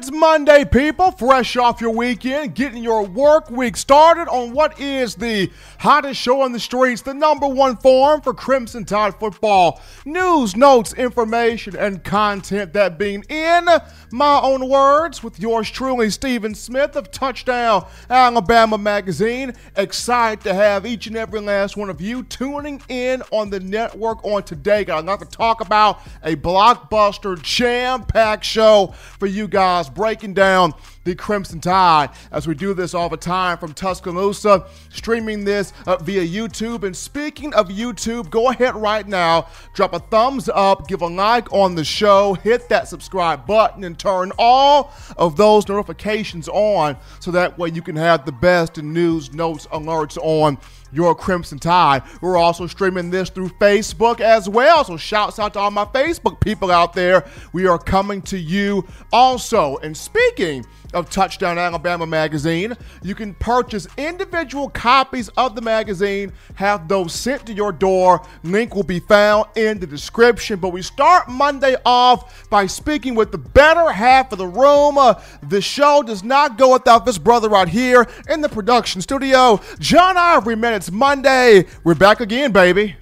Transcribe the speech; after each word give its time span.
It's 0.00 0.10
Monday, 0.10 0.64
people. 0.64 1.10
Fresh 1.10 1.58
off 1.58 1.82
your 1.82 1.90
weekend, 1.90 2.54
getting 2.54 2.82
your 2.82 3.04
work 3.04 3.50
week 3.50 3.76
started 3.76 4.30
on 4.30 4.54
what 4.54 4.80
is 4.80 5.14
the 5.14 5.50
hottest 5.78 6.18
show 6.18 6.40
on 6.40 6.52
the 6.52 6.58
streets, 6.58 7.02
the 7.02 7.12
number 7.12 7.46
one 7.46 7.76
forum 7.76 8.22
for 8.22 8.32
Crimson 8.32 8.86
Tide 8.86 9.14
football. 9.20 9.78
News, 10.06 10.56
notes, 10.56 10.94
information, 10.94 11.76
and 11.76 12.02
content. 12.02 12.72
That 12.72 12.96
being 12.96 13.24
in 13.28 13.68
my 14.12 14.40
own 14.40 14.68
words, 14.68 15.22
with 15.22 15.38
yours 15.38 15.70
truly, 15.70 16.10
Stephen 16.10 16.54
Smith 16.54 16.96
of 16.96 17.10
Touchdown 17.10 17.86
Alabama 18.08 18.76
Magazine. 18.76 19.52
Excited 19.76 20.42
to 20.44 20.54
have 20.54 20.84
each 20.84 21.06
and 21.06 21.16
every 21.16 21.40
last 21.40 21.76
one 21.76 21.90
of 21.90 22.00
you 22.00 22.22
tuning 22.24 22.82
in 22.88 23.22
on 23.30 23.50
the 23.50 23.60
network 23.60 24.24
on 24.24 24.42
today. 24.42 24.84
Got 24.84 25.04
a 25.04 25.06
lot 25.06 25.20
to 25.20 25.26
talk 25.26 25.60
about. 25.60 26.00
A 26.22 26.34
blockbuster, 26.36 27.40
jam 27.40 28.04
packed 28.04 28.44
show 28.44 28.94
for 29.18 29.26
you 29.26 29.46
guys 29.46 29.88
breaking 29.88 30.34
down 30.34 30.72
the 31.04 31.14
Crimson 31.14 31.60
Tide 31.60 32.10
as 32.30 32.46
we 32.46 32.54
do 32.54 32.74
this 32.74 32.94
all 32.94 33.08
the 33.08 33.16
time 33.16 33.58
from 33.58 33.72
Tuscaloosa, 33.72 34.66
streaming 34.90 35.44
this 35.44 35.72
uh, 35.86 35.96
via 35.96 36.22
YouTube. 36.22 36.84
And 36.84 36.96
speaking 36.96 37.54
of 37.54 37.68
YouTube, 37.68 38.30
go 38.30 38.50
ahead 38.50 38.74
right 38.74 39.06
now, 39.06 39.48
drop 39.74 39.94
a 39.94 39.98
thumbs 39.98 40.48
up, 40.48 40.88
give 40.88 41.02
a 41.02 41.06
like 41.06 41.52
on 41.52 41.74
the 41.74 41.84
show, 41.84 42.34
hit 42.34 42.68
that 42.68 42.88
subscribe 42.88 43.46
button, 43.46 43.84
and 43.84 43.98
turn 43.98 44.32
all 44.38 44.92
of 45.16 45.36
those 45.36 45.68
notifications 45.68 46.48
on 46.48 46.96
so 47.18 47.30
that 47.30 47.58
way 47.58 47.70
you 47.70 47.82
can 47.82 47.96
have 47.96 48.26
the 48.26 48.32
best 48.32 48.76
news, 48.76 49.32
notes, 49.32 49.66
alerts 49.68 50.18
on 50.18 50.58
your 50.92 51.14
Crimson 51.14 51.58
Tide. 51.58 52.02
We're 52.20 52.36
also 52.36 52.66
streaming 52.66 53.10
this 53.10 53.30
through 53.30 53.50
Facebook 53.50 54.20
as 54.20 54.48
well. 54.48 54.84
So 54.84 54.96
shouts 54.96 55.38
out 55.38 55.54
to 55.54 55.60
all 55.60 55.70
my 55.70 55.84
Facebook 55.84 56.40
people 56.40 56.70
out 56.70 56.92
there. 56.92 57.24
We 57.52 57.66
are 57.66 57.78
coming 57.78 58.22
to 58.22 58.38
you 58.38 58.86
also. 59.12 59.76
And 59.78 59.96
speaking 59.96 60.66
of 60.92 61.10
Touchdown 61.10 61.58
Alabama 61.58 62.06
magazine. 62.06 62.76
You 63.02 63.14
can 63.14 63.34
purchase 63.34 63.86
individual 63.96 64.68
copies 64.68 65.28
of 65.30 65.54
the 65.54 65.60
magazine, 65.60 66.32
have 66.54 66.88
those 66.88 67.12
sent 67.12 67.46
to 67.46 67.52
your 67.52 67.72
door. 67.72 68.24
Link 68.42 68.74
will 68.74 68.82
be 68.82 69.00
found 69.00 69.46
in 69.56 69.78
the 69.78 69.86
description. 69.86 70.58
But 70.58 70.70
we 70.70 70.82
start 70.82 71.28
Monday 71.28 71.76
off 71.84 72.48
by 72.50 72.66
speaking 72.66 73.14
with 73.14 73.32
the 73.32 73.38
better 73.38 73.90
half 73.90 74.32
of 74.32 74.38
the 74.38 74.46
room. 74.46 74.98
Uh, 74.98 75.14
the 75.48 75.60
show 75.60 76.02
does 76.02 76.22
not 76.24 76.58
go 76.58 76.72
without 76.72 77.04
this 77.06 77.18
brother 77.18 77.48
right 77.48 77.68
here 77.68 78.06
in 78.28 78.40
the 78.40 78.48
production 78.48 79.00
studio. 79.00 79.60
John 79.78 80.16
Ivory 80.16 80.56
Minutes 80.56 80.90
Monday. 80.90 81.66
We're 81.84 81.94
back 81.94 82.20
again, 82.20 82.52
baby. 82.52 82.96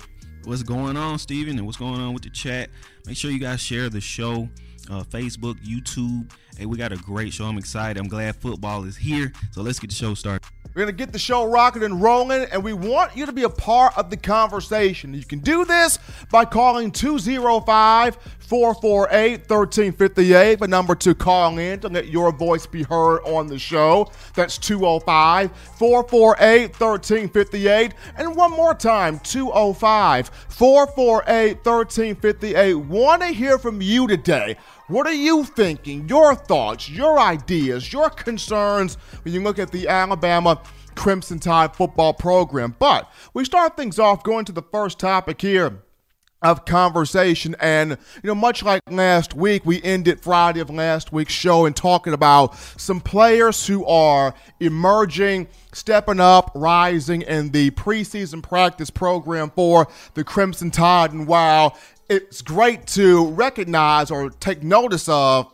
What's 0.45 0.63
going 0.63 0.97
on, 0.97 1.19
Steven? 1.19 1.59
And 1.59 1.67
what's 1.67 1.79
going 1.79 2.01
on 2.01 2.15
with 2.15 2.23
the 2.23 2.31
chat? 2.31 2.71
Make 3.07 3.17
sure 3.17 3.31
you 3.31 3.39
guys 3.39 3.61
share 3.61 3.89
the 3.89 4.01
show 4.01 4.49
uh, 4.91 5.03
Facebook, 5.05 5.57
YouTube. 5.65 6.31
Hey, 6.59 6.67
we 6.67 6.77
got 6.77 6.91
a 6.91 6.97
great 6.97 7.33
show. 7.33 7.45
I'm 7.45 7.57
excited. 7.57 8.01
I'm 8.01 8.09
glad 8.09 8.35
football 8.35 8.83
is 8.83 8.97
here. 8.97 9.33
So 9.53 9.63
let's 9.63 9.79
get 9.79 9.91
the 9.91 9.95
show 9.95 10.15
started. 10.15 10.43
We're 10.75 10.83
going 10.83 10.97
to 10.97 11.05
get 11.05 11.13
the 11.13 11.19
show 11.19 11.45
rocking 11.49 11.85
and 11.85 12.03
rolling, 12.03 12.47
and 12.51 12.65
we 12.65 12.73
want 12.73 13.17
you 13.17 13.27
to 13.27 13.33
be 13.33 13.45
a 13.45 13.49
part 13.49 13.97
of 13.97 14.11
the 14.11 14.17
conversation. 14.17 15.15
You 15.15 15.25
can 15.25 15.39
do 15.39 15.65
this 15.65 16.01
by 16.33 16.45
calling 16.45 16.91
205 16.91 18.17
448 18.39 19.41
1358, 19.49 20.59
the 20.59 20.69
number 20.69 20.95
to 20.97 21.15
call 21.15 21.59
in 21.59 21.79
to 21.81 21.89
let 21.89 22.09
your 22.09 22.33
voice 22.33 22.67
be 22.67 22.83
heard 22.83 23.21
on 23.21 23.47
the 23.47 23.59
show. 23.59 24.11
That's 24.35 24.59
205 24.59 25.53
448 25.79 26.81
1358. 26.81 27.95
And 28.17 28.35
one 28.35 28.51
more 28.51 28.75
time 28.75 29.21
205 29.21 30.29
448 30.49 31.57
1358. 31.65 32.75
Want 32.75 33.23
to 33.23 33.29
hear 33.29 33.59
from 33.59 33.81
you 33.81 34.09
today. 34.09 34.57
What 34.89 35.07
are 35.07 35.13
you 35.13 35.45
thinking? 35.45 36.09
Your 36.09 36.35
thoughts, 36.35 36.89
your 36.89 37.19
ideas, 37.19 37.93
your 37.93 38.09
concerns 38.09 38.95
when 39.23 39.35
you 39.35 39.43
look 39.43 39.59
at 39.59 39.71
the 39.71 39.87
Alabama 39.87 40.63
Crimson 40.95 41.39
Tide 41.39 41.77
football 41.77 42.15
program. 42.15 42.75
But 42.79 43.13
we 43.35 43.45
start 43.45 43.77
things 43.77 43.99
off 43.99 44.23
going 44.23 44.47
to 44.47 44.53
the 44.53 44.63
first 44.63 44.99
topic 44.99 45.43
here 45.43 45.83
of 46.43 46.65
conversation. 46.65 47.57
And, 47.61 47.91
you 47.91 48.29
know, 48.29 48.35
much 48.35 48.63
like 48.63 48.83
last 48.91 49.35
week, 49.35 49.65
we 49.65 49.83
ended 49.83 50.21
Friday 50.21 50.61
of 50.61 50.71
last 50.71 51.13
week's 51.13 51.33
show 51.33 51.67
and 51.67 51.75
talking 51.75 52.13
about 52.13 52.57
some 52.57 53.01
players 53.01 53.67
who 53.67 53.85
are 53.87 54.35
emerging, 54.61 55.49
stepping 55.73 56.21
up, 56.21 56.53
rising 56.55 57.23
in 57.23 57.51
the 57.51 57.71
preseason 57.73 58.43
practice 58.43 58.91
program 58.91 59.51
for 59.51 59.89
the 60.15 60.23
Crimson 60.23 60.71
Tide. 60.71 61.13
And 61.13 61.27
while 61.27 61.77
it's 62.09 62.41
great 62.41 62.87
to 62.89 63.27
recognize 63.31 64.11
or 64.11 64.31
take 64.31 64.63
notice 64.63 65.09
of 65.09 65.53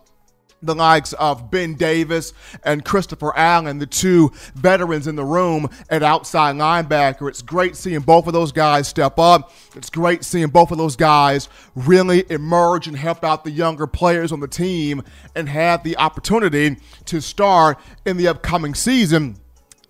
the 0.67 0.75
likes 0.75 1.13
of 1.15 1.51
Ben 1.51 1.75
Davis 1.75 2.33
and 2.63 2.85
Christopher 2.85 3.37
Allen, 3.37 3.79
the 3.79 3.87
two 3.87 4.33
veterans 4.55 5.07
in 5.07 5.17
the 5.17 5.25
room 5.25 5.69
at 5.91 6.03
outside 6.03 6.57
linebacker. 6.57 7.29
It's 7.29 7.43
great 7.43 7.77
seeing 7.77 8.01
both 8.01 8.27
of 8.27 8.33
those 8.33 8.53
guys 8.53 8.89
step 8.89 9.19
up. 9.19 9.53
It's 9.75 9.91
great 9.91 10.25
seeing 10.25 10.49
both 10.49 10.71
of 10.71 10.79
those 10.79 10.97
guys 10.97 11.49
really 11.75 12.25
emerge 12.31 12.87
and 12.87 12.97
help 12.97 13.25
out 13.25 13.45
the 13.45 13.51
younger 13.51 13.87
players 13.87 14.33
on 14.33 14.41
the 14.41 14.49
team 14.49 15.03
and 15.35 15.49
have 15.49 15.83
the 15.85 15.97
opportunity 15.97 16.77
to 17.07 17.21
start 17.21 17.79
in 18.05 18.17
the 18.17 18.29
upcoming 18.29 18.75
season. 18.75 19.37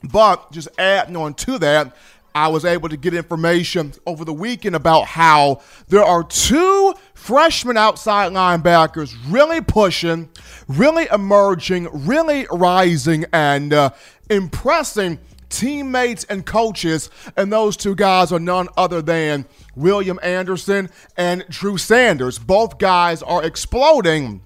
But 0.03 0.53
just 0.53 0.69
adding 0.79 1.17
on 1.17 1.35
to 1.35 1.59
that, 1.59 1.97
I 2.35 2.49
was 2.49 2.65
able 2.65 2.89
to 2.89 2.97
get 2.97 3.15
information 3.15 3.93
over 4.07 4.25
the 4.25 4.33
weekend 4.33 4.75
about 4.75 5.07
how 5.07 5.63
there 5.89 6.03
are 6.03 6.25
two 6.25 6.95
freshman 7.15 7.77
outside 7.77 8.33
linebackers 8.33 9.15
really 9.29 9.61
pushing, 9.61 10.29
really 10.67 11.07
emerging, 11.13 11.89
really 11.93 12.47
rising, 12.51 13.25
and 13.33 13.73
uh, 13.73 13.91
impressing 14.29 15.21
teammates 15.49 16.25
and 16.25 16.45
coaches. 16.45 17.09
And 17.37 17.53
those 17.53 17.77
two 17.77 17.95
guys 17.95 18.33
are 18.33 18.41
none 18.41 18.69
other 18.77 19.01
than 19.01 19.47
William 19.77 20.19
Anderson 20.21 20.91
and 21.17 21.45
Drew 21.49 21.79
Sanders. 21.79 22.41
Both 22.41 22.79
guys 22.79 23.23
are 23.23 23.45
exploding 23.45 24.43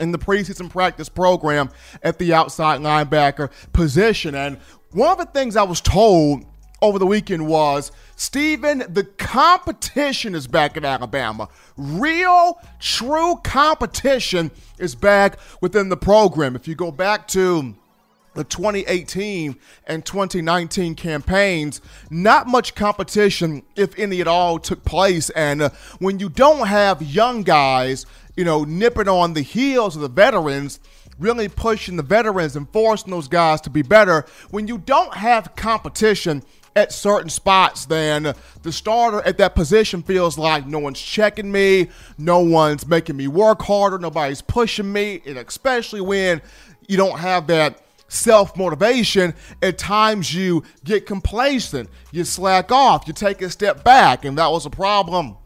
in 0.00 0.12
the 0.12 0.18
preseason 0.18 0.68
practice 0.68 1.08
program 1.08 1.70
at 2.02 2.18
the 2.18 2.34
outside 2.34 2.80
linebacker 2.80 3.50
position. 3.72 4.34
And 4.34 4.58
one 4.90 5.12
of 5.12 5.18
the 5.18 5.32
things 5.32 5.56
I 5.56 5.62
was 5.62 5.80
told 5.80 6.44
over 6.82 6.98
the 6.98 7.06
weekend 7.06 7.46
was 7.46 7.92
Stephen, 8.16 8.78
the 8.88 9.04
competition 9.04 10.34
is 10.34 10.46
back 10.46 10.76
in 10.76 10.84
Alabama. 10.84 11.48
Real, 11.76 12.60
true 12.80 13.36
competition 13.44 14.50
is 14.78 14.94
back 14.94 15.38
within 15.60 15.88
the 15.88 15.96
program. 15.96 16.56
If 16.56 16.66
you 16.66 16.74
go 16.74 16.90
back 16.90 17.28
to 17.28 17.74
the 18.36 18.44
2018 18.44 19.56
and 19.86 20.04
2019 20.04 20.94
campaigns, 20.94 21.80
not 22.10 22.46
much 22.46 22.74
competition, 22.74 23.62
if 23.74 23.98
any 23.98 24.20
at 24.20 24.28
all, 24.28 24.58
took 24.58 24.84
place. 24.84 25.30
And 25.30 25.62
uh, 25.62 25.70
when 25.98 26.20
you 26.20 26.28
don't 26.28 26.68
have 26.68 27.02
young 27.02 27.42
guys, 27.42 28.06
you 28.36 28.44
know, 28.44 28.64
nipping 28.64 29.08
on 29.08 29.32
the 29.32 29.40
heels 29.40 29.96
of 29.96 30.02
the 30.02 30.08
veterans, 30.08 30.80
really 31.18 31.48
pushing 31.48 31.96
the 31.96 32.02
veterans 32.02 32.56
and 32.56 32.68
forcing 32.70 33.10
those 33.10 33.28
guys 33.28 33.60
to 33.62 33.70
be 33.70 33.82
better, 33.82 34.26
when 34.50 34.68
you 34.68 34.78
don't 34.78 35.14
have 35.14 35.56
competition, 35.56 36.42
at 36.76 36.92
certain 36.92 37.30
spots, 37.30 37.86
then 37.86 38.34
the 38.62 38.70
starter 38.70 39.22
at 39.22 39.38
that 39.38 39.54
position 39.54 40.02
feels 40.02 40.36
like 40.36 40.66
no 40.66 40.78
one's 40.78 41.00
checking 41.00 41.50
me, 41.50 41.88
no 42.18 42.40
one's 42.40 42.86
making 42.86 43.16
me 43.16 43.26
work 43.26 43.62
harder, 43.62 43.98
nobody's 43.98 44.42
pushing 44.42 44.92
me, 44.92 45.22
and 45.26 45.38
especially 45.38 46.02
when 46.02 46.42
you 46.86 46.98
don't 46.98 47.18
have 47.18 47.46
that 47.46 47.82
self 48.08 48.56
motivation, 48.56 49.34
at 49.62 49.78
times 49.78 50.32
you 50.34 50.62
get 50.84 51.06
complacent, 51.06 51.88
you 52.12 52.22
slack 52.22 52.70
off, 52.70 53.04
you 53.08 53.14
take 53.14 53.40
a 53.40 53.50
step 53.50 53.82
back, 53.82 54.24
and 54.26 54.36
that 54.38 54.52
was 54.52 54.66
a 54.66 54.70
problem 54.70 55.36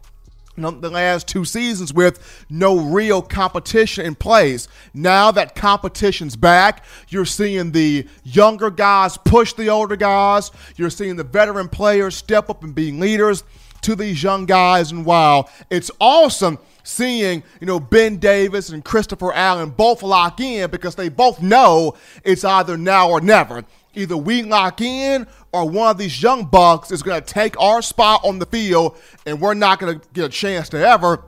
the 0.61 0.89
last 0.89 1.27
two 1.27 1.45
seasons 1.45 1.93
with 1.93 2.45
no 2.49 2.79
real 2.79 3.21
competition 3.21 4.05
in 4.05 4.15
place. 4.15 4.67
Now 4.93 5.31
that 5.31 5.55
competition's 5.55 6.35
back, 6.35 6.83
you're 7.09 7.25
seeing 7.25 7.71
the 7.71 8.07
younger 8.23 8.69
guys 8.69 9.17
push 9.17 9.53
the 9.53 9.69
older 9.69 9.95
guys. 9.95 10.51
You're 10.75 10.89
seeing 10.89 11.15
the 11.15 11.23
veteran 11.23 11.69
players 11.69 12.15
step 12.15 12.49
up 12.49 12.63
and 12.63 12.73
be 12.73 12.91
leaders 12.91 13.43
to 13.81 13.95
these 13.95 14.21
young 14.21 14.45
guys. 14.45 14.91
And 14.91 15.05
wow, 15.05 15.47
it's 15.69 15.91
awesome 15.99 16.59
seeing, 16.83 17.43
you 17.59 17.67
know, 17.67 17.79
Ben 17.79 18.17
Davis 18.17 18.69
and 18.69 18.83
Christopher 18.83 19.33
Allen 19.33 19.69
both 19.69 20.03
lock 20.03 20.39
in 20.39 20.69
because 20.69 20.95
they 20.95 21.09
both 21.09 21.41
know 21.41 21.95
it's 22.23 22.43
either 22.43 22.77
now 22.77 23.09
or 23.09 23.21
never. 23.21 23.63
Either 23.93 24.15
we 24.15 24.41
lock 24.43 24.79
in 24.79 25.27
or 25.53 25.67
one 25.67 25.91
of 25.91 25.97
these 25.97 26.21
young 26.21 26.45
bucks 26.45 26.91
is 26.91 27.03
going 27.03 27.21
to 27.21 27.25
take 27.25 27.59
our 27.59 27.81
spot 27.81 28.21
on 28.23 28.39
the 28.39 28.45
field 28.45 28.97
and 29.25 29.41
we're 29.41 29.53
not 29.53 29.79
going 29.79 29.99
to 29.99 30.07
get 30.13 30.25
a 30.25 30.29
chance 30.29 30.69
to 30.69 30.77
ever 30.77 31.23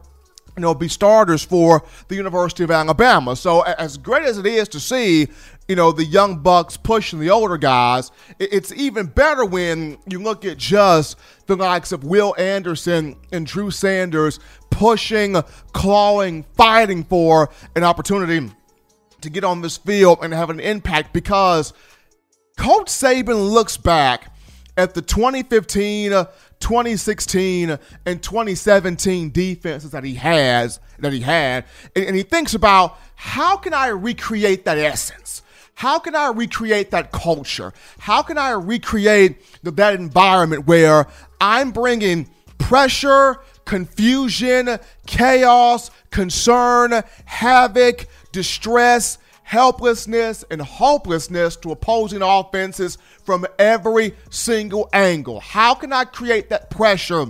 you 0.56 0.62
know, 0.62 0.74
be 0.74 0.88
starters 0.88 1.44
for 1.44 1.84
the 2.08 2.16
University 2.16 2.64
of 2.64 2.72
Alabama. 2.72 3.36
So 3.36 3.62
as 3.62 3.98
great 3.98 4.24
as 4.24 4.38
it 4.38 4.46
is 4.46 4.68
to 4.70 4.80
see, 4.80 5.28
you 5.68 5.76
know, 5.76 5.92
the 5.92 6.06
young 6.06 6.40
bucks 6.40 6.78
pushing 6.78 7.20
the 7.20 7.32
older 7.32 7.58
guys, 7.58 8.12
it's 8.40 8.72
even 8.74 9.08
better 9.08 9.46
when 9.46 9.98
you 10.08 10.20
look 10.20 10.46
at 10.46 10.58
just 10.58 11.18
the 11.48 11.56
likes 11.56 11.92
of 11.92 12.04
Will 12.04 12.36
Anderson 12.38 13.16
and 13.32 13.48
Drew 13.48 13.72
Sanders 13.72 14.40
pushing, 14.70 15.42
clawing, 15.72 16.44
fighting 16.56 17.04
for 17.04 17.50
an 17.76 17.84
opportunity 17.84 18.52
to 19.22 19.30
get 19.30 19.44
on 19.44 19.62
this 19.62 19.78
field 19.78 20.20
and 20.22 20.34
have 20.34 20.50
an 20.50 20.60
impact 20.60 21.14
because 21.14 21.74
Coach 22.58 22.88
Saban 22.88 23.52
looks 23.52 23.78
back 23.78 24.36
at 24.78 24.94
the 24.94 25.02
2015, 25.02 26.14
uh, 26.14 26.26
2016, 26.60 27.78
and 28.06 28.24
2017 28.24 29.32
defenses 29.32 29.92
that 29.92 30.04
he 30.04 30.16
has 30.16 30.80
that 31.00 31.14
he 31.14 31.20
had, 31.20 31.66
and, 31.96 32.06
and 32.06 32.16
he 32.16 32.24
thinks 32.24 32.54
about 32.54 32.98
how 33.16 33.58
can 33.58 33.74
I 33.74 33.88
recreate 33.88 34.66
that 34.66 34.78
essence? 34.78 35.42
How 35.76 36.00
can 36.00 36.16
I 36.16 36.30
recreate 36.30 36.92
that 36.92 37.12
culture? 37.12 37.74
How 37.98 38.22
can 38.22 38.38
I 38.38 38.52
recreate 38.52 39.38
the, 39.64 39.72
that 39.72 39.96
environment 39.96 40.68
where 40.68 41.08
I'm 41.42 41.72
bringing 41.72 42.30
pressure, 42.60 43.38
confusion, 43.66 44.78
chaos, 45.08 45.90
concern, 46.12 47.02
havoc, 47.26 48.08
distress, 48.32 49.18
helplessness, 49.44 50.44
and 50.50 50.62
hopelessness 50.62 51.56
to 51.58 51.72
opposing 51.72 52.22
offenses 52.22 52.98
from 53.24 53.46
every 53.60 54.16
single 54.30 54.90
angle? 54.94 55.40
How 55.40 55.76
can 55.76 55.94
I 55.94 56.06
create 56.06 56.50
that 56.50 56.70
pressure? 56.70 57.28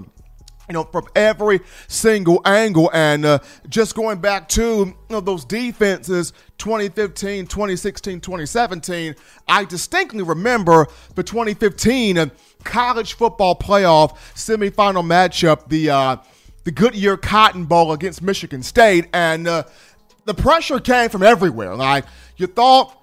you 0.70 0.74
know, 0.74 0.84
from 0.86 1.06
every 1.16 1.60
single 1.88 2.42
angle. 2.46 2.90
And 2.94 3.26
uh, 3.26 3.40
just 3.68 3.96
going 3.96 4.20
back 4.20 4.48
to 4.50 4.62
you 4.62 4.96
know, 5.10 5.20
those 5.20 5.46
defenses 5.46 6.32
2015, 6.58 7.48
2016, 7.48 8.22
2017, 8.22 9.16
I 9.48 9.66
distinctly 9.66 10.24
remember 10.24 10.88
the 11.16 11.24
2015 11.24 12.18
uh, 12.18 12.26
college 12.64 13.14
football 13.14 13.56
playoff 13.56 14.16
semifinal 14.36 15.04
matchup, 15.04 15.68
the, 15.68 15.90
uh, 15.90 16.18
the 16.64 16.72
Goodyear 16.72 17.18
Cotton 17.18 17.66
Bowl 17.66 17.92
against 17.92 18.22
Michigan 18.22 18.64
State. 18.64 19.10
And 19.14 19.48
uh, 19.48 19.64
the 20.26 20.34
pressure 20.34 20.80
came 20.80 21.10
from 21.10 21.24
everywhere. 21.24 21.76
Like, 21.76 22.06
you 22.38 22.48
thought 22.48 22.96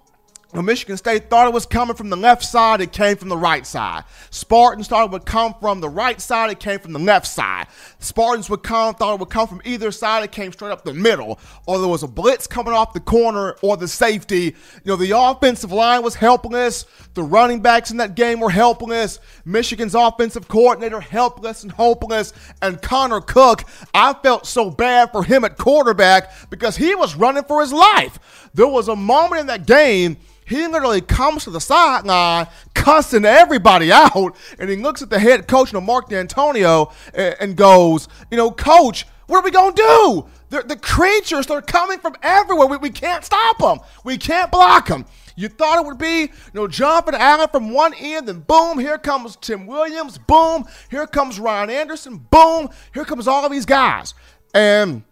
when 0.53 0.65
Michigan 0.65 0.97
State 0.97 1.31
thought 1.31 1.47
it 1.47 1.55
was 1.55 1.65
coming 1.65 1.95
from 1.95 2.11
the 2.11 2.17
left 2.17 2.43
side, 2.43 2.81
it 2.81 2.91
came 2.93 3.17
from 3.17 3.29
the 3.29 3.37
right 3.37 3.65
side. 3.65 4.03
Spartans 4.31 4.89
thought 4.89 5.05
it 5.05 5.13
would 5.13 5.25
come 5.25 5.55
from 5.61 5.81
the 5.81 5.89
right 5.89 6.21
side, 6.21 6.51
it 6.51 6.59
came 6.59 6.81
from 6.81 6.93
the 6.93 6.99
left 6.99 7.27
side. 7.27 7.69
Spartans 8.01 8.51
would 8.51 8.65
come, 8.65 8.95
thought 8.95 9.15
it 9.15 9.21
would 9.21 9.31
come 9.31 9.47
from 9.47 9.63
either 9.65 9.93
side, 9.93 10.25
it 10.25 10.33
came 10.33 10.51
straight 10.51 10.73
up 10.73 10.83
the 10.83 10.93
middle. 10.93 11.39
Or 11.67 11.79
there 11.79 11.89
was 11.89 12.03
a 12.03 12.09
blitz 12.09 12.49
coming 12.49 12.75
off 12.75 12.93
the 12.93 13.01
corner 13.01 13.57
or 13.63 13.77
the 13.77 13.87
safety. 13.87 14.57
You 14.85 14.87
know, 14.87 14.97
the 14.97 15.17
offensive 15.17 15.71
line 15.71 16.03
was 16.03 16.17
helpless. 16.17 16.85
The 17.15 17.23
running 17.23 17.61
backs 17.61 17.93
in 17.93 17.99
that 17.99 18.17
game 18.17 18.41
were 18.41 18.51
helpless. 18.51 19.21
Michigan's 19.45 19.95
offensive 19.95 20.49
coordinator 20.49 21.01
helpless 21.01 21.63
and 21.63 21.71
hopeless. 21.71 22.33
And 22.61 22.83
Connor 22.83 23.21
Cook, 23.21 23.65
I 23.95 24.15
felt 24.15 24.47
so 24.47 24.69
bad 24.69 25.13
for 25.13 25.23
him 25.23 25.45
at 25.45 25.59
quarterback 25.59 26.51
because 26.51 26.77
he 26.77 26.97
was 26.97 27.15
running 27.15 27.45
for 27.45 27.61
his 27.61 27.73
life. 27.73 28.49
There 28.53 28.67
was 28.67 28.89
a 28.89 28.97
moment 28.97 29.43
in 29.43 29.47
that 29.47 29.67
game 29.67 30.17
he 30.51 30.67
literally 30.67 31.01
comes 31.01 31.45
to 31.45 31.51
the 31.51 31.61
sideline, 31.61 32.49
cussing 32.75 33.25
everybody 33.25 33.93
out, 33.93 34.37
and 34.59 34.69
he 34.69 34.77
looks 34.77 35.01
at 35.01 35.09
the 35.09 35.19
head 35.19 35.47
coach, 35.47 35.73
Mark 35.73 36.11
Dantonio, 36.11 36.93
and, 37.15 37.57
goes, 37.57 38.09
you 38.33 38.37
know, 38.37 38.51
coach, 38.51 39.07
what 39.29 39.39
are 39.39 39.45
we 39.45 39.53
going 39.53 39.75
to 39.75 39.83
do? 39.83 40.27
They're, 40.49 40.65
the 40.65 40.77
creatures, 40.77 41.47
they're 41.47 41.63
coming 41.63 42.01
from 42.01 42.17
everywhere. 42.23 42.67
We, 42.67 42.79
we 42.79 42.91
can't 42.91 43.25
stop 43.25 43.59
them. 43.59 43.79
We 44.03 44.19
can't 44.19 44.51
block 44.51 44.89
them. 44.89 45.07
You 45.37 45.47
thought 45.47 45.79
it 45.79 45.87
would 45.87 45.99
be, 45.99 46.23
you 46.23 46.29
know, 46.53 46.67
Jonathan 46.67 47.15
Allen 47.15 47.49
from 47.49 47.71
one 47.71 47.95
end, 47.95 48.29
and 48.29 48.45
boom, 48.45 48.81
here 48.81 48.99
comes 48.99 49.37
Tim 49.37 49.69
Williams, 49.69 50.19
boom, 50.19 50.65
here 50.91 51.07
comes 51.07 51.39
Ryan 51.39 51.71
Anderson, 51.71 52.19
boom, 52.19 52.71
here 52.93 53.05
comes 53.05 53.29
all 53.29 53.45
of 53.45 53.53
these 53.53 53.67
guys. 53.67 54.15
And 54.53 55.05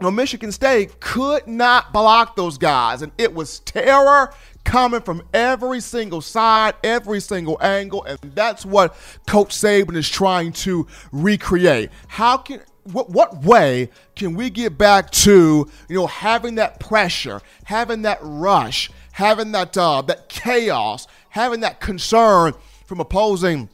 you 0.00 0.04
know, 0.04 0.10
Michigan 0.10 0.52
State 0.52 1.00
could 1.00 1.46
not 1.46 1.92
block 1.92 2.36
those 2.36 2.58
guys, 2.58 3.02
and 3.02 3.12
it 3.16 3.34
was 3.34 3.60
terror 3.60 4.32
coming 4.66 5.00
from 5.00 5.22
every 5.32 5.80
single 5.80 6.20
side, 6.20 6.74
every 6.84 7.20
single 7.20 7.56
angle, 7.62 8.04
and 8.04 8.18
that's 8.34 8.66
what 8.66 8.94
Coach 9.26 9.56
Saban 9.56 9.96
is 9.96 10.08
trying 10.08 10.52
to 10.52 10.86
recreate. 11.12 11.90
How 12.08 12.36
can 12.36 12.60
what, 12.92 13.08
what 13.10 13.42
way 13.42 13.90
can 14.14 14.34
we 14.34 14.50
get 14.50 14.76
back 14.76 15.10
to 15.10 15.70
you 15.88 15.96
know 15.96 16.06
having 16.06 16.56
that 16.56 16.80
pressure, 16.80 17.40
having 17.64 18.02
that 18.02 18.18
rush, 18.20 18.90
having 19.12 19.52
that 19.52 19.78
uh, 19.78 20.02
that 20.02 20.28
chaos, 20.28 21.06
having 21.30 21.60
that 21.60 21.80
concern 21.80 22.52
from 22.84 23.00
opposing 23.00 23.70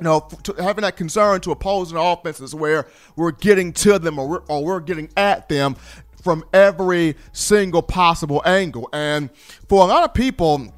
you 0.00 0.04
know, 0.04 0.28
having 0.58 0.82
that 0.82 0.96
concern 0.96 1.40
to 1.40 1.50
opposing 1.50 1.98
offenses 1.98 2.54
where 2.54 2.86
we're 3.16 3.32
getting 3.32 3.72
to 3.72 3.98
them 3.98 4.16
or 4.16 4.28
we're, 4.28 4.42
or 4.46 4.64
we're 4.64 4.78
getting 4.78 5.10
at 5.16 5.48
them 5.48 5.74
from 6.22 6.44
every 6.52 7.16
single 7.32 7.82
possible 7.82 8.42
angle. 8.44 8.88
And 8.92 9.30
for 9.68 9.82
a 9.82 9.86
lot 9.86 10.04
of 10.04 10.14
people, 10.14 10.72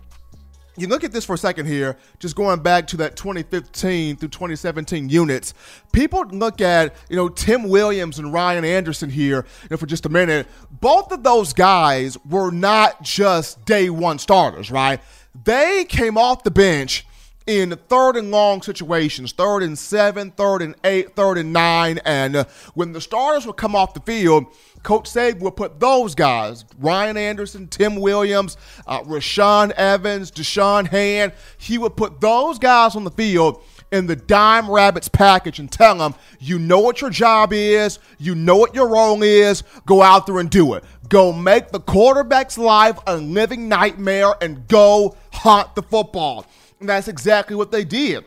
you 0.76 0.86
look 0.86 1.04
at 1.04 1.12
this 1.12 1.24
for 1.24 1.34
a 1.34 1.38
second 1.38 1.66
here, 1.66 1.96
just 2.18 2.36
going 2.36 2.60
back 2.60 2.86
to 2.88 2.96
that 2.98 3.16
2015 3.16 4.16
through 4.16 4.28
2017 4.28 5.08
units, 5.08 5.52
people 5.92 6.24
look 6.30 6.60
at, 6.60 6.94
you 7.08 7.16
know, 7.16 7.28
Tim 7.28 7.68
Williams 7.68 8.18
and 8.18 8.32
Ryan 8.32 8.64
Anderson 8.64 9.10
here 9.10 9.44
you 9.62 9.68
know, 9.70 9.76
for 9.76 9.86
just 9.86 10.06
a 10.06 10.08
minute. 10.08 10.46
Both 10.70 11.12
of 11.12 11.22
those 11.22 11.52
guys 11.52 12.16
were 12.24 12.50
not 12.50 13.02
just 13.02 13.64
day 13.64 13.90
one 13.90 14.18
starters, 14.18 14.70
right? 14.70 15.00
They 15.44 15.84
came 15.84 16.16
off 16.16 16.44
the 16.44 16.50
bench 16.50 17.06
in 17.50 17.76
third 17.88 18.14
and 18.14 18.30
long 18.30 18.62
situations, 18.62 19.32
third 19.32 19.64
and 19.64 19.76
seven, 19.76 20.30
third 20.30 20.62
and 20.62 20.76
eight, 20.84 21.16
third 21.16 21.36
and 21.36 21.52
nine. 21.52 21.98
And 22.04 22.36
uh, 22.36 22.44
when 22.74 22.92
the 22.92 23.00
starters 23.00 23.44
would 23.44 23.56
come 23.56 23.74
off 23.74 23.92
the 23.92 24.00
field, 24.00 24.46
Coach 24.84 25.10
Saban 25.10 25.40
will 25.40 25.50
put 25.50 25.80
those 25.80 26.14
guys, 26.14 26.64
Ryan 26.78 27.16
Anderson, 27.16 27.66
Tim 27.66 27.96
Williams, 27.96 28.56
uh, 28.86 29.00
Rashaan 29.00 29.72
Evans, 29.72 30.30
Da'Shawn 30.30 30.86
Hand, 30.86 31.32
he 31.58 31.76
would 31.76 31.96
put 31.96 32.20
those 32.20 32.58
guys 32.60 32.94
on 32.94 33.02
the 33.02 33.10
field 33.10 33.62
in 33.90 34.06
the 34.06 34.14
Dime 34.14 34.70
Rabbits 34.70 35.08
package 35.08 35.58
and 35.58 35.70
tell 35.70 35.98
them, 35.98 36.14
you 36.38 36.60
know 36.60 36.78
what 36.78 37.00
your 37.00 37.10
job 37.10 37.52
is, 37.52 37.98
you 38.18 38.36
know 38.36 38.56
what 38.56 38.74
your 38.74 38.88
role 38.88 39.22
is, 39.22 39.64
go 39.86 40.02
out 40.02 40.26
there 40.26 40.38
and 40.38 40.48
do 40.48 40.74
it. 40.74 40.84
Go 41.08 41.32
make 41.32 41.72
the 41.72 41.80
quarterback's 41.80 42.56
life 42.56 42.96
a 43.08 43.16
living 43.16 43.68
nightmare 43.68 44.34
and 44.40 44.68
go 44.68 45.16
hunt 45.32 45.74
the 45.74 45.82
football. 45.82 46.46
And 46.80 46.88
that's 46.88 47.08
exactly 47.08 47.56
what 47.56 47.70
they 47.70 47.84
did. 47.84 48.24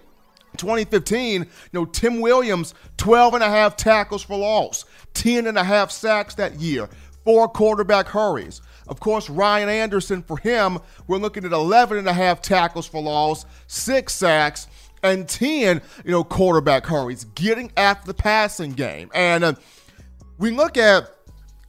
2015, 0.58 1.42
you 1.42 1.48
know, 1.74 1.86
Tim 1.86 2.22
Williams, 2.22 2.76
12 2.98 3.36
and 3.36 3.44
a 3.44 3.50
half 3.50 3.76
tackles 3.76 4.22
for 4.22 4.38
loss, 4.38 4.86
10 5.16 5.48
and 5.48 5.58
a 5.58 5.64
half 5.64 5.90
sacks 5.92 6.36
that 6.36 6.60
year, 6.60 6.88
four 7.24 7.48
quarterback 7.48 8.08
hurries. 8.08 8.62
Of 8.88 9.00
course, 9.00 9.30
Ryan 9.30 9.70
Anderson, 9.70 10.22
for 10.22 10.38
him, 10.38 10.80
we're 11.08 11.18
looking 11.18 11.46
at 11.46 11.54
11 11.54 11.98
and 11.98 12.08
a 12.08 12.14
half 12.14 12.42
tackles 12.42 12.86
for 12.86 13.02
loss, 13.02 13.46
six 13.68 14.14
sacks, 14.14 14.68
and 15.02 15.28
10, 15.28 15.82
you 16.06 16.12
know, 16.12 16.24
quarterback 16.24 16.86
hurries, 16.86 17.26
getting 17.36 17.72
after 17.76 18.08
the 18.08 18.14
passing 18.14 18.74
game. 18.74 19.10
And 19.14 19.44
uh, 19.44 19.54
we 20.38 20.52
look 20.52 20.78
at 20.78 21.10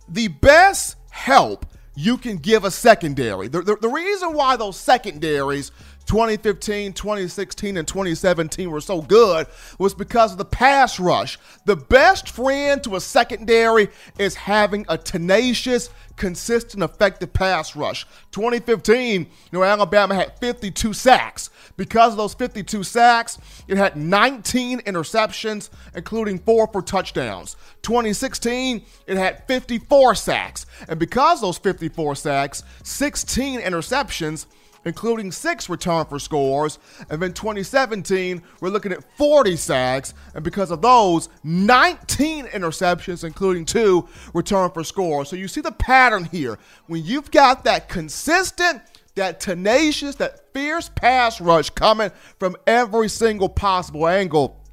the 0.08 0.28
best 0.28 0.96
help 1.10 1.66
you 1.96 2.18
can 2.18 2.36
give 2.38 2.64
a 2.64 2.70
secondary. 2.70 3.48
The, 3.48 3.62
the, 3.62 3.76
the 3.76 3.88
reason 3.88 4.32
why 4.32 4.56
those 4.56 4.78
secondaries 4.78 5.70
2015, 6.06 6.92
2016, 6.92 7.76
and 7.76 7.88
2017 7.88 8.70
were 8.70 8.80
so 8.80 9.00
good 9.02 9.46
was 9.78 9.94
because 9.94 10.32
of 10.32 10.38
the 10.38 10.44
pass 10.44 11.00
rush. 11.00 11.38
The 11.64 11.76
best 11.76 12.28
friend 12.28 12.82
to 12.84 12.96
a 12.96 13.00
secondary 13.00 13.88
is 14.18 14.34
having 14.34 14.84
a 14.88 14.98
tenacious, 14.98 15.90
consistent, 16.16 16.82
effective 16.82 17.32
pass 17.32 17.74
rush. 17.74 18.06
2015, 18.32 19.22
you 19.22 19.28
know, 19.52 19.64
Alabama 19.64 20.14
had 20.14 20.38
52 20.38 20.92
sacks. 20.92 21.50
Because 21.76 22.12
of 22.12 22.18
those 22.18 22.34
52 22.34 22.84
sacks, 22.84 23.38
it 23.66 23.76
had 23.76 23.96
19 23.96 24.80
interceptions, 24.80 25.70
including 25.94 26.38
four 26.38 26.68
for 26.68 26.82
touchdowns. 26.82 27.56
2016, 27.82 28.84
it 29.06 29.16
had 29.16 29.46
54 29.48 30.14
sacks. 30.14 30.66
And 30.88 30.98
because 31.00 31.40
those 31.40 31.58
54 31.58 32.14
sacks, 32.14 32.62
16 32.84 33.60
interceptions, 33.60 34.46
including 34.84 35.32
six 35.32 35.68
return 35.68 36.06
for 36.06 36.18
scores. 36.18 36.78
And 37.10 37.22
then 37.22 37.32
2017, 37.32 38.42
we're 38.60 38.68
looking 38.68 38.92
at 38.92 39.04
40 39.16 39.56
sacks. 39.56 40.14
And 40.34 40.44
because 40.44 40.70
of 40.70 40.82
those, 40.82 41.28
19 41.42 42.46
interceptions, 42.46 43.24
including 43.24 43.64
two 43.64 44.08
return 44.32 44.70
for 44.70 44.84
scores. 44.84 45.28
So 45.28 45.36
you 45.36 45.48
see 45.48 45.60
the 45.60 45.72
pattern 45.72 46.24
here. 46.24 46.58
When 46.86 47.04
you've 47.04 47.30
got 47.30 47.64
that 47.64 47.88
consistent, 47.88 48.82
that 49.14 49.40
tenacious, 49.40 50.16
that 50.16 50.52
fierce 50.52 50.88
pass 50.88 51.40
rush 51.40 51.70
coming 51.70 52.10
from 52.38 52.56
every 52.66 53.08
single 53.08 53.48
possible 53.48 54.08
angle 54.08 54.63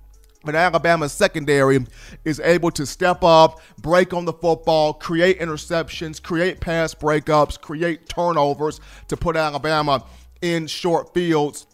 but 0.44 0.56
Alabama's 0.56 1.12
secondary 1.12 1.86
is 2.26 2.40
able 2.40 2.72
to 2.72 2.86
step 2.86 3.24
up, 3.24 3.62
break 3.82 4.14
on 4.14 4.26
the 4.26 4.34
football, 4.34 4.94
create 4.94 5.40
interceptions, 5.40 6.22
create 6.22 6.60
pass 6.60 6.94
breakups, 6.94 7.60
create 7.60 8.08
turnovers 8.10 8.80
to 9.08 9.18
put 9.18 9.36
Alabama 9.36 10.04
in 10.42 10.68
short 10.68 11.14
fields 11.14 11.68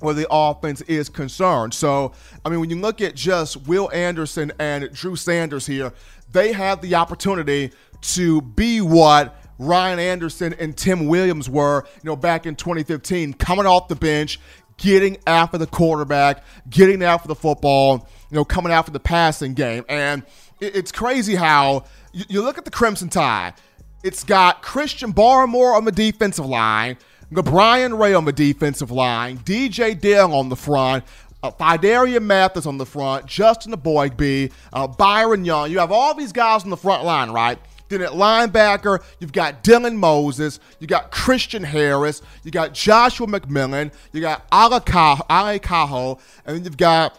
where 0.00 0.14
the 0.14 0.26
offense 0.30 0.82
is 0.82 1.08
concerned. 1.08 1.72
So, 1.72 2.12
I 2.44 2.48
mean, 2.50 2.60
when 2.60 2.70
you 2.70 2.76
look 2.76 3.00
at 3.00 3.14
just 3.14 3.66
Will 3.66 3.90
Anderson 3.92 4.52
and 4.58 4.92
Drew 4.92 5.16
Sanders 5.16 5.66
here, 5.66 5.92
they 6.32 6.52
have 6.52 6.80
the 6.82 6.94
opportunity 6.94 7.72
to 8.02 8.42
be 8.42 8.80
what 8.80 9.42
Ryan 9.58 9.98
Anderson 9.98 10.54
and 10.58 10.76
Tim 10.76 11.06
Williams 11.06 11.48
were, 11.48 11.86
you 11.96 12.04
know, 12.04 12.16
back 12.16 12.46
in 12.46 12.56
2015, 12.56 13.34
coming 13.34 13.64
off 13.64 13.88
the 13.88 13.96
bench, 13.96 14.38
getting 14.76 15.18
after 15.26 15.58
the 15.58 15.66
quarterback, 15.66 16.44
getting 16.68 17.02
after 17.02 17.28
the 17.28 17.34
football, 17.34 18.08
you 18.30 18.36
know, 18.36 18.44
coming 18.44 18.72
after 18.72 18.90
the 18.90 19.00
passing 19.00 19.54
game. 19.54 19.84
And 19.88 20.22
it's 20.60 20.92
crazy 20.92 21.34
how 21.34 21.84
you, 22.12 22.42
look 22.42 22.58
at 22.58 22.64
the 22.64 22.70
Crimson 22.70 23.08
Tide. 23.08 23.54
It's 24.02 24.24
got 24.24 24.62
Christian 24.62 25.12
Barmore 25.12 25.74
on 25.74 25.84
the 25.84 25.92
defensive 25.92 26.46
line, 26.46 26.96
Brian 27.30 27.94
Ray 27.94 28.14
on 28.14 28.24
the 28.24 28.32
defensive 28.32 28.90
line, 28.90 29.38
DJ 29.38 29.98
Dale 29.98 30.32
on 30.32 30.48
the 30.48 30.56
front, 30.56 31.04
uh, 31.42 31.50
Phidarian 31.50 32.22
Mathis 32.22 32.66
on 32.66 32.78
the 32.78 32.86
front, 32.86 33.26
Justin 33.26 33.72
Eboigbe, 33.72 34.52
uh, 34.72 34.86
Byron 34.86 35.44
Young. 35.44 35.70
You 35.70 35.78
have 35.78 35.92
all 35.92 36.14
these 36.14 36.32
guys 36.32 36.64
on 36.64 36.70
the 36.70 36.76
front 36.76 37.04
line, 37.04 37.30
right? 37.30 37.58
Then 37.88 38.02
at 38.02 38.10
linebacker, 38.10 39.02
you've 39.20 39.32
got 39.32 39.62
Dylan 39.62 39.96
Moses, 39.96 40.60
you 40.80 40.86
got 40.86 41.10
Christian 41.10 41.62
Harris, 41.62 42.22
you 42.42 42.50
got 42.50 42.74
Joshua 42.74 43.26
McMillon, 43.26 43.92
you 44.12 44.20
got 44.20 44.46
Ale 44.52 44.80
Kaho, 44.80 46.20
and 46.44 46.56
then 46.56 46.64
you've 46.64 46.76
got, 46.76 47.18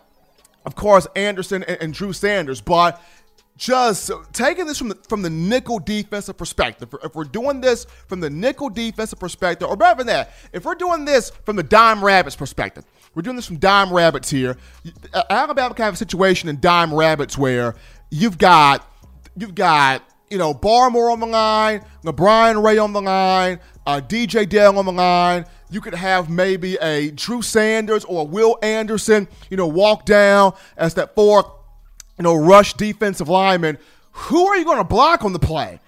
of 0.66 0.76
course, 0.76 1.08
Anderson 1.16 1.64
and, 1.64 1.82
and 1.82 1.94
Drew 1.94 2.14
Sanders. 2.14 2.62
But 2.62 3.02
just 3.58 4.12
taking 4.34 4.68
this 4.68 4.78
from 4.78 4.90
the, 4.90 4.96
from 5.08 5.24
the 5.24 5.30
nickel 5.30 5.80
defensive 5.80 6.38
perspective, 6.38 6.94
if 7.04 7.16
we're 7.16 7.24
doing 7.24 7.60
this 7.60 7.86
from 8.08 8.20
the 8.20 8.30
nickel 8.30 8.70
defensive 8.70 9.20
perspective, 9.20 9.68
or 9.68 9.76
better 9.76 9.98
than 9.98 10.08
that, 10.08 10.34
if 10.54 10.64
we're 10.64 10.76
doing 10.76 11.06
this 11.06 11.32
from 11.44 11.56
the 11.56 11.64
dime 11.64 12.04
rabbits 12.04 12.36
perspective, 12.36 12.86
we're 13.16 13.24
doing 13.24 13.36
this 13.36 13.48
from 13.48 13.58
dime 13.58 13.92
rabbits 13.92 14.30
here. 14.30 14.58
Uh, 15.12 15.24
Alabama 15.30 15.74
kind 15.74 15.88
of 15.88 15.96
a 15.96 15.98
situation 15.98 16.50
in 16.50 16.60
dime 16.60 16.94
rabbits 16.94 17.36
where 17.38 17.74
you've 18.12 18.38
got 18.38 18.88
you've 19.36 19.56
got 19.56 20.04
you 20.30 20.38
know 20.38 20.54
Barmore 20.54 21.12
on 21.12 21.20
the 21.20 21.26
line, 21.26 21.84
LaBryan 22.04 22.64
Ray 22.64 22.78
on 22.78 22.94
the 22.94 23.02
line, 23.02 23.60
uh, 23.86 24.02
DJ 24.06 24.48
Dale 24.48 24.78
on 24.78 24.86
the 24.86 24.92
line. 24.92 25.46
You 25.70 25.82
could 25.82 25.96
have 25.96 26.30
maybe 26.30 26.76
a 26.82 27.12
Drew 27.12 27.42
Sanders 27.42 28.06
or 28.06 28.26
Will 28.26 28.58
Anderson, 28.62 29.28
you 29.50 29.58
know, 29.58 29.68
walk 29.68 30.06
down 30.06 30.54
as 30.78 30.94
that 30.94 31.14
fourth 31.14 31.46
you 32.18 32.24
know, 32.24 32.36
rush 32.36 32.74
defensive 32.74 33.30
lineman, 33.30 33.78
who 34.12 34.48
are 34.48 34.58
you 34.58 34.66
going 34.66 34.80
to 34.80 34.84
block 34.84 35.24
on 35.24 35.34
the 35.34 35.40
play? 35.40 35.80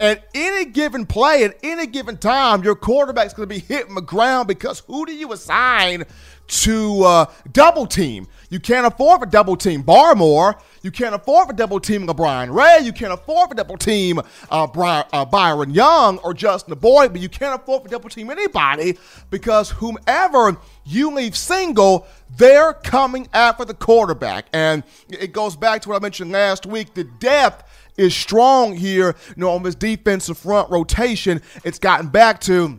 At 0.00 0.28
any 0.32 0.66
given 0.66 1.06
play, 1.06 1.42
at 1.44 1.58
any 1.62 1.86
given 1.86 2.18
time, 2.18 2.62
your 2.62 2.76
quarterback's 2.76 3.34
going 3.34 3.48
to 3.48 3.54
be 3.54 3.60
hitting 3.60 3.94
the 3.96 4.00
ground 4.00 4.46
because 4.46 4.80
who 4.86 5.04
do 5.04 5.12
you 5.12 5.32
assign 5.32 6.04
to 6.46 7.02
uh, 7.02 7.26
double 7.50 7.86
team? 7.86 8.28
You 8.48 8.60
can't 8.60 8.86
afford 8.86 9.22
a 9.22 9.26
double 9.26 9.56
team 9.56 9.82
Barmore. 9.82 10.60
You 10.82 10.90
can't 10.90 11.14
afford 11.14 11.50
a 11.50 11.52
double 11.52 11.80
team 11.80 12.06
LaBryan 12.06 12.54
Ray. 12.54 12.84
You 12.84 12.92
can't 12.92 13.12
afford 13.12 13.52
a 13.52 13.54
double 13.54 13.76
team 13.76 14.20
uh, 14.50 14.66
Brian, 14.66 15.04
uh, 15.12 15.24
Byron 15.24 15.70
Young 15.70 16.18
or 16.18 16.34
Justin 16.34 16.78
Boyd, 16.78 17.12
but 17.12 17.20
you 17.20 17.28
can't 17.28 17.60
afford 17.60 17.84
to 17.84 17.90
double 17.90 18.08
team 18.08 18.30
anybody 18.30 18.98
because 19.30 19.70
whomever 19.70 20.56
you 20.84 21.10
leave 21.12 21.36
single, 21.36 22.06
they're 22.36 22.72
coming 22.72 23.28
after 23.32 23.64
the 23.64 23.74
quarterback. 23.74 24.46
And 24.52 24.82
it 25.08 25.32
goes 25.32 25.56
back 25.56 25.82
to 25.82 25.88
what 25.88 25.96
I 25.96 26.00
mentioned 26.00 26.32
last 26.32 26.66
week 26.66 26.94
the 26.94 27.04
depth 27.04 27.64
is 27.96 28.14
strong 28.14 28.74
here, 28.74 29.16
you 29.28 29.40
know, 29.42 29.50
on 29.50 29.62
this 29.62 29.74
defensive 29.74 30.38
front 30.38 30.70
rotation. 30.70 31.42
It's 31.64 31.78
gotten 31.78 32.08
back 32.08 32.40
to 32.42 32.78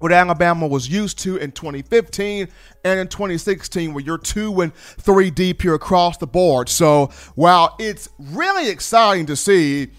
what 0.00 0.12
Alabama 0.12 0.66
was 0.66 0.88
used 0.88 1.18
to 1.20 1.36
in 1.36 1.52
2015 1.52 2.48
and 2.84 3.00
in 3.00 3.06
2016, 3.06 3.94
where 3.94 4.02
you're 4.02 4.18
two 4.18 4.60
and 4.60 4.74
three 4.74 5.30
deep 5.30 5.62
here 5.62 5.74
across 5.74 6.16
the 6.16 6.26
board. 6.26 6.68
So 6.68 7.10
while 7.34 7.76
it's 7.78 8.08
really 8.18 8.68
exciting 8.68 9.26
to 9.26 9.36
see 9.36 9.90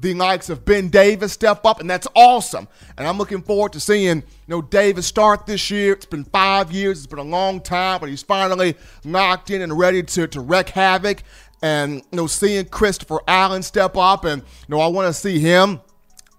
the 0.00 0.14
likes 0.14 0.48
of 0.48 0.64
Ben 0.64 0.88
Davis 0.88 1.34
step 1.34 1.66
up, 1.66 1.78
and 1.78 1.88
that's 1.88 2.08
awesome. 2.16 2.68
And 2.96 3.06
I'm 3.06 3.18
looking 3.18 3.42
forward 3.42 3.74
to 3.74 3.80
seeing 3.80 4.16
you 4.16 4.24
know 4.48 4.62
Davis 4.62 5.06
start 5.06 5.44
this 5.46 5.70
year. 5.70 5.92
It's 5.92 6.06
been 6.06 6.24
five 6.24 6.72
years, 6.72 6.98
it's 6.98 7.06
been 7.06 7.18
a 7.18 7.22
long 7.22 7.60
time, 7.60 8.00
but 8.00 8.08
he's 8.08 8.22
finally 8.22 8.76
locked 9.04 9.50
in 9.50 9.60
and 9.60 9.78
ready 9.78 10.02
to, 10.02 10.26
to 10.26 10.40
wreak 10.40 10.70
havoc. 10.70 11.22
And 11.62 11.96
you 11.96 12.16
know, 12.16 12.26
seeing 12.26 12.64
Christopher 12.64 13.20
Allen 13.28 13.62
step 13.62 13.94
up, 13.94 14.24
and 14.24 14.40
you 14.40 14.68
know, 14.68 14.80
I 14.80 14.86
want 14.86 15.06
to 15.06 15.12
see 15.12 15.38
him 15.38 15.82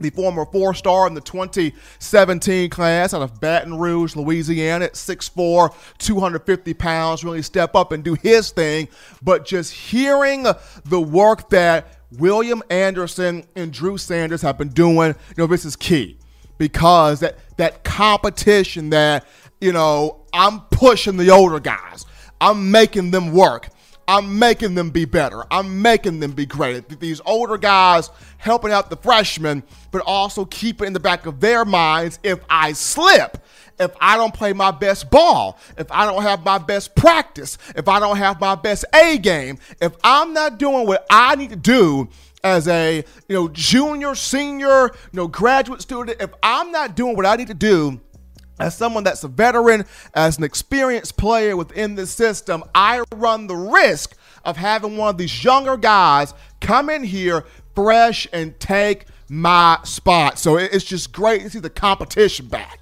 the 0.01 0.09
former 0.09 0.45
four 0.45 0.73
star 0.73 1.07
in 1.07 1.13
the 1.13 1.21
2017 1.21 2.69
class 2.69 3.13
out 3.13 3.21
of 3.21 3.39
Baton 3.39 3.77
Rouge, 3.77 4.15
Louisiana, 4.15 4.85
at 4.85 4.93
6'4, 4.93 5.73
250 5.97 6.73
pounds, 6.73 7.23
really 7.23 7.41
step 7.41 7.75
up 7.75 7.91
and 7.91 8.03
do 8.03 8.15
his 8.15 8.51
thing. 8.51 8.87
But 9.21 9.45
just 9.45 9.73
hearing 9.73 10.45
the 10.85 11.01
work 11.01 11.49
that 11.49 11.99
William 12.17 12.61
Anderson 12.69 13.45
and 13.55 13.71
Drew 13.71 13.97
Sanders 13.97 14.41
have 14.41 14.57
been 14.57 14.69
doing, 14.69 15.09
you 15.09 15.35
know, 15.37 15.47
this 15.47 15.65
is 15.65 15.75
key 15.75 16.17
because 16.57 17.21
that 17.21 17.37
that 17.57 17.83
competition 17.83 18.89
that, 18.91 19.25
you 19.59 19.71
know, 19.71 20.25
I'm 20.33 20.61
pushing 20.71 21.17
the 21.17 21.29
older 21.29 21.59
guys. 21.59 22.05
I'm 22.39 22.71
making 22.71 23.11
them 23.11 23.33
work. 23.33 23.69
I'm 24.11 24.37
making 24.37 24.75
them 24.75 24.89
be 24.89 25.05
better. 25.05 25.45
I'm 25.49 25.81
making 25.81 26.19
them 26.19 26.33
be 26.33 26.45
great. 26.45 26.99
These 26.99 27.21
older 27.25 27.57
guys 27.57 28.09
helping 28.39 28.73
out 28.73 28.89
the 28.89 28.97
freshmen, 28.97 29.63
but 29.89 30.03
also 30.05 30.43
keep 30.43 30.81
it 30.81 30.85
in 30.85 30.91
the 30.91 30.99
back 30.99 31.25
of 31.25 31.39
their 31.39 31.63
minds 31.63 32.19
if 32.21 32.39
I 32.49 32.73
slip, 32.73 33.37
if 33.79 33.91
I 34.01 34.17
don't 34.17 34.33
play 34.33 34.51
my 34.51 34.71
best 34.71 35.09
ball, 35.09 35.57
if 35.77 35.89
I 35.93 36.05
don't 36.05 36.23
have 36.23 36.43
my 36.43 36.57
best 36.57 36.93
practice, 36.93 37.57
if 37.73 37.87
I 37.87 38.01
don't 38.01 38.17
have 38.17 38.41
my 38.41 38.55
best 38.55 38.83
A 38.93 39.17
game, 39.17 39.59
if 39.79 39.95
I'm 40.03 40.33
not 40.33 40.57
doing 40.57 40.87
what 40.87 41.05
I 41.09 41.37
need 41.37 41.51
to 41.51 41.55
do 41.55 42.09
as 42.43 42.67
a 42.67 43.05
you 43.29 43.35
know 43.35 43.47
junior, 43.47 44.13
senior, 44.13 44.87
you 44.87 45.13
know 45.13 45.29
graduate 45.29 45.81
student, 45.81 46.21
if 46.21 46.31
I'm 46.43 46.73
not 46.73 46.97
doing 46.97 47.15
what 47.15 47.25
I 47.25 47.37
need 47.37 47.47
to 47.47 47.53
do 47.53 48.01
as 48.61 48.75
someone 48.75 49.03
that's 49.03 49.23
a 49.23 49.27
veteran, 49.27 49.85
as 50.13 50.37
an 50.37 50.43
experienced 50.43 51.17
player 51.17 51.57
within 51.57 51.95
the 51.95 52.05
system, 52.05 52.63
I 52.73 53.03
run 53.15 53.47
the 53.47 53.55
risk 53.55 54.15
of 54.43 54.57
having 54.57 54.97
one 54.97 55.09
of 55.09 55.17
these 55.17 55.43
younger 55.43 55.77
guys 55.77 56.33
come 56.59 56.89
in 56.89 57.03
here 57.03 57.45
fresh 57.75 58.27
and 58.33 58.59
take 58.59 59.05
my 59.29 59.79
spot. 59.83 60.37
So 60.39 60.57
it's 60.57 60.85
just 60.85 61.11
great 61.11 61.41
to 61.43 61.49
see 61.49 61.59
the 61.59 61.69
competition 61.69 62.47
back. 62.47 62.79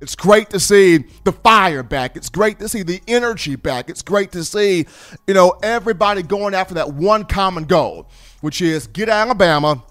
It's 0.00 0.14
great 0.14 0.50
to 0.50 0.60
see 0.60 1.04
the 1.24 1.32
fire 1.32 1.82
back. 1.82 2.16
It's 2.16 2.28
great 2.28 2.60
to 2.60 2.68
see 2.68 2.84
the 2.84 3.00
energy 3.08 3.56
back. 3.56 3.90
It's 3.90 4.02
great 4.02 4.30
to 4.32 4.44
see, 4.44 4.86
you 5.26 5.34
know, 5.34 5.58
everybody 5.62 6.22
going 6.22 6.54
after 6.54 6.74
that 6.74 6.94
one 6.94 7.24
common 7.24 7.64
goal, 7.64 8.08
which 8.40 8.62
is 8.62 8.86
get 8.86 9.08
Alabama 9.08 9.82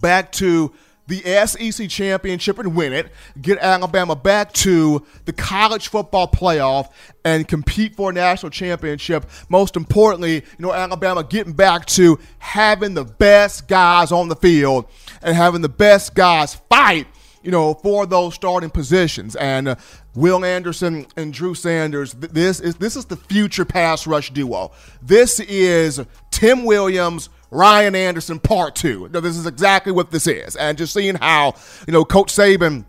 back 0.00 0.32
to 0.32 0.72
the 1.06 1.22
SEC 1.46 1.88
championship 1.88 2.58
and 2.58 2.74
win 2.74 2.92
it, 2.92 3.12
get 3.40 3.58
Alabama 3.58 4.16
back 4.16 4.52
to 4.54 5.04
the 5.24 5.32
college 5.32 5.88
football 5.88 6.28
playoff 6.28 6.90
and 7.24 7.46
compete 7.46 7.94
for 7.94 8.10
a 8.10 8.12
national 8.12 8.50
championship. 8.50 9.28
Most 9.48 9.76
importantly, 9.76 10.34
you 10.34 10.42
know, 10.58 10.72
Alabama 10.72 11.24
getting 11.24 11.52
back 11.52 11.86
to 11.86 12.18
having 12.38 12.94
the 12.94 13.04
best 13.04 13.68
guys 13.68 14.12
on 14.12 14.28
the 14.28 14.36
field 14.36 14.86
and 15.22 15.36
having 15.36 15.62
the 15.62 15.68
best 15.68 16.14
guys 16.14 16.54
fight 16.68 17.06
you 17.46 17.52
know, 17.52 17.74
for 17.74 18.06
those 18.06 18.34
starting 18.34 18.70
positions. 18.70 19.36
And 19.36 19.68
uh, 19.68 19.76
Will 20.16 20.44
Anderson 20.44 21.06
and 21.16 21.32
Drew 21.32 21.54
Sanders, 21.54 22.12
this 22.14 22.58
is 22.58 22.74
this 22.74 22.96
is 22.96 23.04
the 23.04 23.16
future 23.16 23.64
pass 23.64 24.04
rush 24.04 24.32
duo. 24.32 24.72
This 25.00 25.38
is 25.38 26.00
Tim 26.32 26.64
Williams, 26.64 27.28
Ryan 27.50 27.94
Anderson 27.94 28.38
part 28.38 28.74
two. 28.74 29.08
Now, 29.12 29.20
this 29.20 29.36
is 29.36 29.46
exactly 29.46 29.92
what 29.92 30.10
this 30.10 30.26
is. 30.26 30.56
And 30.56 30.76
just 30.76 30.92
seeing 30.92 31.14
how, 31.14 31.54
you 31.86 31.92
know, 31.92 32.04
Coach 32.04 32.34
Saban 32.34 32.84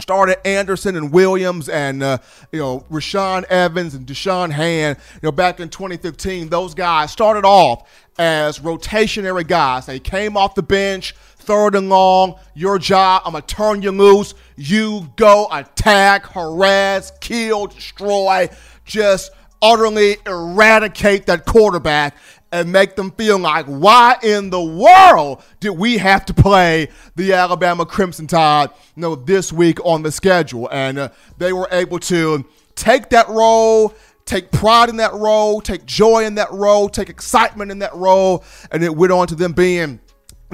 started 0.00 0.44
Anderson 0.46 0.96
and 0.96 1.12
Williams 1.12 1.68
and 1.68 2.02
uh, 2.02 2.18
you 2.52 2.58
know 2.58 2.84
Rashaan 2.90 3.44
Evans 3.44 3.94
and 3.94 4.06
Da'Shawn 4.06 4.50
Hand. 4.50 4.98
You 5.14 5.20
know, 5.22 5.32
back 5.32 5.60
in 5.60 5.68
2015, 5.68 6.48
those 6.48 6.74
guys 6.74 7.10
started 7.10 7.44
off 7.44 7.88
as 8.18 8.58
rotationary 8.60 9.46
guys. 9.46 9.86
They 9.86 10.00
came 10.00 10.36
off 10.36 10.54
the 10.54 10.62
bench, 10.62 11.14
third 11.38 11.74
and 11.74 11.88
long. 11.88 12.38
Your 12.54 12.78
job, 12.78 13.22
I'm 13.24 13.32
gonna 13.32 13.46
turn 13.46 13.82
you 13.82 13.92
loose. 13.92 14.34
You 14.56 15.10
go 15.16 15.48
attack, 15.50 16.26
harass, 16.26 17.12
kill, 17.20 17.66
destroy, 17.66 18.48
just 18.84 19.30
utterly 19.62 20.16
eradicate 20.26 21.24
that 21.26 21.46
quarterback 21.46 22.16
and 22.54 22.70
make 22.70 22.94
them 22.94 23.10
feel 23.10 23.36
like, 23.36 23.66
why 23.66 24.16
in 24.22 24.48
the 24.48 24.62
world 24.62 25.42
did 25.58 25.70
we 25.70 25.98
have 25.98 26.24
to 26.24 26.32
play 26.32 26.88
the 27.16 27.32
Alabama 27.32 27.84
Crimson 27.84 28.28
Tide, 28.28 28.70
you 28.94 29.02
know, 29.02 29.16
this 29.16 29.52
week 29.52 29.84
on 29.84 30.04
the 30.04 30.12
schedule? 30.12 30.68
And 30.70 30.96
uh, 30.96 31.08
they 31.36 31.52
were 31.52 31.66
able 31.72 31.98
to 31.98 32.44
take 32.76 33.10
that 33.10 33.28
role, 33.28 33.92
take 34.24 34.52
pride 34.52 34.88
in 34.88 34.98
that 34.98 35.12
role, 35.14 35.60
take 35.60 35.84
joy 35.84 36.24
in 36.24 36.36
that 36.36 36.52
role, 36.52 36.88
take 36.88 37.08
excitement 37.08 37.72
in 37.72 37.80
that 37.80 37.92
role, 37.92 38.44
and 38.70 38.84
it 38.84 38.94
went 38.94 39.12
on 39.12 39.26
to 39.26 39.34
them 39.34 39.52
being 39.52 39.98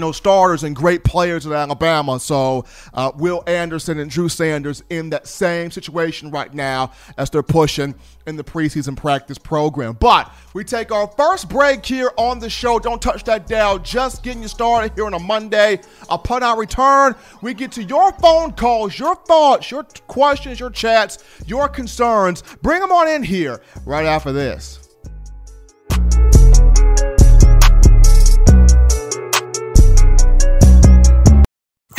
you 0.00 0.06
know, 0.06 0.12
starters 0.12 0.64
and 0.64 0.74
great 0.74 1.04
players 1.04 1.46
at 1.46 1.52
Alabama. 1.52 2.18
So 2.18 2.64
uh, 2.94 3.12
Will 3.16 3.44
Anderson 3.46 3.98
and 3.98 4.10
Drew 4.10 4.30
Sanders 4.30 4.82
in 4.88 5.10
that 5.10 5.26
same 5.26 5.70
situation 5.70 6.30
right 6.30 6.54
now 6.54 6.92
as 7.18 7.28
they're 7.28 7.42
pushing 7.42 7.94
in 8.26 8.36
the 8.36 8.42
preseason 8.42 8.96
practice 8.96 9.36
program. 9.36 9.98
But 10.00 10.32
we 10.54 10.64
take 10.64 10.90
our 10.90 11.06
first 11.18 11.50
break 11.50 11.84
here 11.84 12.12
on 12.16 12.38
the 12.38 12.48
show. 12.48 12.78
Don't 12.78 13.02
touch 13.02 13.24
that 13.24 13.46
dial. 13.46 13.78
Just 13.78 14.22
getting 14.22 14.40
you 14.40 14.48
started 14.48 14.92
here 14.94 15.04
on 15.04 15.12
a 15.12 15.18
Monday. 15.18 15.80
Upon 16.08 16.42
our 16.42 16.58
return, 16.58 17.14
we 17.42 17.52
get 17.52 17.70
to 17.72 17.84
your 17.84 18.10
phone 18.12 18.52
calls, 18.52 18.98
your 18.98 19.16
thoughts, 19.16 19.70
your 19.70 19.84
questions, 20.06 20.58
your 20.58 20.70
chats, 20.70 21.18
your 21.46 21.68
concerns. 21.68 22.42
Bring 22.62 22.80
them 22.80 22.90
on 22.90 23.06
in 23.06 23.22
here 23.22 23.60
right 23.84 24.06
after 24.06 24.32
this. 24.32 24.79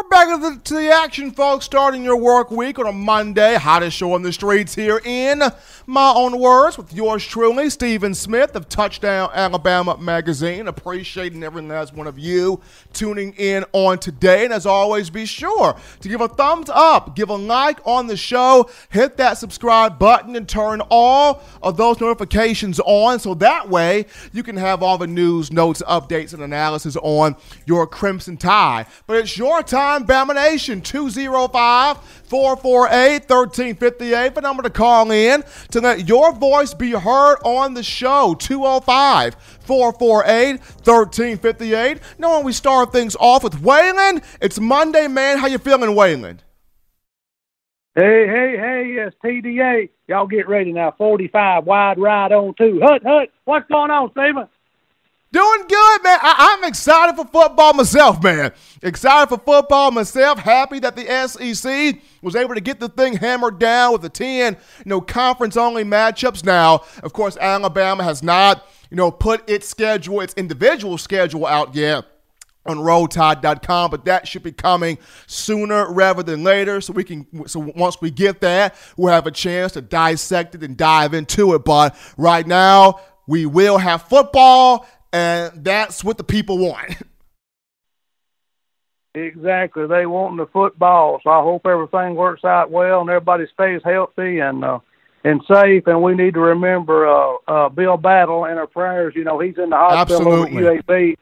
We're 0.00 0.08
back 0.08 0.64
to 0.64 0.74
the, 0.74 0.90
action, 0.90 1.30
folks. 1.30 1.66
Starting 1.66 2.02
your 2.02 2.16
work 2.16 2.50
week 2.50 2.78
on 2.78 2.86
a 2.86 2.92
Monday. 2.92 3.56
Hottest 3.56 3.94
show 3.94 4.14
on 4.14 4.22
the 4.22 4.32
streets 4.32 4.74
here 4.74 4.98
in 5.04 5.42
my 5.86 6.12
own 6.16 6.38
words 6.38 6.78
with 6.78 6.94
yours 6.94 7.22
truly, 7.26 7.68
Stephen 7.68 8.14
Smith 8.14 8.56
of 8.56 8.68
Touchdown 8.68 9.28
Alabama 9.34 9.98
Magazine. 9.98 10.68
Appreciating 10.68 11.42
every 11.42 11.60
last 11.60 11.92
one 11.92 12.06
of 12.06 12.18
you 12.18 12.62
tuning 12.94 13.34
in 13.34 13.64
on 13.72 13.98
today. 13.98 14.44
And 14.44 14.54
as 14.54 14.64
always, 14.64 15.10
be 15.10 15.26
sure 15.26 15.76
to 16.00 16.08
give 16.08 16.22
a 16.22 16.28
thumbs 16.28 16.70
up, 16.72 17.14
give 17.14 17.28
a 17.28 17.36
like 17.36 17.80
on 17.84 18.06
the 18.06 18.16
show, 18.16 18.70
hit 18.88 19.18
that 19.18 19.36
subscribe 19.36 19.98
button, 19.98 20.34
and 20.34 20.48
turn 20.48 20.80
all 20.88 21.42
of 21.62 21.76
those 21.76 22.00
notifications 22.00 22.80
on 22.86 23.18
so 23.18 23.34
that 23.34 23.68
way 23.68 24.06
you 24.32 24.42
can 24.42 24.56
have 24.56 24.82
all 24.82 24.96
the 24.96 25.06
news, 25.06 25.52
notes, 25.52 25.82
updates, 25.86 26.32
and 26.32 26.42
analysis 26.42 26.96
on 27.02 27.36
your 27.66 27.86
Crimson 27.86 28.38
Tide. 28.38 28.86
But 29.06 29.18
it's 29.18 29.36
your 29.36 29.62
time 29.62 29.89
time, 29.90 30.06
Bama 30.06 30.34
Nation, 30.34 30.80
205 30.80 31.96
448 31.98 33.28
1358. 33.28 34.34
The 34.34 34.40
number 34.40 34.62
to 34.62 34.70
call 34.70 35.10
in 35.10 35.42
to 35.70 35.80
let 35.80 36.08
your 36.08 36.32
voice 36.32 36.74
be 36.74 36.92
heard 36.92 37.36
on 37.44 37.74
the 37.74 37.82
show, 37.82 38.34
205 38.38 39.34
448 39.34 40.60
1358. 40.60 41.98
Now, 42.18 42.36
when 42.36 42.44
we 42.44 42.52
start 42.52 42.92
things 42.92 43.16
off 43.18 43.42
with 43.42 43.60
Waylon, 43.62 44.24
it's 44.40 44.60
Monday, 44.60 45.08
man. 45.08 45.38
How 45.38 45.48
you 45.48 45.58
feeling, 45.58 45.90
Waylon? 45.90 46.38
Hey, 47.96 48.26
hey, 48.28 48.56
hey, 48.56 48.92
yes, 48.94 49.12
TDA. 49.24 49.90
Y'all 50.06 50.28
get 50.28 50.48
ready 50.48 50.72
now. 50.72 50.94
45 50.96 51.64
wide 51.64 51.98
ride 51.98 52.30
on 52.30 52.54
two. 52.54 52.80
Hut, 52.82 53.02
hut. 53.04 53.28
What's 53.44 53.68
going 53.68 53.90
on, 53.90 54.12
Steven? 54.12 54.46
Doing 55.32 55.62
good, 55.68 56.02
man. 56.02 56.18
I- 56.22 56.56
am 56.58 56.64
excited 56.64 57.14
for 57.14 57.24
football 57.24 57.72
myself, 57.72 58.20
man. 58.20 58.52
Excited 58.82 59.28
for 59.28 59.38
football 59.38 59.92
myself. 59.92 60.40
Happy 60.40 60.80
that 60.80 60.96
the 60.96 61.08
SEC 61.08 62.00
was 62.20 62.34
able 62.34 62.54
to 62.54 62.60
get 62.60 62.80
the 62.80 62.88
thing 62.88 63.16
hammered 63.16 63.60
down 63.60 63.92
with 63.92 64.02
the 64.02 64.08
10, 64.08 64.54
you 64.54 64.88
know, 64.88 65.00
conference 65.00 65.56
only 65.56 65.84
matchups. 65.84 66.44
Now, 66.44 66.82
of 67.04 67.12
course, 67.12 67.36
Alabama 67.36 68.02
has 68.02 68.24
not, 68.24 68.66
you 68.90 68.96
know, 68.96 69.12
put 69.12 69.48
its 69.48 69.68
schedule, 69.68 70.20
its 70.20 70.34
individual 70.34 70.98
schedule 70.98 71.46
out 71.46 71.76
yet 71.76 72.06
on 72.66 72.76
rolltide.com 72.76 73.90
but 73.90 74.04
that 74.04 74.28
should 74.28 74.42
be 74.42 74.52
coming 74.52 74.98
sooner 75.26 75.90
rather 75.90 76.22
than 76.22 76.44
later 76.44 76.78
so 76.82 76.92
we 76.92 77.02
can 77.02 77.26
so 77.48 77.72
once 77.74 78.02
we 78.02 78.10
get 78.10 78.42
that 78.42 78.74
we'll 78.98 79.10
have 79.10 79.26
a 79.26 79.30
chance 79.30 79.72
to 79.72 79.80
dissect 79.80 80.54
it 80.54 80.62
and 80.62 80.76
dive 80.76 81.14
into 81.14 81.54
it 81.54 81.64
but 81.64 81.96
right 82.18 82.46
now 82.46 83.00
we 83.26 83.46
will 83.46 83.78
have 83.78 84.02
football 84.02 84.86
and 85.12 85.64
that's 85.64 86.04
what 86.04 86.18
the 86.18 86.24
people 86.24 86.58
want. 86.58 86.96
Exactly, 89.14 89.88
they 89.88 90.06
want 90.06 90.36
the 90.36 90.46
football. 90.46 91.20
So 91.24 91.30
I 91.30 91.42
hope 91.42 91.66
everything 91.66 92.14
works 92.14 92.44
out 92.44 92.70
well 92.70 93.00
and 93.00 93.10
everybody 93.10 93.46
stays 93.52 93.80
healthy 93.84 94.38
and 94.38 94.64
uh, 94.64 94.78
and 95.24 95.42
safe. 95.52 95.88
And 95.88 96.00
we 96.00 96.14
need 96.14 96.34
to 96.34 96.40
remember 96.40 97.08
uh, 97.08 97.34
uh, 97.48 97.68
Bill 97.70 97.96
Battle 97.96 98.44
in 98.44 98.56
our 98.56 98.68
prayers. 98.68 99.14
You 99.16 99.24
know, 99.24 99.40
he's 99.40 99.58
in 99.58 99.70
the 99.70 99.76
hospital 99.76 100.44
Absolutely. 100.44 100.64
at 100.64 100.86
UAB. 100.86 101.16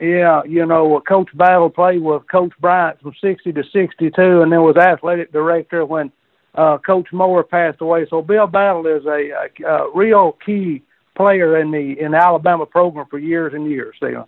Yeah, 0.00 0.42
you 0.44 0.66
know, 0.66 1.00
Coach 1.06 1.28
Battle 1.36 1.70
played 1.70 2.02
with 2.02 2.22
Coach 2.30 2.52
Bryant 2.60 3.00
from 3.00 3.14
60 3.20 3.52
to 3.52 3.62
62, 3.72 4.42
and 4.42 4.52
then 4.52 4.62
was 4.62 4.76
athletic 4.76 5.32
director 5.32 5.84
when 5.84 6.10
uh, 6.54 6.78
Coach 6.78 7.08
Moore 7.12 7.42
passed 7.44 7.80
away. 7.80 8.06
So 8.08 8.22
Bill 8.22 8.46
Battle 8.48 8.86
is 8.86 9.04
a, 9.06 9.30
a, 9.30 9.68
a 9.68 9.90
real 9.94 10.36
key 10.44 10.82
player 11.18 11.58
in 11.60 11.70
the 11.72 12.00
in 12.00 12.12
the 12.12 12.16
Alabama 12.16 12.64
program 12.64 13.06
for 13.10 13.18
years 13.18 13.52
and 13.52 13.68
years. 13.68 13.94
Steven. 13.98 14.24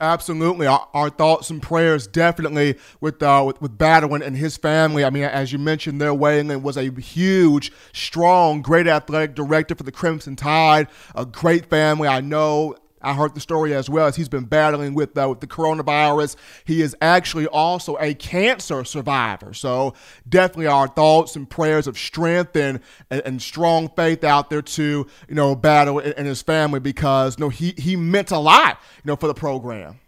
Absolutely, 0.00 0.66
our, 0.66 1.10
thoughts 1.10 1.48
and 1.48 1.62
prayers 1.62 2.08
definitely 2.08 2.76
with 3.00 3.22
uh, 3.22 3.44
with, 3.46 3.62
with 3.62 3.78
Badwin 3.78 4.20
and 4.20 4.36
his 4.36 4.56
family. 4.56 5.04
I 5.04 5.10
mean, 5.10 5.22
as 5.22 5.52
you 5.52 5.60
mentioned, 5.60 6.00
there 6.00 6.12
Waylon 6.12 6.62
was 6.62 6.76
a 6.76 6.90
huge, 6.90 7.70
strong, 7.92 8.62
great 8.62 8.88
athletic 8.88 9.36
director 9.36 9.76
for 9.76 9.84
the 9.84 9.92
Crimson 9.92 10.34
Tide. 10.34 10.88
A 11.14 11.24
great 11.24 11.66
family. 11.66 12.08
I 12.08 12.20
know 12.20 12.74
I 13.02 13.14
heard 13.14 13.34
the 13.34 13.40
story 13.40 13.74
as 13.74 13.90
well 13.90 14.06
as 14.06 14.16
he's 14.16 14.28
been 14.28 14.44
battling 14.44 14.94
with, 14.94 15.16
uh, 15.18 15.28
with 15.28 15.40
the 15.40 15.46
coronavirus. 15.46 16.36
He 16.64 16.82
is 16.82 16.96
actually 17.00 17.46
also 17.46 17.96
a 17.98 18.14
cancer 18.14 18.84
survivor. 18.84 19.52
So 19.54 19.94
definitely 20.28 20.66
our 20.66 20.88
thoughts 20.88 21.36
and 21.36 21.48
prayers 21.48 21.86
of 21.86 21.98
strength 21.98 22.56
and, 22.56 22.80
and, 23.10 23.22
and 23.24 23.42
strong 23.42 23.88
faith 23.88 24.24
out 24.24 24.50
there 24.50 24.62
to, 24.62 25.06
you 25.28 25.34
know, 25.34 25.54
battle 25.54 25.98
and 25.98 26.26
his 26.26 26.42
family 26.42 26.80
because, 26.80 27.38
you 27.38 27.44
know, 27.44 27.48
he, 27.48 27.74
he 27.76 27.96
meant 27.96 28.30
a 28.30 28.38
lot, 28.38 28.80
you 28.96 29.08
know, 29.08 29.16
for 29.16 29.26
the 29.26 29.34
program. 29.34 29.98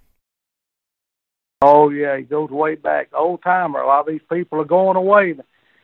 Oh, 1.62 1.88
yeah, 1.88 2.16
he 2.18 2.24
goes 2.24 2.50
way 2.50 2.74
back. 2.74 3.08
Old 3.14 3.42
timer. 3.42 3.80
A 3.80 3.86
lot 3.86 4.00
of 4.00 4.06
these 4.06 4.20
people 4.30 4.60
are 4.60 4.66
going 4.66 4.96
away. 4.96 5.34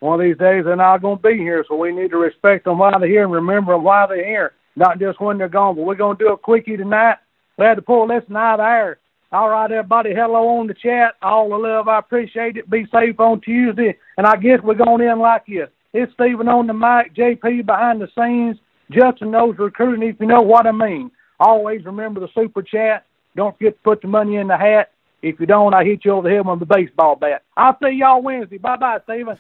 One 0.01 0.21
of 0.21 0.25
these 0.25 0.39
days 0.39 0.65
they're 0.65 0.77
not 0.77 1.03
going 1.03 1.19
to 1.19 1.23
be 1.23 1.39
here, 1.39 1.65
so 1.67 1.75
we 1.75 1.93
need 1.93 2.11
to 2.11 2.17
respect 2.17 2.65
them 2.65 2.79
while 2.79 2.99
they're 2.99 3.09
here 3.09 3.25
and 3.25 3.33
remember 3.33 3.73
them 3.73 3.83
while 3.83 4.09
they're 4.09 4.25
here 4.25 4.53
not 4.81 4.99
just 4.99 5.21
when 5.21 5.39
they're 5.39 5.49
gone. 5.49 5.77
But 5.77 5.85
we're 5.85 5.95
going 5.95 6.17
to 6.17 6.25
do 6.25 6.33
a 6.33 6.37
quickie 6.39 6.77
tonight. 6.77 7.19
We 7.59 7.67
had 7.67 7.77
to 7.77 7.83
pull 7.83 8.09
this 8.09 8.25
night 8.29 8.57
there. 8.57 8.99
All 9.31 9.49
right, 9.49 9.71
everybody. 9.71 10.13
Hello 10.13 10.59
on 10.59 10.67
the 10.67 10.75
chat. 10.75 11.15
All 11.23 11.51
the 11.51 11.57
love. 11.57 11.87
I 11.87 12.01
appreciate 12.01 12.57
it. 12.57 12.69
Be 12.69 12.87
safe 12.91 13.21
on 13.21 13.41
Tuesday. 13.43 13.97
And 14.17 14.27
I 14.27 14.35
guess 14.37 14.59
we're 14.65 14.75
going 14.75 15.03
in 15.03 15.21
like 15.21 15.47
this. 15.47 15.69
It's 15.93 16.13
Stephen 16.15 16.49
on 16.49 16.67
the 16.67 16.73
mic, 16.73 17.15
JP 17.15 17.67
behind 17.67 18.01
the 18.01 18.09
scenes, 18.17 18.57
Justin 18.91 19.33
knows 19.33 19.57
recruiting, 19.59 20.09
if 20.09 20.21
you 20.21 20.27
know 20.27 20.41
what 20.41 20.67
I 20.67 20.73
mean. 20.73 21.11
Always 21.39 21.85
remember 21.85 22.21
the 22.21 22.29
super 22.35 22.63
chat. 22.63 23.07
Don't 23.37 23.57
forget 23.57 23.75
to 23.75 23.83
put 23.83 24.03
the 24.03 24.09
money 24.09 24.37
in 24.37 24.49
the 24.49 24.57
hat. 24.57 24.91
If 25.23 25.39
you 25.39 25.47
don't, 25.47 25.75
I 25.75 25.85
hit 25.85 26.05
you 26.05 26.13
over 26.13 26.29
the 26.29 26.35
head 26.35 26.47
with 26.47 26.61
the 26.61 26.67
baseball 26.67 27.17
bat. 27.17 27.43
I'll 27.57 27.77
see 27.83 27.91
y'all 27.91 28.23
Wednesday. 28.23 28.59
Bye 28.59 28.77
bye, 28.77 29.01
Stephen. 29.05 29.37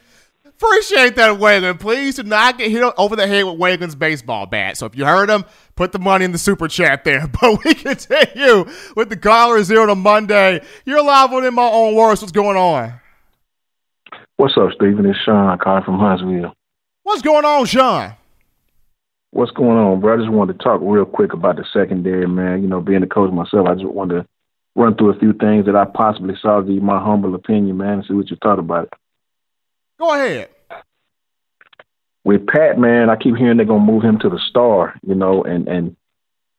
Appreciate 0.50 1.16
that, 1.16 1.38
Waylon. 1.38 1.78
Please 1.78 2.16
do 2.16 2.22
not 2.22 2.58
get 2.58 2.70
hit 2.70 2.82
over 2.98 3.16
the 3.16 3.26
head 3.26 3.44
with 3.44 3.58
Waylon's 3.58 3.94
baseball 3.94 4.46
bat. 4.46 4.76
So 4.76 4.86
if 4.86 4.96
you 4.96 5.04
heard 5.04 5.30
him, 5.30 5.44
put 5.76 5.92
the 5.92 5.98
money 5.98 6.24
in 6.24 6.32
the 6.32 6.38
super 6.38 6.68
chat 6.68 7.04
there. 7.04 7.26
But 7.40 7.64
we 7.64 7.74
continue 7.74 8.66
with 8.96 9.08
the 9.08 9.16
caller 9.16 9.62
zero 9.62 9.86
to 9.86 9.94
Monday. 9.94 10.62
You're 10.84 11.02
live 11.02 11.32
on 11.32 11.44
In 11.44 11.54
My 11.54 11.68
Own 11.70 11.94
Words. 11.94 12.20
What's 12.20 12.32
going 12.32 12.56
on? 12.56 12.94
What's 14.36 14.56
up, 14.56 14.70
Stephen? 14.74 15.06
It's 15.06 15.18
Sean 15.24 15.56
calling 15.58 15.84
from 15.84 15.98
Huntsville. 15.98 16.52
What's 17.04 17.22
going 17.22 17.44
on, 17.44 17.66
Sean? 17.66 18.14
What's 19.30 19.52
going 19.52 19.78
on, 19.78 20.00
bro? 20.00 20.14
I 20.14 20.16
just 20.18 20.30
wanted 20.30 20.58
to 20.58 20.64
talk 20.64 20.80
real 20.82 21.04
quick 21.04 21.32
about 21.32 21.56
the 21.56 21.64
secondary, 21.72 22.26
man. 22.26 22.62
You 22.62 22.68
know, 22.68 22.80
being 22.80 23.02
a 23.02 23.06
coach 23.06 23.32
myself, 23.32 23.68
I 23.68 23.74
just 23.74 23.86
wanted 23.86 24.22
to 24.22 24.26
run 24.74 24.96
through 24.96 25.14
a 25.14 25.18
few 25.18 25.32
things 25.32 25.66
that 25.66 25.76
I 25.76 25.84
possibly 25.84 26.34
saw, 26.40 26.60
give 26.60 26.74
you 26.74 26.80
my 26.80 26.98
humble 26.98 27.34
opinion, 27.34 27.76
man, 27.76 27.98
and 27.98 28.04
see 28.06 28.14
what 28.14 28.30
you 28.30 28.36
thought 28.42 28.58
about 28.58 28.84
it. 28.84 28.92
Go 30.00 30.14
ahead. 30.14 30.48
with 32.24 32.46
Pat, 32.46 32.78
man, 32.78 33.10
I 33.10 33.16
keep 33.16 33.36
hearing 33.36 33.58
they're 33.58 33.66
gonna 33.66 33.84
move 33.84 34.02
him 34.02 34.18
to 34.20 34.30
the 34.30 34.38
star, 34.48 34.94
you 35.06 35.14
know, 35.14 35.44
and 35.44 35.68
and 35.68 35.94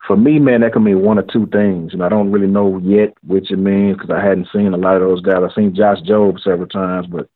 for 0.06 0.15
me, 0.15 0.38
man, 0.39 0.62
that 0.62 0.73
could 0.73 0.84
mean 0.84 1.01
one 1.01 1.17
or 1.17 1.23
two 1.23 1.47
things. 1.47 1.93
And 1.93 2.04
I 2.04 2.10
don't 2.10 2.32
really 2.32 2.47
know 2.47 2.77
yet 2.80 3.13
which 3.25 3.51
it 3.51 3.58
means 3.58 3.97
because 3.97 4.12
I 4.12 4.23
hadn't 4.23 4.49
seen 4.54 4.73
a 4.73 4.77
lot 4.77 4.95
of 4.95 5.01
those 5.01 5.21
guys. 5.21 5.41
I've 5.43 5.56
seen 5.56 5.75
Josh 5.75 5.99
Jobe 6.01 6.39
several 6.41 6.67
times, 6.67 7.08
but 7.08 7.30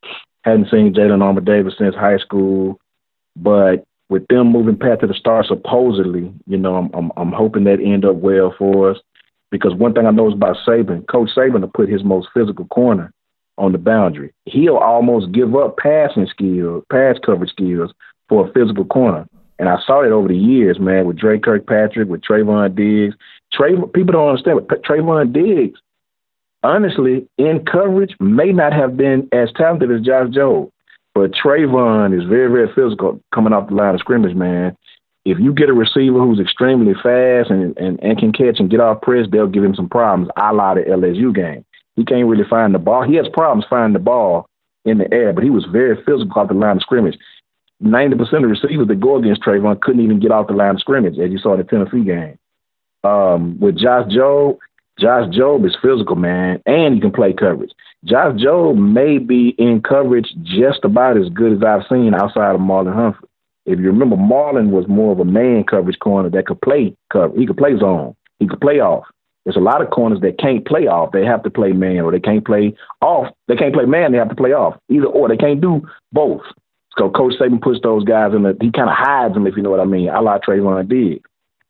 hadn't 0.43 0.69
seen 0.69 0.93
Jalyn 0.93 1.23
Armour 1.23 1.41
Davis 1.41 1.73
since 1.77 1.95
high 1.95 2.17
school. 2.17 2.79
But 3.35 3.85
with 4.09 4.27
them 4.27 4.51
moving 4.51 4.77
Pat 4.77 5.01
to 5.01 5.07
the 5.07 5.13
star, 5.15 5.43
supposedly, 5.43 6.31
you 6.45 6.57
know, 6.57 6.75
I'm 6.75 6.89
I'm, 6.93 7.11
I'm 7.17 7.31
hoping 7.31 7.63
that 7.63 7.79
end 7.81 8.05
up 8.05 8.17
well 8.17 8.53
for 8.57 8.91
us. 8.91 8.97
Because 9.49 9.73
one 9.73 9.93
thing 9.93 10.05
I 10.05 10.11
know 10.11 10.27
is 10.27 10.33
about 10.35 10.57
Saban, 10.67 11.07
Coach 11.07 11.29
Saban 11.35 11.61
to 11.61 11.67
put 11.67 11.89
his 11.89 12.03
most 12.03 12.27
physical 12.33 12.65
corner 12.65 13.11
on 13.57 13.71
the 13.71 13.77
boundary. 13.77 14.33
He'll 14.45 14.77
almost 14.77 15.31
give 15.31 15.55
up 15.55 15.77
passing 15.77 16.27
skills, 16.27 16.83
pass 16.91 17.17
coverage 17.25 17.51
skills 17.51 17.93
for 18.29 18.47
a 18.47 18.53
physical 18.53 18.85
corner. 18.85 19.27
And 19.57 19.69
I 19.69 19.77
saw 19.85 20.01
it 20.01 20.11
over 20.11 20.27
the 20.27 20.37
years, 20.37 20.79
man, 20.79 21.05
with 21.05 21.17
Dre 21.17 21.39
Kirkpatrick, 21.39 22.09
with 22.09 22.21
Trevon 22.21 22.75
Diggs. 22.75 23.15
Trey, 23.53 23.73
people 23.93 24.13
don't 24.13 24.29
understand, 24.29 24.67
but 24.67 24.83
Trevon 24.83 25.31
Diggs, 25.31 25.79
honestly, 26.61 27.27
in 27.37 27.63
coverage, 27.65 28.15
may 28.19 28.51
not 28.51 28.73
have 28.73 28.97
been 28.97 29.29
as 29.31 29.49
talented 29.55 29.91
as 29.91 30.01
Josh 30.01 30.27
Jobe. 30.29 30.71
But 31.13 31.31
Trevon 31.31 32.17
is 32.17 32.27
very, 32.27 32.51
very 32.51 32.67
physical 32.75 33.21
coming 33.33 33.53
off 33.53 33.69
the 33.69 33.75
line 33.75 33.93
of 33.95 34.01
scrimmage, 34.01 34.35
man. 34.35 34.75
If 35.23 35.39
you 35.39 35.53
get 35.53 35.69
a 35.69 35.73
receiver 35.73 36.19
who's 36.19 36.39
extremely 36.39 36.93
fast 36.93 37.49
and, 37.49 37.75
and, 37.77 37.99
and 38.03 38.17
can 38.19 38.33
catch 38.33 38.59
and 38.59 38.69
get 38.69 38.81
off 38.81 39.01
press, 39.01 39.25
they'll 39.31 39.47
give 39.47 39.63
him 39.63 39.73
some 39.73 39.89
problems, 39.89 40.29
a 40.37 40.53
la 40.53 40.75
the 40.75 40.81
LSU 40.81 41.33
game. 41.33 41.65
He 41.95 42.03
can't 42.03 42.27
really 42.27 42.43
find 42.49 42.73
the 42.73 42.79
ball. 42.79 43.03
He 43.03 43.15
has 43.15 43.27
problems 43.33 43.65
finding 43.69 43.93
the 43.93 43.99
ball 43.99 44.47
in 44.83 44.97
the 44.97 45.11
air, 45.13 45.33
but 45.33 45.43
he 45.43 45.49
was 45.49 45.65
very 45.71 45.95
physical 45.95 46.31
off 46.35 46.47
the 46.47 46.53
line 46.53 46.77
of 46.77 46.81
scrimmage. 46.81 47.17
90% 47.83 48.21
of 48.43 48.49
receivers 48.49 48.87
that 48.87 48.99
go 48.99 49.17
against 49.17 49.41
Trevon 49.41 49.81
couldn't 49.81 50.03
even 50.03 50.19
get 50.19 50.31
off 50.31 50.47
the 50.47 50.53
line 50.53 50.75
of 50.75 50.79
scrimmage, 50.79 51.19
as 51.19 51.31
you 51.31 51.37
saw 51.37 51.53
in 51.53 51.59
the 51.59 51.63
Tennessee 51.65 52.03
game. 52.03 52.37
Um, 53.03 53.59
with 53.59 53.77
Josh 53.77 54.11
Jobe, 54.11 54.57
Josh 54.99 55.29
Jobe 55.35 55.65
is 55.65 55.75
physical, 55.81 56.15
man, 56.15 56.61
and 56.65 56.95
he 56.95 57.01
can 57.01 57.11
play 57.11 57.33
coverage. 57.33 57.71
Josh 58.05 58.39
Jobe 58.39 58.77
may 58.77 59.17
be 59.17 59.49
in 59.57 59.81
coverage 59.81 60.33
just 60.43 60.83
about 60.83 61.17
as 61.17 61.29
good 61.29 61.53
as 61.53 61.63
I've 61.63 61.87
seen 61.89 62.13
outside 62.13 62.55
of 62.55 62.61
Marlon 62.61 62.95
Humphrey. 62.95 63.27
If 63.65 63.79
you 63.79 63.87
remember, 63.87 64.15
Marlon 64.15 64.69
was 64.69 64.87
more 64.87 65.11
of 65.11 65.19
a 65.19 65.25
man 65.25 65.63
coverage 65.63 65.99
corner 65.99 66.29
that 66.29 66.45
could 66.45 66.61
play 66.61 66.95
cover. 67.11 67.37
He 67.37 67.45
could 67.45 67.57
play 67.57 67.77
zone. 67.77 68.15
He 68.39 68.47
could 68.47 68.61
play 68.61 68.79
off. 68.79 69.05
There's 69.45 69.55
a 69.55 69.59
lot 69.59 69.81
of 69.81 69.91
corners 69.91 70.21
that 70.21 70.39
can't 70.39 70.65
play 70.65 70.87
off. 70.87 71.11
They 71.11 71.23
have 71.23 71.43
to 71.43 71.51
play 71.51 71.71
man, 71.71 71.99
or 71.99 72.11
they 72.11 72.19
can't 72.19 72.43
play 72.45 72.75
off. 73.01 73.33
They 73.47 73.55
can't 73.55 73.73
play 73.73 73.85
man. 73.85 74.11
They 74.11 74.17
have 74.17 74.29
to 74.29 74.35
play 74.35 74.53
off. 74.53 74.75
Either 74.89 75.05
or. 75.05 75.29
They 75.29 75.37
can't 75.37 75.61
do 75.61 75.87
both. 76.11 76.41
So 76.97 77.09
Coach 77.09 77.33
Saban 77.39 77.61
puts 77.61 77.79
those 77.83 78.03
guys 78.03 78.33
in 78.33 78.43
the. 78.43 78.57
He 78.59 78.71
kind 78.71 78.89
of 78.89 78.95
hides 78.97 79.35
them, 79.35 79.45
if 79.45 79.55
you 79.55 79.61
know 79.61 79.69
what 79.69 79.79
I 79.79 79.85
mean. 79.85 80.09
A 80.09 80.21
la 80.21 80.39
Trevon 80.39 80.89
did. 80.89 81.21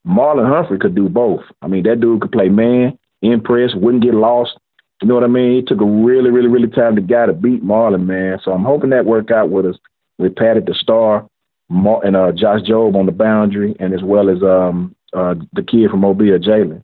Marlon 0.07 0.47
Humphrey 0.47 0.79
could 0.79 0.95
do 0.95 1.09
both. 1.09 1.41
I 1.61 1.67
mean, 1.67 1.83
that 1.83 1.99
dude 1.99 2.21
could 2.21 2.31
play 2.31 2.47
man, 2.47 2.97
impress, 3.21 3.73
wouldn't 3.75 4.03
get 4.03 4.13
lost. 4.13 4.57
You 5.01 5.09
know 5.09 5.15
what 5.15 5.23
I 5.23 5.27
mean? 5.27 5.59
It 5.59 5.67
took 5.67 5.81
a 5.81 5.85
really, 5.85 6.29
really, 6.29 6.47
really 6.47 6.69
talented 6.69 7.09
guy 7.09 7.25
to 7.25 7.33
beat 7.33 7.63
Marlon, 7.63 8.05
man. 8.05 8.39
So 8.43 8.51
I'm 8.51 8.63
hoping 8.63 8.91
that 8.91 9.05
worked 9.05 9.31
out 9.31 9.49
with 9.49 9.65
us. 9.65 9.75
With 10.17 10.41
at 10.41 10.65
the 10.65 10.73
star, 10.73 11.27
and 11.69 12.15
uh, 12.15 12.31
Josh 12.31 12.61
Jobe 12.61 12.95
on 12.95 13.05
the 13.05 13.11
boundary, 13.11 13.75
and 13.81 13.93
as 13.93 14.01
well 14.01 14.29
as 14.29 14.41
um, 14.41 14.95
uh, 15.11 15.35
the 15.51 15.61
kid 15.61 15.89
from 15.89 16.01
Mobile, 16.01 16.39
Jalyn. 16.39 16.83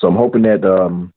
So 0.00 0.08
I'm 0.08 0.16
hoping 0.16 0.42
that 0.42 0.64
um, 0.64 1.12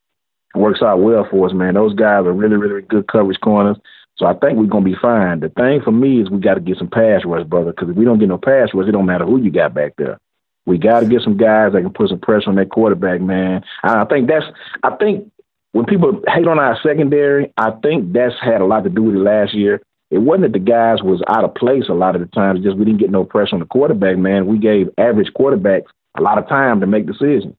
works 0.55 0.81
out 0.81 1.01
well 1.01 1.27
for 1.29 1.47
us, 1.47 1.53
man. 1.53 1.75
Those 1.75 1.93
guys 1.93 2.25
are 2.25 2.33
really, 2.33 2.57
really 2.57 2.81
good 2.81 3.07
coverage 3.07 3.39
corners. 3.41 3.77
So 4.17 4.25
I 4.25 4.33
think 4.33 4.57
we're 4.57 4.65
gonna 4.65 4.85
be 4.85 4.95
fine. 5.01 5.39
The 5.39 5.49
thing 5.49 5.81
for 5.83 5.91
me 5.91 6.21
is 6.21 6.29
we 6.29 6.39
got 6.39 6.55
to 6.55 6.59
get 6.61 6.77
some 6.77 6.89
pass 6.89 7.25
rush, 7.25 7.47
brother. 7.47 7.71
Because 7.71 7.89
if 7.89 7.95
we 7.95 8.05
don't 8.05 8.19
get 8.19 8.29
no 8.29 8.37
pass 8.37 8.69
rush, 8.73 8.87
it 8.87 8.91
don't 8.91 9.05
matter 9.05 9.25
who 9.25 9.41
you 9.41 9.51
got 9.51 9.73
back 9.73 9.93
there. 9.97 10.19
We 10.65 10.77
got 10.77 10.99
to 10.99 11.07
get 11.07 11.23
some 11.23 11.37
guys 11.37 11.73
that 11.73 11.81
can 11.81 11.93
put 11.93 12.09
some 12.09 12.19
pressure 12.19 12.49
on 12.49 12.55
that 12.55 12.69
quarterback, 12.69 13.21
man. 13.21 13.63
I 13.83 14.05
think 14.05 14.27
that's. 14.27 14.45
I 14.83 14.95
think 14.97 15.31
when 15.71 15.85
people 15.85 16.21
hate 16.27 16.47
on 16.47 16.59
our 16.59 16.77
secondary, 16.83 17.51
I 17.57 17.71
think 17.81 18.13
that's 18.13 18.35
had 18.41 18.61
a 18.61 18.65
lot 18.65 18.83
to 18.83 18.89
do 18.89 19.03
with 19.03 19.15
it 19.15 19.19
last 19.19 19.53
year. 19.53 19.81
It 20.11 20.19
wasn't 20.19 20.51
that 20.51 20.59
the 20.59 20.63
guys 20.63 21.01
was 21.01 21.23
out 21.27 21.45
of 21.45 21.55
place 21.55 21.85
a 21.89 21.93
lot 21.93 22.15
of 22.15 22.21
the 22.21 22.27
times. 22.27 22.63
Just 22.63 22.77
we 22.77 22.85
didn't 22.85 22.99
get 22.99 23.09
no 23.09 23.23
pressure 23.23 23.55
on 23.55 23.61
the 23.61 23.65
quarterback, 23.65 24.17
man. 24.17 24.45
We 24.45 24.59
gave 24.59 24.89
average 24.97 25.31
quarterbacks 25.33 25.87
a 26.15 26.21
lot 26.21 26.37
of 26.37 26.47
time 26.49 26.81
to 26.81 26.87
make 26.87 27.07
decisions. 27.07 27.55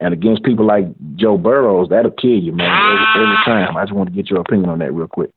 And 0.00 0.14
against 0.14 0.44
people 0.44 0.64
like 0.64 0.84
Joe 1.16 1.36
Burrows, 1.36 1.88
that'll 1.90 2.12
kill 2.12 2.38
you, 2.38 2.52
man, 2.52 2.70
every, 2.70 3.24
every 3.24 3.36
ah. 3.38 3.44
time. 3.44 3.76
I 3.76 3.82
just 3.82 3.94
want 3.94 4.08
to 4.08 4.14
get 4.14 4.30
your 4.30 4.40
opinion 4.40 4.70
on 4.70 4.78
that 4.78 4.92
real 4.92 5.08
quick. 5.08 5.30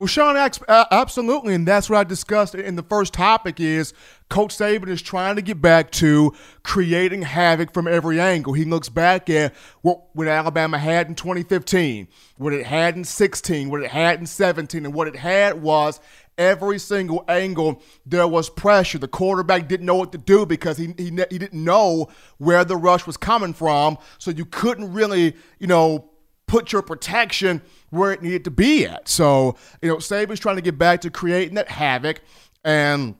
Well, 0.00 0.06
Sean, 0.06 0.34
uh, 0.34 0.84
absolutely, 0.90 1.54
and 1.54 1.68
that's 1.68 1.90
what 1.90 1.98
I 1.98 2.04
discussed 2.04 2.54
in 2.54 2.74
the 2.74 2.82
first 2.82 3.12
topic. 3.12 3.60
Is 3.60 3.92
Coach 4.30 4.56
Saban 4.56 4.88
is 4.88 5.02
trying 5.02 5.36
to 5.36 5.42
get 5.42 5.60
back 5.60 5.90
to 5.92 6.34
creating 6.62 7.20
havoc 7.20 7.74
from 7.74 7.86
every 7.86 8.18
angle. 8.18 8.54
He 8.54 8.64
looks 8.64 8.88
back 8.88 9.28
at 9.28 9.54
what, 9.82 10.00
what 10.14 10.26
Alabama 10.26 10.78
had 10.78 11.08
in 11.08 11.16
2015, 11.16 12.08
what 12.38 12.54
it 12.54 12.64
had 12.64 12.96
in 12.96 13.04
16, 13.04 13.68
what 13.68 13.82
it 13.82 13.90
had 13.90 14.20
in 14.20 14.24
17, 14.24 14.86
and 14.86 14.94
what 14.94 15.06
it 15.06 15.16
had 15.16 15.60
was 15.60 16.00
every 16.40 16.78
single 16.78 17.24
angle 17.28 17.82
there 18.06 18.26
was 18.26 18.48
pressure. 18.48 18.98
The 18.98 19.06
quarterback 19.06 19.68
didn't 19.68 19.86
know 19.86 19.94
what 19.94 20.10
to 20.12 20.18
do 20.18 20.46
because 20.46 20.78
he, 20.78 20.94
he, 20.96 21.04
he 21.04 21.38
didn't 21.38 21.52
know 21.52 22.08
where 22.38 22.64
the 22.64 22.76
rush 22.76 23.06
was 23.06 23.16
coming 23.16 23.52
from, 23.52 23.98
so 24.18 24.30
you 24.30 24.46
couldn't 24.46 24.92
really, 24.92 25.36
you 25.58 25.66
know, 25.66 26.10
put 26.46 26.72
your 26.72 26.82
protection 26.82 27.62
where 27.90 28.10
it 28.10 28.22
needed 28.22 28.44
to 28.44 28.50
be 28.50 28.86
at. 28.86 29.06
So, 29.08 29.56
you 29.82 29.88
know, 29.88 29.96
Saban's 29.96 30.40
trying 30.40 30.56
to 30.56 30.62
get 30.62 30.78
back 30.78 31.02
to 31.02 31.10
creating 31.10 31.54
that 31.54 31.68
havoc 31.68 32.22
and 32.64 33.14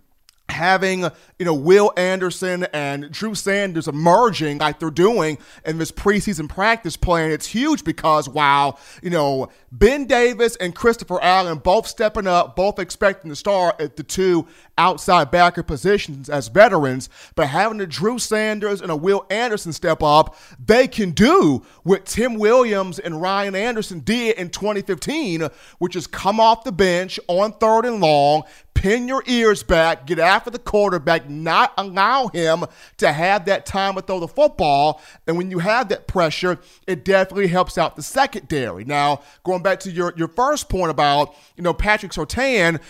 having 0.50 1.02
you 1.38 1.44
know 1.44 1.54
Will 1.54 1.92
Anderson 1.96 2.64
and 2.72 3.10
Drew 3.10 3.34
Sanders 3.34 3.88
emerging 3.88 4.58
like 4.58 4.78
they're 4.78 4.90
doing 4.90 5.38
in 5.64 5.78
this 5.78 5.92
preseason 5.92 6.48
practice 6.48 6.96
plan, 6.96 7.30
it's 7.30 7.46
huge 7.46 7.84
because 7.84 8.28
while 8.28 8.78
you 9.02 9.10
know 9.10 9.48
Ben 9.72 10.06
Davis 10.06 10.56
and 10.56 10.74
Christopher 10.74 11.22
Allen 11.22 11.58
both 11.58 11.86
stepping 11.86 12.26
up, 12.26 12.56
both 12.56 12.78
expecting 12.78 13.30
to 13.30 13.36
start 13.36 13.80
at 13.80 13.96
the 13.96 14.02
two 14.02 14.46
outside 14.76 15.30
backer 15.30 15.62
positions 15.62 16.28
as 16.28 16.48
veterans, 16.48 17.08
but 17.34 17.46
having 17.46 17.80
a 17.80 17.86
Drew 17.86 18.18
Sanders 18.18 18.80
and 18.80 18.90
a 18.90 18.96
Will 18.96 19.26
Anderson 19.30 19.72
step 19.72 20.02
up, 20.02 20.36
they 20.58 20.88
can 20.88 21.10
do 21.10 21.64
what 21.82 22.06
Tim 22.06 22.34
Williams 22.34 22.98
and 22.98 23.20
Ryan 23.20 23.54
Anderson 23.54 24.00
did 24.00 24.36
in 24.36 24.50
2015, 24.50 25.48
which 25.78 25.96
is 25.96 26.06
come 26.06 26.40
off 26.40 26.64
the 26.64 26.72
bench 26.72 27.20
on 27.28 27.52
third 27.52 27.84
and 27.84 28.00
long, 28.00 28.42
pin 28.80 29.06
your 29.06 29.22
ears 29.26 29.62
back, 29.62 30.06
get 30.06 30.18
after 30.18 30.48
the 30.48 30.58
quarterback, 30.58 31.28
not 31.28 31.74
allow 31.76 32.28
him 32.28 32.64
to 32.96 33.12
have 33.12 33.44
that 33.44 33.66
time 33.66 33.94
to 33.94 34.00
throw 34.00 34.18
the 34.18 34.26
football. 34.26 35.02
And 35.26 35.36
when 35.36 35.50
you 35.50 35.58
have 35.58 35.90
that 35.90 36.06
pressure, 36.06 36.58
it 36.86 37.04
definitely 37.04 37.48
helps 37.48 37.76
out 37.76 37.94
the 37.94 38.02
secondary. 38.02 38.86
Now, 38.86 39.20
going 39.44 39.62
back 39.62 39.80
to 39.80 39.90
your, 39.90 40.14
your 40.16 40.28
first 40.28 40.70
point 40.70 40.90
about, 40.90 41.34
you 41.56 41.62
know, 41.62 41.74
Patrick 41.74 42.12
Surtain, 42.12 42.80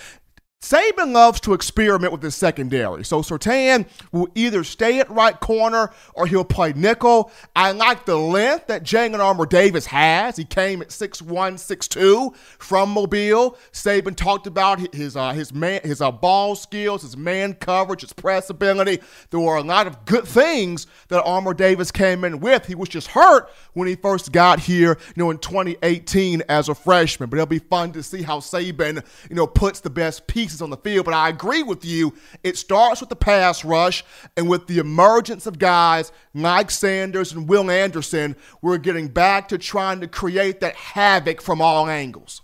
Saban 0.62 1.12
loves 1.14 1.40
to 1.40 1.54
experiment 1.54 2.12
with 2.12 2.22
his 2.22 2.34
secondary. 2.34 3.02
So 3.02 3.22
Surtain 3.22 3.86
will 4.12 4.28
either 4.34 4.62
stay 4.62 5.00
at 5.00 5.10
right 5.10 5.40
corner 5.40 5.90
or 6.12 6.26
he'll 6.26 6.44
play 6.44 6.74
nickel. 6.74 7.32
I 7.56 7.72
like 7.72 8.04
the 8.04 8.16
length 8.16 8.66
that 8.66 8.82
Jalyn 8.82 9.20
Armour 9.20 9.46
Davis 9.46 9.86
has. 9.86 10.36
He 10.36 10.44
came 10.44 10.82
at 10.82 10.88
6'1", 10.88 11.24
6'2", 11.54 12.36
from 12.36 12.90
Mobile. 12.90 13.56
Saban 13.72 14.14
talked 14.14 14.46
about 14.46 14.94
his 14.94 15.16
uh, 15.16 15.32
his 15.32 15.54
man 15.54 15.80
his 15.82 16.02
uh, 16.02 16.12
ball 16.12 16.54
skills, 16.54 17.02
his 17.02 17.16
man 17.16 17.54
coverage, 17.54 18.02
his 18.02 18.12
press 18.12 18.50
ability. 18.50 19.00
There 19.30 19.40
were 19.40 19.56
a 19.56 19.62
lot 19.62 19.86
of 19.86 20.04
good 20.04 20.28
things 20.28 20.86
that 21.08 21.22
Armour 21.24 21.54
Davis 21.54 21.90
came 21.90 22.22
in 22.22 22.38
with. 22.38 22.66
He 22.66 22.74
was 22.74 22.90
just 22.90 23.06
hurt 23.06 23.50
when 23.72 23.88
he 23.88 23.94
first 23.94 24.30
got 24.30 24.60
here, 24.60 24.98
you 25.16 25.22
know, 25.24 25.30
in 25.30 25.38
2018 25.38 26.42
as 26.50 26.68
a 26.68 26.74
freshman. 26.74 27.30
But 27.30 27.36
it'll 27.36 27.46
be 27.46 27.60
fun 27.60 27.92
to 27.92 28.02
see 28.02 28.20
how 28.20 28.40
Saban, 28.40 29.02
you 29.30 29.36
know, 29.36 29.46
puts 29.46 29.80
the 29.80 29.88
best 29.88 30.26
piece 30.26 30.49
pieces 30.50 30.62
on 30.62 30.70
the 30.70 30.76
field. 30.76 31.04
But 31.04 31.14
I 31.14 31.28
agree 31.28 31.62
with 31.62 31.84
you. 31.84 32.14
It 32.42 32.56
starts 32.56 33.00
with 33.00 33.08
the 33.08 33.16
pass 33.16 33.64
rush 33.64 34.04
and 34.36 34.48
with 34.48 34.66
the 34.66 34.78
emergence 34.78 35.46
of 35.46 35.58
guys 35.58 36.12
like 36.34 36.70
Sanders 36.70 37.32
and 37.32 37.48
Will 37.48 37.70
Anderson. 37.70 38.36
We're 38.60 38.78
getting 38.78 39.08
back 39.08 39.48
to 39.48 39.58
trying 39.58 40.00
to 40.00 40.08
create 40.08 40.60
that 40.60 40.74
havoc 40.74 41.40
from 41.40 41.60
all 41.60 41.88
angles. 41.88 42.42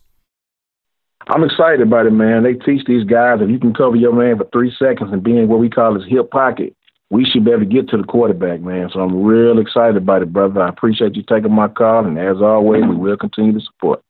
I'm 1.28 1.42
excited 1.42 1.80
about 1.80 2.06
it, 2.06 2.12
man. 2.12 2.44
They 2.44 2.54
teach 2.54 2.86
these 2.86 3.02
guys 3.02 3.40
if 3.40 3.50
you 3.50 3.58
can 3.58 3.74
cover 3.74 3.96
your 3.96 4.12
man 4.12 4.38
for 4.38 4.48
three 4.52 4.72
seconds 4.78 5.12
and 5.12 5.24
be 5.24 5.36
in 5.36 5.48
what 5.48 5.58
we 5.58 5.68
call 5.68 5.94
his 5.94 6.08
hip 6.08 6.30
pocket, 6.30 6.76
we 7.10 7.24
should 7.24 7.44
be 7.44 7.50
able 7.50 7.60
to 7.60 7.66
get 7.66 7.88
to 7.88 7.96
the 7.96 8.04
quarterback, 8.04 8.60
man. 8.60 8.90
So 8.92 9.00
I'm 9.00 9.24
real 9.24 9.58
excited 9.58 9.96
about 9.96 10.22
it, 10.22 10.32
brother. 10.32 10.62
I 10.62 10.68
appreciate 10.68 11.16
you 11.16 11.24
taking 11.28 11.52
my 11.52 11.66
call, 11.66 12.04
and 12.04 12.16
as 12.16 12.40
always, 12.40 12.84
we 12.84 12.94
will 12.94 13.16
continue 13.16 13.52
to 13.52 13.60
support. 13.60 14.02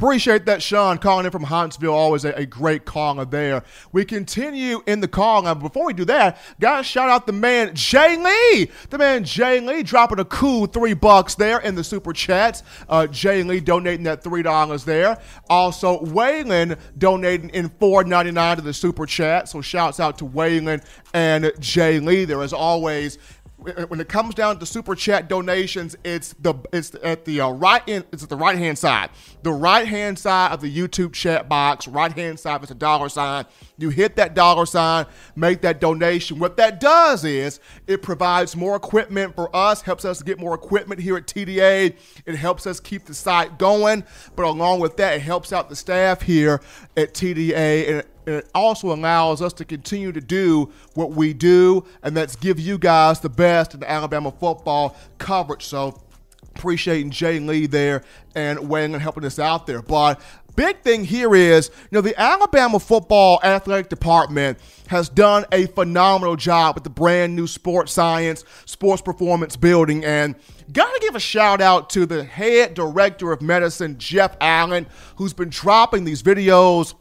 Appreciate 0.00 0.46
that, 0.46 0.62
Sean, 0.62 0.96
calling 0.98 1.26
in 1.26 1.32
from 1.32 1.42
Huntsville. 1.42 1.92
Always 1.92 2.24
a, 2.24 2.32
a 2.34 2.46
great 2.46 2.84
caller 2.84 3.24
there. 3.24 3.64
We 3.90 4.04
continue 4.04 4.80
in 4.86 5.00
the 5.00 5.08
call. 5.08 5.42
Now, 5.42 5.54
before 5.54 5.86
we 5.86 5.92
do 5.92 6.04
that, 6.04 6.38
gotta 6.60 6.84
shout 6.84 7.08
out 7.08 7.26
the 7.26 7.32
man 7.32 7.74
Jay 7.74 8.16
Lee. 8.16 8.70
The 8.90 8.98
man 8.98 9.24
Jay 9.24 9.58
Lee 9.58 9.82
dropping 9.82 10.20
a 10.20 10.24
cool 10.24 10.66
three 10.66 10.94
bucks 10.94 11.34
there 11.34 11.58
in 11.58 11.74
the 11.74 11.82
super 11.82 12.12
chats. 12.12 12.62
Uh, 12.88 13.08
Jay 13.08 13.42
Lee 13.42 13.58
donating 13.58 14.04
that 14.04 14.22
three 14.22 14.44
dollars 14.44 14.84
there. 14.84 15.20
Also, 15.50 15.98
Waylon 16.04 16.78
donating 16.96 17.50
in 17.50 17.68
four 17.68 18.04
ninety 18.04 18.30
nine 18.30 18.54
to 18.54 18.62
the 18.62 18.74
super 18.74 19.04
chat. 19.04 19.48
So 19.48 19.60
shouts 19.60 19.98
out 19.98 20.16
to 20.18 20.24
Waylon 20.24 20.80
and 21.12 21.50
Jay 21.58 21.98
Lee 21.98 22.24
there 22.24 22.40
as 22.42 22.52
always 22.52 23.18
when 23.88 24.00
it 24.00 24.08
comes 24.08 24.34
down 24.34 24.58
to 24.58 24.66
super 24.66 24.94
chat 24.94 25.28
donations, 25.28 25.96
it's 26.04 26.34
the 26.40 26.54
it's 26.72 26.94
at 27.02 27.24
the 27.24 27.40
uh, 27.40 27.50
right 27.50 27.82
end. 27.88 28.04
It's 28.12 28.22
at 28.22 28.28
the 28.28 28.36
right 28.36 28.56
hand 28.56 28.78
side. 28.78 29.10
The 29.42 29.52
right 29.52 29.86
hand 29.86 30.18
side 30.18 30.52
of 30.52 30.60
the 30.60 30.74
YouTube 30.74 31.12
chat 31.12 31.48
box. 31.48 31.88
Right 31.88 32.12
hand 32.12 32.38
side 32.40 32.62
is 32.64 32.70
a 32.70 32.74
dollar 32.74 33.08
sign. 33.08 33.46
You 33.78 33.90
hit 33.90 34.16
that 34.16 34.34
dollar 34.34 34.66
sign, 34.66 35.06
make 35.36 35.60
that 35.62 35.80
donation. 35.80 36.38
What 36.38 36.56
that 36.56 36.80
does 36.80 37.24
is 37.24 37.60
it 37.86 38.02
provides 38.02 38.56
more 38.56 38.76
equipment 38.76 39.34
for 39.34 39.54
us, 39.54 39.82
helps 39.82 40.04
us 40.04 40.22
get 40.22 40.38
more 40.38 40.54
equipment 40.54 41.00
here 41.00 41.16
at 41.16 41.26
TDA. 41.26 41.96
It 42.26 42.34
helps 42.34 42.66
us 42.66 42.80
keep 42.80 43.04
the 43.04 43.14
site 43.14 43.58
going, 43.58 44.04
but 44.36 44.44
along 44.44 44.80
with 44.80 44.96
that, 44.98 45.14
it 45.14 45.22
helps 45.22 45.52
out 45.52 45.68
the 45.68 45.76
staff 45.76 46.22
here 46.22 46.60
at 46.96 47.14
TDA 47.14 47.88
and 47.88 48.04
and 48.28 48.36
it 48.36 48.50
also 48.54 48.92
allows 48.92 49.40
us 49.40 49.54
to 49.54 49.64
continue 49.64 50.12
to 50.12 50.20
do 50.20 50.70
what 50.92 51.12
we 51.12 51.32
do, 51.32 51.86
and 52.02 52.14
that's 52.14 52.36
give 52.36 52.60
you 52.60 52.76
guys 52.76 53.20
the 53.20 53.30
best 53.30 53.72
in 53.72 53.80
the 53.80 53.90
Alabama 53.90 54.30
football 54.30 54.94
coverage. 55.16 55.64
So 55.64 55.98
appreciating 56.54 57.10
Jay 57.10 57.38
Lee 57.38 57.66
there 57.66 58.02
and 58.34 58.58
Waylon 58.58 58.92
and 58.92 59.02
helping 59.02 59.24
us 59.24 59.38
out 59.38 59.66
there. 59.66 59.80
But 59.80 60.20
big 60.58 60.80
thing 60.80 61.04
here 61.04 61.36
is, 61.36 61.70
you 61.82 61.88
know, 61.92 62.00
the 62.00 62.20
Alabama 62.20 62.80
football 62.80 63.38
athletic 63.44 63.88
department 63.88 64.58
has 64.88 65.08
done 65.08 65.44
a 65.52 65.66
phenomenal 65.66 66.34
job 66.34 66.74
with 66.74 66.82
the 66.82 66.90
brand 66.90 67.36
new 67.36 67.46
sports 67.46 67.92
science, 67.92 68.44
sports 68.64 69.00
performance 69.00 69.54
building, 69.54 70.04
and 70.04 70.34
gotta 70.72 70.98
give 71.00 71.14
a 71.14 71.20
shout 71.20 71.60
out 71.60 71.88
to 71.90 72.06
the 72.06 72.24
head 72.24 72.74
director 72.74 73.30
of 73.30 73.40
medicine, 73.40 73.96
Jeff 73.98 74.36
Allen, 74.40 74.88
who's 75.14 75.32
been 75.32 75.48
dropping 75.48 76.02
these 76.02 76.24
videos 76.24 76.94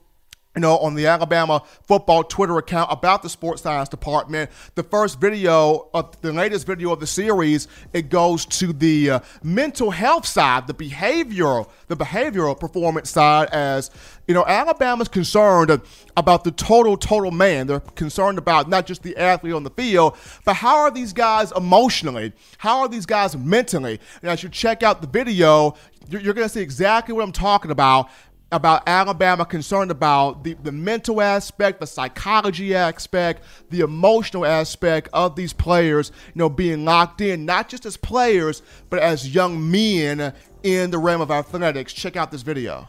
you 0.57 0.61
know, 0.61 0.79
on 0.79 0.95
the 0.95 1.05
Alabama 1.05 1.61
football 1.83 2.23
Twitter 2.23 2.57
account 2.57 2.91
about 2.91 3.21
the 3.21 3.29
sports 3.29 3.61
science 3.61 3.89
department. 3.89 4.49
The 4.73 4.81
first 4.81 5.21
video, 5.21 5.87
of 5.93 6.19
the 6.21 6.33
latest 6.33 6.65
video 6.65 6.91
of 6.91 6.99
the 6.99 7.05
series, 7.05 7.67
it 7.93 8.09
goes 8.09 8.43
to 8.47 8.73
the 8.73 9.11
uh, 9.11 9.19
mental 9.43 9.91
health 9.91 10.25
side, 10.25 10.65
the 10.65 10.73
behavioral, 10.73 11.69
the 11.89 11.95
behavioral 11.95 12.59
performance 12.59 13.11
side. 13.11 13.49
As 13.51 13.91
you 14.27 14.33
know, 14.33 14.43
Alabama's 14.47 15.07
concerned 15.07 15.79
about 16.17 16.43
the 16.43 16.49
total, 16.49 16.97
total 16.97 17.29
man. 17.29 17.67
They're 17.67 17.79
concerned 17.79 18.39
about 18.39 18.67
not 18.67 18.87
just 18.87 19.03
the 19.03 19.15
athlete 19.15 19.53
on 19.53 19.63
the 19.63 19.69
field, 19.69 20.17
but 20.43 20.55
how 20.55 20.77
are 20.77 20.89
these 20.89 21.13
guys 21.13 21.51
emotionally? 21.55 22.33
How 22.57 22.79
are 22.79 22.87
these 22.87 23.05
guys 23.05 23.37
mentally? 23.37 23.99
And 24.23 24.31
as 24.31 24.41
you 24.41 24.49
check 24.49 24.81
out 24.81 25.01
the 25.01 25.07
video, 25.07 25.75
you're, 26.09 26.21
you're 26.21 26.33
going 26.33 26.47
to 26.47 26.53
see 26.53 26.61
exactly 26.61 27.13
what 27.13 27.23
I'm 27.23 27.31
talking 27.31 27.71
about 27.71 28.09
about 28.51 28.87
Alabama 28.87 29.45
concerned 29.45 29.91
about 29.91 30.43
the, 30.43 30.53
the 30.63 30.71
mental 30.71 31.21
aspect, 31.21 31.79
the 31.79 31.87
psychology 31.87 32.73
aspect, 32.73 33.43
the 33.69 33.81
emotional 33.81 34.45
aspect 34.45 35.09
of 35.11 35.35
these 35.35 35.53
players, 35.53 36.11
you 36.27 36.39
know, 36.39 36.49
being 36.49 36.85
locked 36.85 37.19
in, 37.21 37.45
not 37.45 37.67
just 37.67 37.85
as 37.85 37.97
players, 37.97 38.61
but 38.89 38.99
as 38.99 39.33
young 39.33 39.69
men 39.69 40.33
in 40.63 40.91
the 40.91 40.97
realm 40.97 41.21
of 41.21 41.31
athletics. 41.31 41.93
Check 41.93 42.15
out 42.15 42.31
this 42.31 42.41
video. 42.41 42.87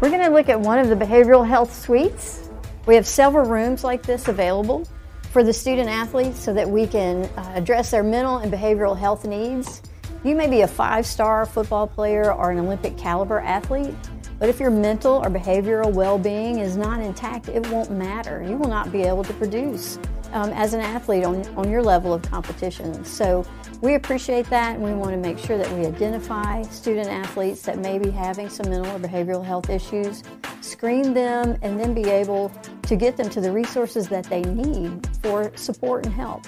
We're 0.00 0.08
going 0.08 0.22
to 0.22 0.30
look 0.30 0.48
at 0.48 0.58
one 0.58 0.78
of 0.78 0.88
the 0.88 0.96
behavioral 0.96 1.46
health 1.46 1.74
suites. 1.74 2.48
We 2.86 2.94
have 2.94 3.06
several 3.06 3.48
rooms 3.48 3.84
like 3.84 4.02
this 4.02 4.28
available 4.28 4.86
for 5.30 5.44
the 5.44 5.52
student 5.52 5.88
athletes 5.88 6.40
so 6.40 6.54
that 6.54 6.68
we 6.68 6.86
can 6.86 7.24
uh, 7.24 7.52
address 7.54 7.90
their 7.90 8.02
mental 8.02 8.38
and 8.38 8.52
behavioral 8.52 8.98
health 8.98 9.26
needs. 9.26 9.82
You 10.22 10.34
may 10.34 10.50
be 10.50 10.60
a 10.60 10.68
five 10.68 11.06
star 11.06 11.46
football 11.46 11.86
player 11.86 12.30
or 12.30 12.50
an 12.50 12.58
Olympic 12.58 12.98
caliber 12.98 13.40
athlete, 13.40 13.94
but 14.38 14.50
if 14.50 14.60
your 14.60 14.70
mental 14.70 15.14
or 15.14 15.30
behavioral 15.30 15.90
well 15.90 16.18
being 16.18 16.58
is 16.58 16.76
not 16.76 17.00
intact, 17.00 17.48
it 17.48 17.66
won't 17.70 17.90
matter. 17.90 18.42
You 18.46 18.58
will 18.58 18.68
not 18.68 18.92
be 18.92 19.02
able 19.02 19.24
to 19.24 19.32
produce 19.32 19.98
um, 20.32 20.50
as 20.50 20.74
an 20.74 20.80
athlete 20.80 21.24
on, 21.24 21.46
on 21.56 21.70
your 21.70 21.82
level 21.82 22.12
of 22.12 22.20
competition. 22.20 23.02
So 23.02 23.46
we 23.80 23.94
appreciate 23.94 24.48
that 24.50 24.76
and 24.76 24.84
we 24.84 24.92
want 24.92 25.12
to 25.12 25.16
make 25.16 25.38
sure 25.38 25.56
that 25.56 25.72
we 25.72 25.86
identify 25.86 26.62
student 26.64 27.08
athletes 27.08 27.62
that 27.62 27.78
may 27.78 27.98
be 27.98 28.10
having 28.10 28.50
some 28.50 28.68
mental 28.68 28.94
or 28.94 28.98
behavioral 28.98 29.42
health 29.42 29.70
issues, 29.70 30.22
screen 30.60 31.14
them, 31.14 31.56
and 31.62 31.80
then 31.80 31.94
be 31.94 32.04
able 32.10 32.52
to 32.82 32.94
get 32.94 33.16
them 33.16 33.30
to 33.30 33.40
the 33.40 33.50
resources 33.50 34.06
that 34.08 34.24
they 34.24 34.42
need 34.42 35.08
for 35.22 35.50
support 35.56 36.04
and 36.04 36.14
help 36.14 36.46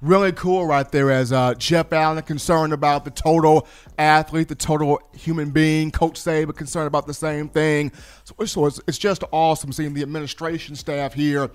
really 0.00 0.32
cool 0.32 0.66
right 0.66 0.90
there 0.90 1.10
as 1.10 1.32
uh, 1.32 1.54
Jeff 1.54 1.92
Allen 1.92 2.22
concerned 2.22 2.72
about 2.72 3.04
the 3.04 3.10
total 3.10 3.66
athlete, 3.98 4.48
the 4.48 4.54
total 4.54 5.00
human 5.14 5.50
being. 5.50 5.90
Coach 5.90 6.20
Saban 6.20 6.54
concerned 6.54 6.86
about 6.86 7.06
the 7.06 7.14
same 7.14 7.48
thing. 7.48 7.92
So, 8.24 8.44
so 8.44 8.66
it's, 8.66 8.80
it's, 8.86 8.98
just 8.98 9.24
awesome 9.32 9.72
seeing 9.72 9.94
the 9.94 10.02
administration 10.02 10.76
staff 10.76 11.14
here 11.14 11.50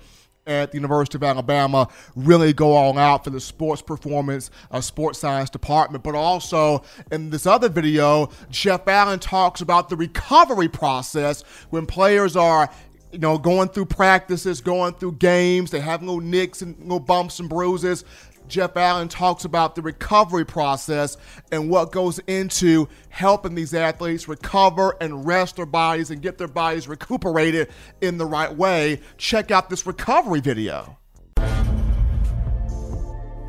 at 0.46 0.72
the 0.72 0.76
University 0.76 1.16
of 1.16 1.22
Alabama 1.22 1.88
really 2.16 2.52
go 2.52 2.72
all 2.72 2.98
out 2.98 3.22
for 3.22 3.30
the 3.30 3.40
sports 3.40 3.80
performance, 3.80 4.50
uh, 4.72 4.80
sports 4.80 5.18
science 5.20 5.50
department. 5.50 6.02
But 6.02 6.16
also 6.16 6.82
in 7.12 7.30
this 7.30 7.46
other 7.46 7.68
video, 7.68 8.30
Jeff 8.50 8.88
Allen 8.88 9.20
talks 9.20 9.60
about 9.60 9.88
the 9.88 9.96
recovery 9.96 10.68
process 10.68 11.42
when 11.70 11.86
players 11.86 12.36
are 12.36 12.68
you 13.12 13.18
know, 13.18 13.36
going 13.36 13.68
through 13.68 13.84
practices, 13.84 14.62
going 14.62 14.94
through 14.94 15.12
games, 15.12 15.70
they 15.70 15.80
have 15.80 16.02
little 16.02 16.20
nicks 16.20 16.62
and 16.62 16.78
little 16.80 16.98
bumps 16.98 17.38
and 17.40 17.48
bruises. 17.48 18.04
Jeff 18.48 18.76
Allen 18.76 19.08
talks 19.08 19.44
about 19.44 19.74
the 19.74 19.82
recovery 19.82 20.44
process 20.44 21.16
and 21.50 21.70
what 21.70 21.92
goes 21.92 22.18
into 22.20 22.88
helping 23.08 23.54
these 23.54 23.74
athletes 23.74 24.28
recover 24.28 24.96
and 25.00 25.26
rest 25.26 25.56
their 25.56 25.66
bodies 25.66 26.10
and 26.10 26.20
get 26.20 26.38
their 26.38 26.48
bodies 26.48 26.88
recuperated 26.88 27.70
in 28.00 28.18
the 28.18 28.26
right 28.26 28.54
way. 28.54 29.00
Check 29.16 29.50
out 29.50 29.70
this 29.70 29.86
recovery 29.86 30.40
video. 30.40 30.98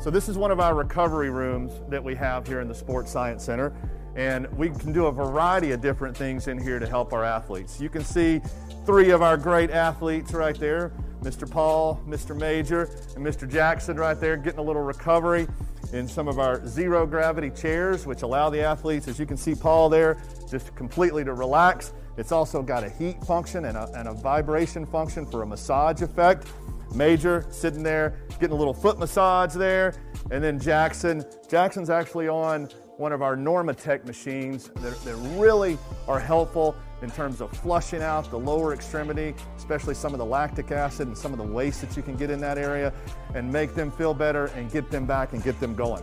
So, 0.00 0.10
this 0.10 0.28
is 0.28 0.36
one 0.36 0.50
of 0.50 0.60
our 0.60 0.74
recovery 0.74 1.30
rooms 1.30 1.72
that 1.88 2.04
we 2.04 2.14
have 2.16 2.46
here 2.46 2.60
in 2.60 2.68
the 2.68 2.74
Sports 2.74 3.10
Science 3.10 3.42
Center. 3.42 3.72
And 4.16 4.46
we 4.56 4.70
can 4.70 4.92
do 4.92 5.06
a 5.06 5.12
variety 5.12 5.72
of 5.72 5.80
different 5.80 6.16
things 6.16 6.46
in 6.46 6.58
here 6.58 6.78
to 6.78 6.86
help 6.86 7.12
our 7.12 7.24
athletes. 7.24 7.80
You 7.80 7.88
can 7.88 8.04
see 8.04 8.40
three 8.86 9.10
of 9.10 9.22
our 9.22 9.36
great 9.36 9.70
athletes 9.70 10.32
right 10.32 10.58
there. 10.58 10.92
Mr. 11.24 11.50
Paul, 11.50 12.00
Mr. 12.06 12.38
Major, 12.38 12.82
and 13.16 13.24
Mr. 13.24 13.50
Jackson 13.50 13.96
right 13.96 14.20
there 14.20 14.36
getting 14.36 14.58
a 14.58 14.62
little 14.62 14.82
recovery 14.82 15.48
in 15.94 16.06
some 16.06 16.28
of 16.28 16.38
our 16.38 16.64
zero 16.66 17.06
gravity 17.06 17.48
chairs, 17.48 18.06
which 18.06 18.20
allow 18.20 18.50
the 18.50 18.60
athletes, 18.60 19.08
as 19.08 19.18
you 19.18 19.24
can 19.24 19.38
see 19.38 19.54
Paul 19.54 19.88
there, 19.88 20.22
just 20.50 20.74
completely 20.74 21.24
to 21.24 21.32
relax. 21.32 21.94
It's 22.18 22.30
also 22.30 22.62
got 22.62 22.84
a 22.84 22.90
heat 22.90 23.24
function 23.24 23.64
and 23.64 23.76
a, 23.76 23.90
and 23.96 24.06
a 24.06 24.12
vibration 24.12 24.84
function 24.84 25.24
for 25.24 25.42
a 25.42 25.46
massage 25.46 26.02
effect. 26.02 26.46
Major 26.94 27.46
sitting 27.50 27.82
there 27.82 28.18
getting 28.38 28.52
a 28.52 28.58
little 28.58 28.74
foot 28.74 28.98
massage 28.98 29.54
there. 29.54 29.94
And 30.30 30.44
then 30.44 30.60
Jackson, 30.60 31.24
Jackson's 31.48 31.90
actually 31.90 32.28
on 32.28 32.68
one 32.98 33.12
of 33.12 33.22
our 33.22 33.34
NormaTec 33.36 34.04
machines 34.04 34.68
that, 34.76 35.02
that 35.04 35.16
really 35.38 35.78
are 36.06 36.20
helpful 36.20 36.76
in 37.02 37.10
terms 37.10 37.40
of 37.40 37.50
flushing 37.50 38.02
out 38.02 38.30
the 38.30 38.38
lower 38.38 38.72
extremity, 38.72 39.34
especially 39.56 39.94
some 39.94 40.12
of 40.12 40.18
the 40.18 40.24
lactic 40.24 40.70
acid 40.70 41.08
and 41.08 41.16
some 41.16 41.32
of 41.32 41.38
the 41.38 41.44
waste 41.44 41.80
that 41.80 41.96
you 41.96 42.02
can 42.02 42.16
get 42.16 42.30
in 42.30 42.40
that 42.40 42.58
area, 42.58 42.92
and 43.34 43.50
make 43.52 43.74
them 43.74 43.90
feel 43.90 44.14
better 44.14 44.46
and 44.46 44.70
get 44.70 44.90
them 44.90 45.06
back 45.06 45.32
and 45.32 45.42
get 45.42 45.58
them 45.60 45.74
going. 45.74 46.02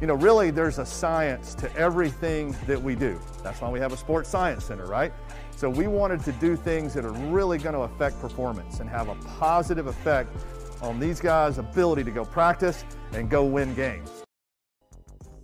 You 0.00 0.06
know, 0.06 0.14
really, 0.14 0.50
there's 0.50 0.78
a 0.78 0.86
science 0.86 1.54
to 1.56 1.74
everything 1.76 2.56
that 2.66 2.80
we 2.80 2.94
do. 2.94 3.20
That's 3.42 3.60
why 3.60 3.68
we 3.68 3.80
have 3.80 3.92
a 3.92 3.96
sports 3.96 4.28
science 4.28 4.64
center, 4.64 4.86
right? 4.86 5.12
So 5.56 5.68
we 5.68 5.88
wanted 5.88 6.22
to 6.24 6.32
do 6.32 6.54
things 6.54 6.94
that 6.94 7.04
are 7.04 7.12
really 7.12 7.58
going 7.58 7.74
to 7.74 7.80
affect 7.80 8.20
performance 8.20 8.78
and 8.78 8.88
have 8.88 9.08
a 9.08 9.16
positive 9.38 9.88
effect 9.88 10.30
on 10.80 11.00
these 11.00 11.20
guys' 11.20 11.58
ability 11.58 12.04
to 12.04 12.12
go 12.12 12.24
practice 12.24 12.84
and 13.12 13.28
go 13.28 13.44
win 13.44 13.74
games. 13.74 14.08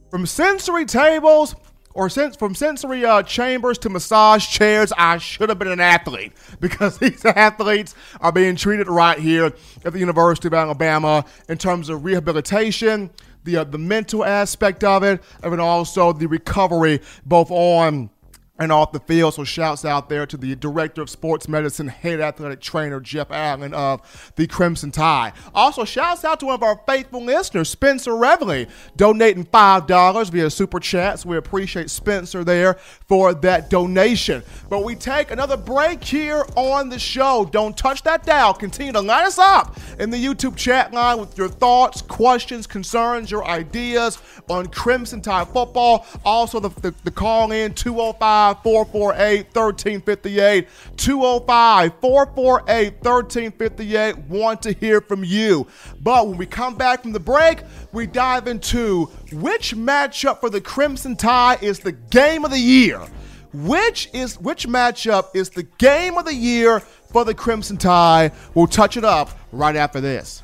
From 0.08 0.26
sensory 0.26 0.84
tables 0.84 1.56
or 1.94 2.08
since 2.10 2.36
from 2.36 2.54
sensory 2.54 3.04
uh, 3.04 3.22
chambers 3.22 3.78
to 3.78 3.88
massage 3.88 4.48
chairs, 4.48 4.92
I 4.98 5.18
should 5.18 5.48
have 5.48 5.58
been 5.58 5.68
an 5.68 5.80
athlete. 5.80 6.32
Because 6.60 6.98
these 6.98 7.24
athletes 7.24 7.94
are 8.20 8.32
being 8.32 8.56
treated 8.56 8.88
right 8.88 9.18
here 9.18 9.52
at 9.84 9.92
the 9.92 9.98
University 9.98 10.48
of 10.48 10.54
Alabama 10.54 11.24
in 11.48 11.58
terms 11.58 11.88
of 11.88 12.04
rehabilitation, 12.04 13.10
the 13.44 13.58
uh, 13.58 13.64
the 13.64 13.78
mental 13.78 14.24
aspect 14.24 14.82
of 14.82 15.02
it, 15.02 15.22
and 15.42 15.52
then 15.52 15.60
also 15.60 16.12
the 16.12 16.26
recovery, 16.26 17.00
both 17.26 17.50
on 17.50 18.08
and 18.58 18.70
off 18.70 18.92
the 18.92 19.00
field. 19.00 19.34
So 19.34 19.44
shouts 19.44 19.84
out 19.84 20.08
there 20.08 20.26
to 20.26 20.36
the 20.36 20.54
director 20.54 21.02
of 21.02 21.10
sports 21.10 21.48
medicine, 21.48 21.88
head 21.88 22.20
athletic 22.20 22.60
trainer 22.60 23.00
Jeff 23.00 23.30
Allen 23.30 23.74
of 23.74 24.32
the 24.36 24.46
Crimson 24.46 24.92
Tide. 24.92 25.32
Also, 25.54 25.84
shouts 25.84 26.24
out 26.24 26.40
to 26.40 26.46
one 26.46 26.54
of 26.54 26.62
our 26.62 26.80
faithful 26.86 27.22
listeners, 27.22 27.68
Spencer 27.68 28.12
Reveley, 28.12 28.68
donating 28.96 29.44
five 29.44 29.86
dollars 29.86 30.28
via 30.28 30.50
super 30.50 30.78
chats. 30.78 31.26
We 31.26 31.36
appreciate 31.36 31.90
Spencer 31.90 32.44
there 32.44 32.74
for 33.08 33.34
that 33.34 33.70
donation. 33.70 34.42
But 34.68 34.84
we 34.84 34.94
take 34.94 35.30
another 35.30 35.56
break 35.56 36.04
here 36.04 36.44
on 36.54 36.88
the 36.88 36.98
show. 36.98 37.48
Don't 37.50 37.76
touch 37.76 38.02
that 38.04 38.24
dial. 38.24 38.54
Continue 38.54 38.92
to 38.92 39.00
line 39.00 39.26
us 39.26 39.38
up 39.38 39.76
in 39.98 40.10
the 40.10 40.24
YouTube 40.24 40.56
chat 40.56 40.92
line 40.92 41.18
with 41.18 41.36
your 41.36 41.48
thoughts, 41.48 42.02
questions, 42.02 42.66
concerns, 42.66 43.30
your 43.30 43.44
ideas 43.46 44.18
on 44.48 44.66
Crimson 44.68 45.20
Tide 45.20 45.48
football. 45.48 46.06
Also, 46.24 46.60
the, 46.60 46.68
the, 46.80 46.94
the 47.02 47.10
call 47.10 47.50
in 47.50 47.74
205. 47.74 48.43
448 48.52 49.46
1358. 49.54 50.68
205 50.96 51.92
448 52.00 52.92
1358. 53.02 54.18
Want 54.28 54.62
to 54.62 54.72
hear 54.72 55.00
from 55.00 55.24
you. 55.24 55.66
But 56.00 56.28
when 56.28 56.36
we 56.36 56.46
come 56.46 56.76
back 56.76 57.02
from 57.02 57.12
the 57.12 57.20
break, 57.20 57.62
we 57.92 58.06
dive 58.06 58.46
into 58.46 59.06
which 59.32 59.74
matchup 59.74 60.40
for 60.40 60.50
the 60.50 60.60
Crimson 60.60 61.16
Tide 61.16 61.62
is 61.62 61.78
the 61.80 61.92
game 61.92 62.44
of 62.44 62.50
the 62.50 62.58
year. 62.58 63.00
Which 63.52 64.10
is 64.12 64.38
which 64.40 64.66
matchup 64.68 65.34
is 65.34 65.50
the 65.50 65.62
game 65.62 66.18
of 66.18 66.24
the 66.24 66.34
year 66.34 66.80
for 66.80 67.24
the 67.24 67.34
Crimson 67.34 67.76
Tide? 67.76 68.32
We'll 68.54 68.66
touch 68.66 68.96
it 68.96 69.04
up 69.04 69.30
right 69.52 69.76
after 69.76 70.00
this. 70.00 70.43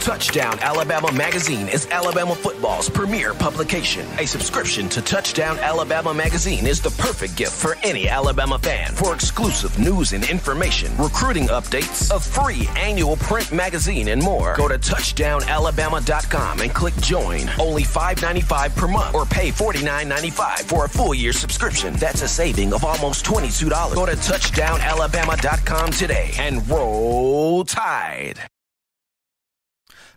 Touchdown 0.00 0.58
Alabama 0.60 1.10
Magazine 1.12 1.68
is 1.68 1.86
Alabama 1.90 2.34
football's 2.34 2.88
premier 2.88 3.34
publication. 3.34 4.06
A 4.18 4.26
subscription 4.26 4.88
to 4.90 5.02
Touchdown 5.02 5.58
Alabama 5.58 6.12
Magazine 6.14 6.66
is 6.66 6.80
the 6.80 6.90
perfect 6.90 7.36
gift 7.36 7.52
for 7.52 7.76
any 7.82 8.08
Alabama 8.08 8.58
fan. 8.58 8.92
For 8.94 9.14
exclusive 9.14 9.78
news 9.78 10.12
and 10.12 10.28
information, 10.28 10.96
recruiting 10.96 11.48
updates, 11.48 12.14
a 12.14 12.20
free 12.20 12.68
annual 12.76 13.16
print 13.16 13.52
magazine, 13.52 14.08
and 14.08 14.22
more, 14.22 14.54
go 14.56 14.68
to 14.68 14.78
touchdownalabama.com 14.78 16.60
and 16.60 16.74
click 16.74 16.96
join. 16.96 17.48
Only 17.58 17.82
$5.95 17.82 18.76
per 18.76 18.88
month 18.88 19.14
or 19.14 19.24
pay 19.24 19.50
$49.95 19.50 20.64
for 20.64 20.84
a 20.84 20.88
full 20.88 21.14
year 21.14 21.32
subscription. 21.32 21.94
That's 21.94 22.22
a 22.22 22.28
saving 22.28 22.72
of 22.72 22.84
almost 22.84 23.24
$22. 23.24 23.94
Go 23.94 24.06
to 24.06 24.12
touchdownalabama.com 24.12 25.90
today 25.90 26.32
and 26.38 26.68
roll 26.68 27.64
tide. 27.64 28.40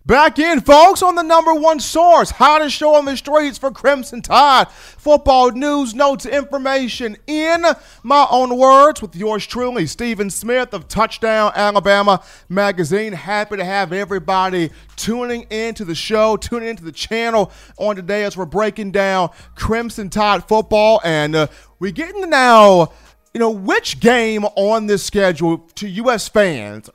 Back 0.05 0.39
in, 0.39 0.61
folks, 0.61 1.03
on 1.03 1.15
the 1.15 1.21
number 1.21 1.53
one 1.53 1.79
source, 1.79 2.31
hottest 2.31 2.75
show 2.75 2.95
on 2.95 3.03
the 3.03 3.17
streets 3.17 3.57
for 3.57 3.69
Crimson 3.69 4.21
Tide. 4.21 4.69
Football 4.69 5.51
news, 5.51 5.93
notes, 5.93 6.25
information 6.25 7.17
in 7.27 7.65
my 8.01 8.25
own 8.31 8.57
words 8.57 9.01
with 9.01 9.15
yours 9.15 9.45
truly, 9.45 9.85
Stephen 9.85 10.29
Smith 10.29 10.73
of 10.73 10.87
Touchdown 10.87 11.51
Alabama 11.53 12.23
Magazine. 12.47 13.11
Happy 13.11 13.57
to 13.57 13.65
have 13.65 13.91
everybody 13.91 14.71
tuning 14.95 15.43
into 15.51 15.83
the 15.83 15.95
show, 15.95 16.37
tuning 16.37 16.69
into 16.69 16.83
the 16.85 16.93
channel 16.93 17.51
on 17.77 17.97
today 17.97 18.23
as 18.23 18.37
we're 18.37 18.45
breaking 18.45 18.91
down 18.91 19.29
Crimson 19.55 20.09
Tide 20.09 20.45
football. 20.45 21.01
And 21.03 21.35
uh, 21.35 21.47
we 21.79 21.91
get 21.91 22.15
into 22.15 22.27
now 22.27 22.93
you 23.33 23.39
know, 23.39 23.51
which 23.51 23.99
game 23.99 24.43
on 24.55 24.87
this 24.87 25.03
schedule 25.03 25.59
to 25.75 25.87
U.S. 25.87 26.27
fans 26.27 26.89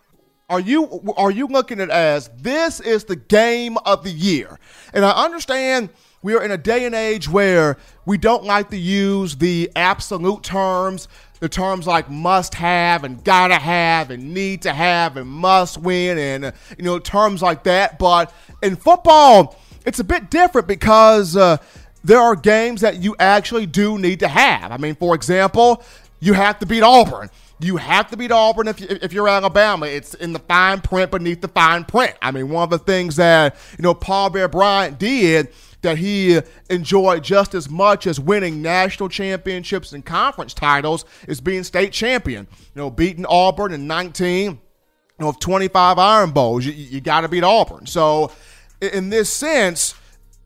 are 0.49 0.61
you 0.61 1.15
are 1.17 1.31
you 1.31 1.47
looking 1.47 1.81
at 1.81 1.91
as 1.91 2.29
this 2.37 2.81
is 2.81 3.05
the 3.05 3.17
game 3.17 3.79
of 3.79 4.05
the 4.05 4.11
year? 4.11 4.59
And 4.93 5.05
I 5.05 5.11
understand 5.11 5.89
we 6.23 6.35
are 6.35 6.43
in 6.43 6.51
a 6.51 6.59
day 6.59 6.85
and 6.85 6.95
age 6.95 7.29
where 7.29 7.79
we 8.07 8.19
don't 8.19 8.45
like 8.45 8.71
to 8.71 8.77
use 8.77 9.37
the 9.37 9.71
absolute 9.75 10.43
terms, 10.43 11.09
the 11.41 11.49
terms 11.49 11.87
like 11.87 12.11
must 12.11 12.55
have 12.55 13.05
and 13.05 13.23
gotta 13.25 13.57
have 13.57 14.11
and 14.11 14.35
need 14.35 14.63
to 14.63 14.73
have 14.73 15.17
and 15.17 15.29
must 15.29 15.79
win 15.79 16.19
and 16.19 16.55
you 16.77 16.85
know 16.85 16.99
terms 16.99 17.41
like 17.41 17.65
that. 17.65 17.99
But 17.99 18.33
in 18.63 18.77
football, 18.77 19.59
it's 19.87 19.99
a 19.99 20.05
bit 20.05 20.31
different 20.31 20.69
because 20.69 21.37
uh, 21.37 21.57
there 22.03 22.21
are 22.21 22.37
games 22.37 22.83
that 22.83 23.03
you 23.03 23.17
actually 23.19 23.65
do 23.65 23.99
need 23.99 24.21
to 24.21 24.29
have. 24.29 24.73
I 24.73 24.77
mean, 24.77 24.95
for 24.95 25.15
example, 25.15 25.83
you 26.21 26.35
have 26.35 26.59
to 26.59 26.67
beat 26.67 26.83
Auburn. 26.83 27.31
You 27.61 27.77
have 27.77 28.11
to 28.11 28.17
beat 28.17 28.33
Auburn 28.33 28.69
if, 28.69 28.81
you, 28.81 28.87
if 28.91 29.13
you're 29.13 29.29
Alabama. 29.29 29.87
It's 29.87 30.15
in 30.15 30.33
the 30.33 30.39
fine 30.41 30.81
print 30.81 31.11
beneath 31.11 31.41
the 31.41 31.49
fine 31.49 31.85
print. 31.85 32.15
I 32.21 32.31
mean, 32.31 32.49
one 32.49 32.65
of 32.65 32.71
the 32.71 32.79
things 32.79 33.17
that, 33.17 33.57
you 33.79 33.83
know, 33.83 33.95
Paul 33.95 34.31
Bear 34.31 34.49
Bryant 34.49 34.99
did 34.99 35.49
that 35.83 35.99
he 35.99 36.41
enjoyed 36.69 37.23
just 37.23 37.55
as 37.55 37.71
much 37.71 38.07
as 38.07 38.19
winning 38.19 38.61
national 38.61 39.09
championships 39.09 39.93
and 39.93 40.05
conference 40.05 40.53
titles 40.53 41.05
is 41.29 41.41
being 41.41 41.63
state 41.63 41.93
champion. 41.93 42.49
You 42.75 42.83
know, 42.83 42.91
beating 42.91 43.27
Auburn 43.27 43.73
in 43.73 43.87
19 43.87 44.51
you 44.51 44.59
know, 45.21 45.29
of 45.29 45.39
25 45.39 45.99
Iron 45.99 46.31
Bowls. 46.33 46.67
You, 46.67 46.73
you 46.73 47.01
got 47.01 47.21
to 47.21 47.29
beat 47.29 47.45
Auburn. 47.45 47.87
So, 47.87 48.33
in 48.81 49.11
this 49.11 49.33
sense, 49.33 49.95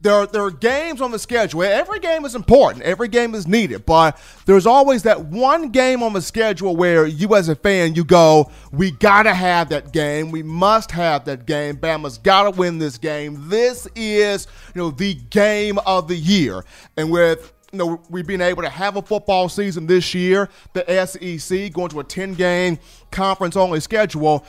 there 0.01 0.13
are, 0.13 0.27
there 0.27 0.43
are 0.43 0.51
games 0.51 1.01
on 1.01 1.11
the 1.11 1.19
schedule. 1.19 1.63
Every 1.63 1.99
game 1.99 2.23
is 2.23 2.35
important. 2.35 2.83
Every 2.83 3.07
game 3.07 3.35
is 3.35 3.47
needed. 3.47 3.85
But 3.85 4.19
there's 4.45 4.65
always 4.65 5.03
that 5.03 5.25
one 5.25 5.69
game 5.69 6.03
on 6.03 6.13
the 6.13 6.21
schedule 6.21 6.75
where 6.75 7.05
you, 7.05 7.35
as 7.35 7.49
a 7.49 7.55
fan, 7.55 7.95
you 7.95 8.05
go, 8.05 8.49
we 8.71 8.91
got 8.91 9.23
to 9.23 9.33
have 9.33 9.69
that 9.69 9.91
game. 9.91 10.31
We 10.31 10.41
must 10.41 10.91
have 10.91 11.25
that 11.25 11.45
game. 11.45 11.77
Bama's 11.77 12.17
got 12.17 12.43
to 12.43 12.51
win 12.51 12.77
this 12.77 12.97
game. 12.97 13.49
This 13.49 13.87
is, 13.95 14.47
you 14.73 14.81
know, 14.81 14.91
the 14.91 15.15
game 15.15 15.77
of 15.79 16.07
the 16.07 16.15
year. 16.15 16.63
And 16.95 17.11
with 17.11 17.53
you 17.71 17.77
know, 17.77 18.01
we've 18.09 18.25
been 18.25 18.41
able 18.41 18.63
to 18.63 18.69
have 18.69 18.95
a 18.95 19.01
football 19.01 19.47
season 19.47 19.85
this 19.85 20.13
year, 20.15 20.49
the 20.73 21.05
SEC 21.05 21.71
going 21.71 21.89
to 21.89 21.99
a 21.99 22.03
10 22.03 22.33
game 22.33 22.79
conference 23.11 23.55
only 23.55 23.79
schedule. 23.79 24.43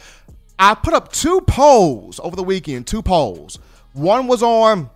I 0.59 0.75
put 0.75 0.95
up 0.95 1.13
two 1.13 1.41
polls 1.43 2.21
over 2.23 2.37
the 2.37 2.43
weekend, 2.43 2.87
two 2.87 3.03
polls. 3.03 3.59
One 3.93 4.27
was 4.27 4.43
on 4.43 4.89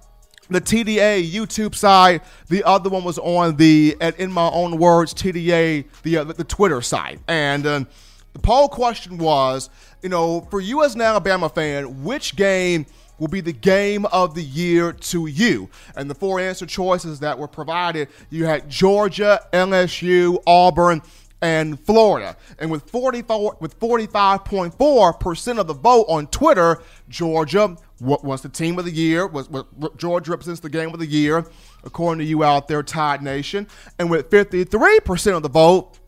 the 0.49 0.61
TDA 0.61 1.31
YouTube 1.31 1.75
side. 1.75 2.21
The 2.49 2.65
other 2.65 2.91
one 2.91 3.05
was 3.05 3.19
on 3.19 3.57
the, 3.57 3.97
in 4.19 4.33
my 4.33 4.49
own 4.49 4.79
words, 4.79 5.15
TDA, 5.15 5.85
the 6.03 6.19
uh, 6.19 6.25
the 6.25 6.45
Twitter 6.45 6.83
side. 6.83 7.21
And 7.29 7.67
uh, 7.67 7.85
the 8.33 8.39
poll 8.41 8.69
question 8.69 9.19
was, 9.19 9.71
you 10.03 10.09
know, 10.09 10.43
for 10.51 10.61
you 10.61 10.85
as 10.85 10.95
an 10.95 11.01
Alabama 11.01 11.49
fan, 11.49 12.05
which 12.05 12.37
game 12.37 12.87
will 13.19 13.29
be 13.29 13.41
the 13.41 13.53
game 13.53 14.07
of 14.07 14.35
the 14.35 14.43
year 14.43 14.93
to 14.93 15.27
you? 15.27 15.71
And 15.97 16.11
the 16.11 16.15
four 16.15 16.41
answer 16.41 16.67
choices 16.67 17.21
that 17.21 17.39
were 17.39 17.49
provided, 17.49 18.09
you 18.31 18.45
had 18.45 18.69
Georgia, 18.69 19.41
LSU, 19.53 20.43
Auburn, 20.47 21.01
and 21.41 21.79
Florida. 21.79 22.37
And 22.59 22.71
with 22.71 22.89
44 22.91 23.59
with 23.61 23.79
45.4% 23.79 25.59
of 25.59 25.67
the 25.67 25.75
vote 25.75 26.07
on 26.09 26.27
Twitter, 26.29 26.83
Georgia 27.09 27.77
was 28.05 28.43
the 28.43 28.49
team 28.49 28.79
of 28.79 28.85
the 28.85 28.91
year. 28.91 29.27
Was, 29.27 29.49
Georgia 29.97 30.31
represents 30.31 30.61
the 30.61 30.71
game 30.71 30.91
of 30.93 30.99
the 30.99 31.07
year, 31.07 31.45
according 31.85 32.19
to 32.21 32.25
you 32.25 32.45
out 32.45 32.69
there, 32.69 32.83
Tide 32.83 33.23
Nation. 33.23 33.67
And 33.99 34.11
with 34.11 34.31
53% 34.31 35.37
of 35.37 35.43
the 35.43 35.49
vote 35.49 35.99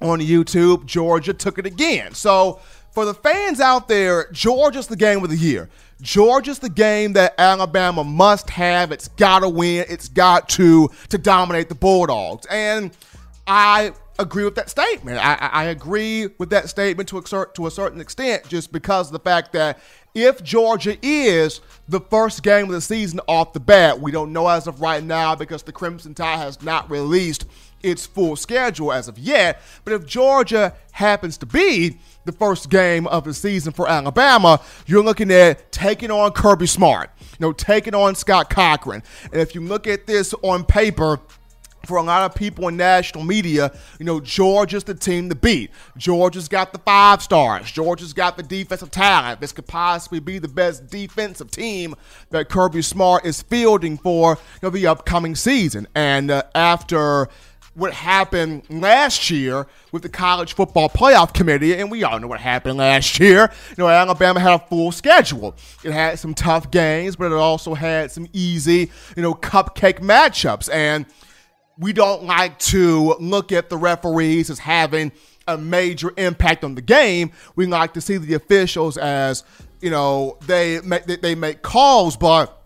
on 0.00 0.20
YouTube, 0.20 0.86
Georgia 0.86 1.32
took 1.32 1.58
it 1.58 1.66
again. 1.66 2.12
So 2.12 2.60
for 2.92 3.04
the 3.04 3.14
fans 3.14 3.60
out 3.60 3.88
there, 3.88 4.30
Georgia's 4.32 4.86
the 4.86 4.96
game 4.96 5.22
of 5.22 5.30
the 5.30 5.36
year. 5.36 5.68
Georgia's 6.02 6.58
the 6.58 6.68
game 6.68 7.14
that 7.14 7.34
Alabama 7.38 8.04
must 8.04 8.50
have. 8.50 8.92
It's 8.92 9.08
got 9.08 9.40
to 9.40 9.48
win. 9.48 9.86
It's 9.88 10.08
got 10.08 10.48
to 10.50 10.90
to 11.08 11.18
dominate 11.18 11.68
the 11.68 11.74
Bulldogs. 11.74 12.46
And 12.50 12.90
I 13.46 13.92
agree 14.18 14.44
with 14.44 14.54
that 14.56 14.70
statement. 14.70 15.18
I, 15.24 15.34
I 15.34 15.64
agree 15.64 16.28
with 16.38 16.50
that 16.50 16.68
statement 16.68 17.08
to 17.10 17.18
a, 17.18 17.46
to 17.54 17.66
a 17.66 17.70
certain 17.70 18.00
extent, 18.00 18.48
just 18.48 18.72
because 18.72 19.08
of 19.08 19.12
the 19.12 19.20
fact 19.20 19.52
that 19.52 19.80
if 20.16 20.42
Georgia 20.42 20.96
is 21.02 21.60
the 21.88 22.00
first 22.00 22.42
game 22.42 22.64
of 22.64 22.70
the 22.70 22.80
season 22.80 23.20
off 23.28 23.52
the 23.52 23.60
bat, 23.60 24.00
we 24.00 24.10
don't 24.10 24.32
know 24.32 24.48
as 24.48 24.66
of 24.66 24.80
right 24.80 25.04
now 25.04 25.34
because 25.34 25.62
the 25.62 25.72
Crimson 25.72 26.14
Tide 26.14 26.38
has 26.38 26.62
not 26.62 26.90
released 26.90 27.44
its 27.82 28.06
full 28.06 28.34
schedule 28.34 28.94
as 28.94 29.08
of 29.08 29.18
yet. 29.18 29.60
But 29.84 29.92
if 29.92 30.06
Georgia 30.06 30.74
happens 30.92 31.36
to 31.38 31.46
be 31.46 31.98
the 32.24 32.32
first 32.32 32.70
game 32.70 33.06
of 33.08 33.24
the 33.24 33.34
season 33.34 33.74
for 33.74 33.86
Alabama, 33.88 34.62
you're 34.86 35.04
looking 35.04 35.30
at 35.30 35.70
taking 35.70 36.10
on 36.10 36.32
Kirby 36.32 36.66
Smart, 36.66 37.10
you 37.20 37.36
know, 37.40 37.52
taking 37.52 37.94
on 37.94 38.14
Scott 38.14 38.48
Cochran. 38.48 39.02
And 39.30 39.40
if 39.42 39.54
you 39.54 39.60
look 39.60 39.86
at 39.86 40.06
this 40.06 40.32
on 40.42 40.64
paper, 40.64 41.20
for 41.86 41.96
a 41.96 42.02
lot 42.02 42.22
of 42.22 42.34
people 42.34 42.68
in 42.68 42.76
national 42.76 43.24
media, 43.24 43.72
you 43.98 44.04
know, 44.04 44.20
Georgia's 44.20 44.84
the 44.84 44.94
team 44.94 45.28
to 45.28 45.34
beat. 45.34 45.70
Georgia's 45.96 46.48
got 46.48 46.72
the 46.72 46.78
five 46.80 47.22
stars. 47.22 47.70
Georgia's 47.70 48.12
got 48.12 48.36
the 48.36 48.42
defensive 48.42 48.90
talent. 48.90 49.40
This 49.40 49.52
could 49.52 49.66
possibly 49.66 50.20
be 50.20 50.38
the 50.38 50.48
best 50.48 50.88
defensive 50.88 51.50
team 51.50 51.94
that 52.30 52.48
Kirby 52.48 52.82
Smart 52.82 53.24
is 53.24 53.42
fielding 53.42 53.98
for 53.98 54.32
you 54.32 54.38
know, 54.62 54.70
the 54.70 54.86
upcoming 54.86 55.34
season. 55.34 55.86
And 55.94 56.30
uh, 56.30 56.42
after 56.54 57.28
what 57.76 57.92
happened 57.92 58.62
last 58.70 59.28
year 59.28 59.66
with 59.92 60.02
the 60.02 60.08
college 60.08 60.54
football 60.54 60.88
playoff 60.88 61.34
committee, 61.34 61.74
and 61.76 61.90
we 61.90 62.02
all 62.02 62.18
know 62.18 62.26
what 62.26 62.40
happened 62.40 62.78
last 62.78 63.20
year. 63.20 63.52
You 63.70 63.74
know, 63.76 63.88
Alabama 63.88 64.40
had 64.40 64.54
a 64.54 64.58
full 64.58 64.90
schedule. 64.92 65.54
It 65.84 65.92
had 65.92 66.18
some 66.18 66.32
tough 66.32 66.70
games, 66.70 67.16
but 67.16 67.26
it 67.26 67.34
also 67.34 67.74
had 67.74 68.10
some 68.10 68.28
easy, 68.32 68.90
you 69.14 69.22
know, 69.22 69.34
cupcake 69.34 70.00
matchups. 70.00 70.72
And 70.72 71.04
we 71.78 71.92
don't 71.92 72.24
like 72.24 72.58
to 72.58 73.14
look 73.20 73.52
at 73.52 73.68
the 73.68 73.76
referees 73.76 74.50
as 74.50 74.58
having 74.58 75.12
a 75.46 75.56
major 75.56 76.12
impact 76.16 76.64
on 76.64 76.74
the 76.74 76.82
game. 76.82 77.32
We 77.54 77.66
like 77.66 77.94
to 77.94 78.00
see 78.00 78.16
the 78.16 78.34
officials 78.34 78.96
as, 78.96 79.44
you 79.80 79.90
know, 79.90 80.38
they 80.46 80.80
make, 80.80 81.04
they 81.04 81.34
make 81.34 81.62
calls, 81.62 82.16
but 82.16 82.56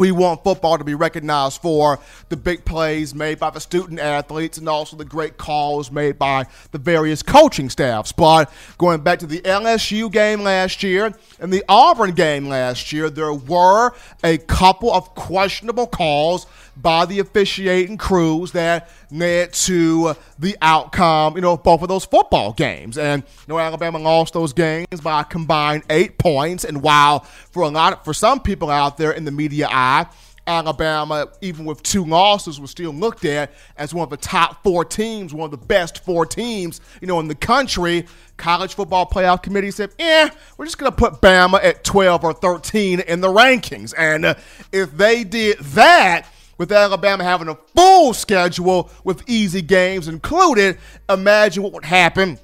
we 0.00 0.12
want 0.12 0.42
football 0.42 0.78
to 0.78 0.84
be 0.84 0.94
recognized 0.94 1.60
for 1.60 1.98
the 2.30 2.36
big 2.36 2.64
plays 2.64 3.14
made 3.14 3.38
by 3.38 3.50
the 3.50 3.60
student 3.60 4.00
athletes 4.00 4.56
and 4.56 4.66
also 4.66 4.96
the 4.96 5.04
great 5.04 5.36
calls 5.36 5.90
made 5.90 6.18
by 6.18 6.46
the 6.70 6.78
various 6.78 7.22
coaching 7.22 7.68
staffs. 7.68 8.10
But 8.10 8.50
going 8.78 9.02
back 9.02 9.18
to 9.18 9.26
the 9.26 9.40
LSU 9.40 10.10
game 10.10 10.40
last 10.40 10.82
year 10.82 11.12
and 11.38 11.52
the 11.52 11.62
Auburn 11.68 12.12
game 12.12 12.48
last 12.48 12.94
year, 12.94 13.10
there 13.10 13.34
were 13.34 13.92
a 14.24 14.38
couple 14.38 14.90
of 14.90 15.14
questionable 15.14 15.86
calls 15.86 16.46
by 16.80 17.06
the 17.06 17.18
officiating 17.18 17.98
crews 17.98 18.52
that 18.52 18.90
led 19.10 19.52
to 19.52 20.14
the 20.38 20.56
outcome, 20.62 21.34
you 21.34 21.42
know, 21.42 21.56
both 21.56 21.82
of 21.82 21.88
those 21.88 22.04
football 22.04 22.52
games. 22.52 22.98
And 22.98 23.22
you 23.22 23.54
know, 23.54 23.58
Alabama 23.58 23.98
lost 23.98 24.34
those 24.34 24.52
games 24.52 25.00
by 25.02 25.22
a 25.22 25.24
combined 25.24 25.82
eight 25.90 26.18
points. 26.18 26.64
And 26.64 26.82
while 26.82 27.20
for 27.50 27.62
a 27.62 27.68
lot, 27.68 27.92
of, 27.92 28.04
for 28.04 28.14
some 28.14 28.40
people 28.40 28.70
out 28.70 28.96
there 28.96 29.12
in 29.12 29.24
the 29.24 29.30
media 29.30 29.68
eye, 29.70 30.06
Alabama, 30.46 31.28
even 31.40 31.64
with 31.64 31.82
two 31.82 32.04
losses, 32.04 32.60
was 32.60 32.70
still 32.70 32.92
looked 32.92 33.24
at 33.24 33.52
as 33.76 33.94
one 33.94 34.02
of 34.02 34.10
the 34.10 34.16
top 34.16 34.62
four 34.64 34.84
teams, 34.84 35.32
one 35.32 35.44
of 35.44 35.50
the 35.50 35.66
best 35.66 36.04
four 36.04 36.26
teams, 36.26 36.80
you 37.00 37.06
know, 37.06 37.20
in 37.20 37.28
the 37.28 37.34
country. 37.34 38.06
College 38.36 38.74
Football 38.74 39.06
Playoff 39.06 39.42
Committee 39.42 39.70
said, 39.70 39.90
"Eh, 39.98 40.28
we're 40.56 40.64
just 40.64 40.78
going 40.78 40.90
to 40.90 40.96
put 40.96 41.20
Bama 41.20 41.62
at 41.62 41.84
12 41.84 42.24
or 42.24 42.32
13 42.32 43.00
in 43.00 43.20
the 43.20 43.28
rankings." 43.28 43.94
And 43.96 44.24
uh, 44.24 44.34
if 44.72 44.90
they 44.92 45.24
did 45.24 45.58
that, 45.58 46.26
with 46.60 46.70
Alabama 46.72 47.24
having 47.24 47.48
a 47.48 47.54
full 47.74 48.12
schedule 48.12 48.90
with 49.02 49.26
easy 49.26 49.62
games 49.62 50.08
included, 50.08 50.76
imagine 51.08 51.62
what 51.62 51.72
would 51.72 51.86
happen 51.86 52.38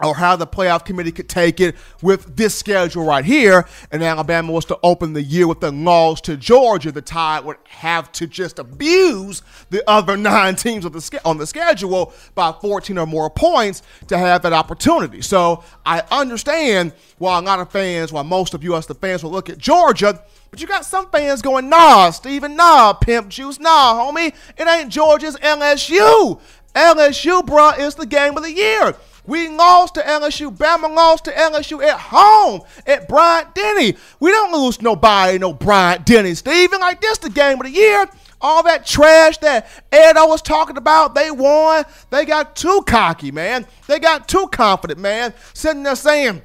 or 0.00 0.14
how 0.14 0.36
the 0.36 0.46
playoff 0.46 0.84
committee 0.84 1.10
could 1.10 1.28
take 1.28 1.60
it 1.60 1.74
with 2.02 2.36
this 2.36 2.54
schedule 2.54 3.04
right 3.04 3.24
here. 3.24 3.66
And 3.90 4.02
Alabama 4.02 4.52
was 4.52 4.64
to 4.66 4.78
open 4.82 5.12
the 5.12 5.22
year 5.22 5.46
with 5.46 5.62
a 5.64 5.70
loss 5.70 6.20
to 6.22 6.36
Georgia. 6.36 6.92
The 6.92 7.02
Tide 7.02 7.44
would 7.44 7.56
have 7.68 8.12
to 8.12 8.26
just 8.26 8.58
abuse 8.58 9.42
the 9.70 9.82
other 9.88 10.16
nine 10.16 10.54
teams 10.54 10.84
the 10.84 11.20
on 11.24 11.38
the 11.38 11.46
schedule 11.46 12.12
by 12.34 12.52
14 12.52 12.96
or 12.98 13.06
more 13.06 13.30
points 13.30 13.82
to 14.06 14.16
have 14.16 14.42
that 14.42 14.52
opportunity. 14.52 15.20
So 15.20 15.64
I 15.84 16.02
understand 16.10 16.92
why 17.18 17.38
a 17.38 17.42
lot 17.42 17.58
of 17.58 17.70
fans, 17.70 18.12
why 18.12 18.22
most 18.22 18.54
of 18.54 18.62
you 18.62 18.76
as 18.76 18.86
the 18.86 18.94
fans 18.94 19.24
will 19.24 19.32
look 19.32 19.50
at 19.50 19.58
Georgia 19.58 20.22
but 20.50 20.60
you 20.60 20.66
got 20.66 20.84
some 20.84 21.10
fans 21.10 21.42
going, 21.42 21.68
nah, 21.68 22.10
Steven, 22.10 22.56
nah, 22.56 22.94
pimp 22.94 23.28
juice, 23.28 23.60
nah, 23.60 23.94
homie. 23.94 24.34
It 24.56 24.66
ain't 24.66 24.90
Georgia's 24.90 25.36
LSU. 25.36 26.40
LSU, 26.74 27.42
bruh, 27.42 27.78
is 27.78 27.94
the 27.96 28.06
game 28.06 28.36
of 28.36 28.42
the 28.42 28.52
year. 28.52 28.94
We 29.28 29.46
lost 29.50 29.96
to 29.96 30.00
LSU. 30.00 30.56
Bama 30.56 30.92
lost 30.94 31.26
to 31.26 31.30
LSU 31.30 31.84
at 31.84 32.00
home 32.00 32.62
at 32.86 33.06
Bryant 33.08 33.54
Denny. 33.54 33.94
We 34.20 34.30
don't 34.30 34.58
lose 34.58 34.80
nobody, 34.80 35.38
no 35.38 35.52
Bryant 35.52 36.06
Denny, 36.06 36.34
Steven. 36.34 36.80
Like 36.80 37.02
this, 37.02 37.18
the 37.18 37.28
game 37.28 37.60
of 37.60 37.66
the 37.66 37.70
year. 37.70 38.08
All 38.40 38.62
that 38.62 38.86
trash 38.86 39.36
that 39.38 39.68
Ed 39.92 40.16
O 40.16 40.28
was 40.28 40.40
talking 40.40 40.78
about, 40.78 41.14
they 41.14 41.30
won. 41.30 41.84
They 42.08 42.24
got 42.24 42.56
too 42.56 42.82
cocky, 42.86 43.30
man. 43.30 43.66
They 43.86 43.98
got 43.98 44.28
too 44.28 44.48
confident, 44.50 44.98
man. 44.98 45.34
Sitting 45.52 45.82
there 45.82 45.96
saying, 45.96 46.40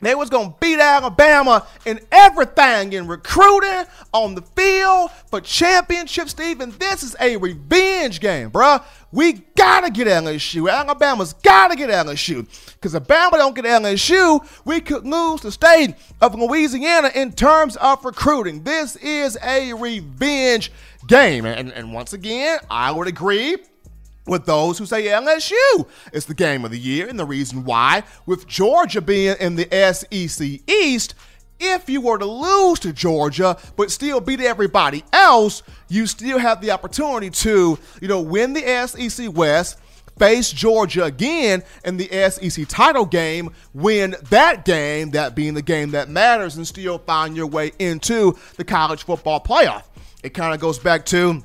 they 0.00 0.14
was 0.14 0.28
gonna 0.28 0.54
beat 0.60 0.78
Alabama 0.78 1.66
in 1.86 2.00
everything 2.12 2.92
in 2.92 3.06
recruiting, 3.06 3.86
on 4.12 4.34
the 4.34 4.42
field, 4.42 5.10
for 5.30 5.40
championship, 5.40 6.28
Stephen. 6.28 6.74
This 6.78 7.02
is 7.02 7.16
a 7.20 7.36
revenge 7.38 8.20
game, 8.20 8.50
bruh. 8.50 8.82
We 9.10 9.44
gotta 9.56 9.90
get 9.90 10.06
LSU. 10.06 10.70
Alabama's 10.70 11.32
gotta 11.32 11.76
get 11.76 11.88
LSU. 11.88 12.46
Because 12.74 12.94
if 12.94 13.04
Bama 13.04 13.32
don't 13.32 13.56
get 13.56 13.64
LSU, 13.64 14.46
we 14.66 14.80
could 14.80 15.06
lose 15.06 15.40
the 15.40 15.50
state 15.50 15.94
of 16.20 16.34
Louisiana 16.34 17.10
in 17.14 17.32
terms 17.32 17.76
of 17.76 18.04
recruiting. 18.04 18.62
This 18.64 18.96
is 18.96 19.38
a 19.42 19.72
revenge 19.72 20.72
game. 21.06 21.46
And, 21.46 21.72
and 21.72 21.94
once 21.94 22.12
again, 22.12 22.58
I 22.70 22.90
would 22.90 23.08
agree 23.08 23.56
with 24.26 24.44
those 24.46 24.78
who 24.78 24.86
say 24.86 25.04
LSU 25.04 25.86
is 26.12 26.26
the 26.26 26.34
game 26.34 26.64
of 26.64 26.70
the 26.70 26.78
year. 26.78 27.08
And 27.08 27.18
the 27.18 27.24
reason 27.24 27.64
why, 27.64 28.02
with 28.26 28.46
Georgia 28.46 29.00
being 29.00 29.36
in 29.40 29.56
the 29.56 29.68
SEC 29.92 30.60
East, 30.68 31.14
if 31.58 31.88
you 31.88 32.00
were 32.00 32.18
to 32.18 32.26
lose 32.26 32.78
to 32.80 32.92
Georgia 32.92 33.56
but 33.76 33.90
still 33.90 34.20
beat 34.20 34.40
everybody 34.40 35.04
else, 35.12 35.62
you 35.88 36.06
still 36.06 36.38
have 36.38 36.60
the 36.60 36.70
opportunity 36.70 37.30
to, 37.30 37.78
you 38.00 38.08
know, 38.08 38.20
win 38.20 38.52
the 38.52 38.86
SEC 38.86 39.34
West, 39.34 39.78
face 40.18 40.50
Georgia 40.50 41.04
again 41.04 41.62
in 41.84 41.96
the 41.96 42.08
SEC 42.30 42.66
title 42.68 43.06
game, 43.06 43.50
win 43.74 44.16
that 44.30 44.64
game, 44.64 45.10
that 45.10 45.34
being 45.34 45.54
the 45.54 45.62
game 45.62 45.90
that 45.92 46.08
matters, 46.08 46.56
and 46.56 46.66
still 46.66 46.98
find 46.98 47.36
your 47.36 47.46
way 47.46 47.72
into 47.78 48.36
the 48.56 48.64
college 48.64 49.04
football 49.04 49.40
playoff. 49.40 49.84
It 50.22 50.30
kind 50.30 50.54
of 50.54 50.60
goes 50.60 50.78
back 50.78 51.04
to 51.06 51.42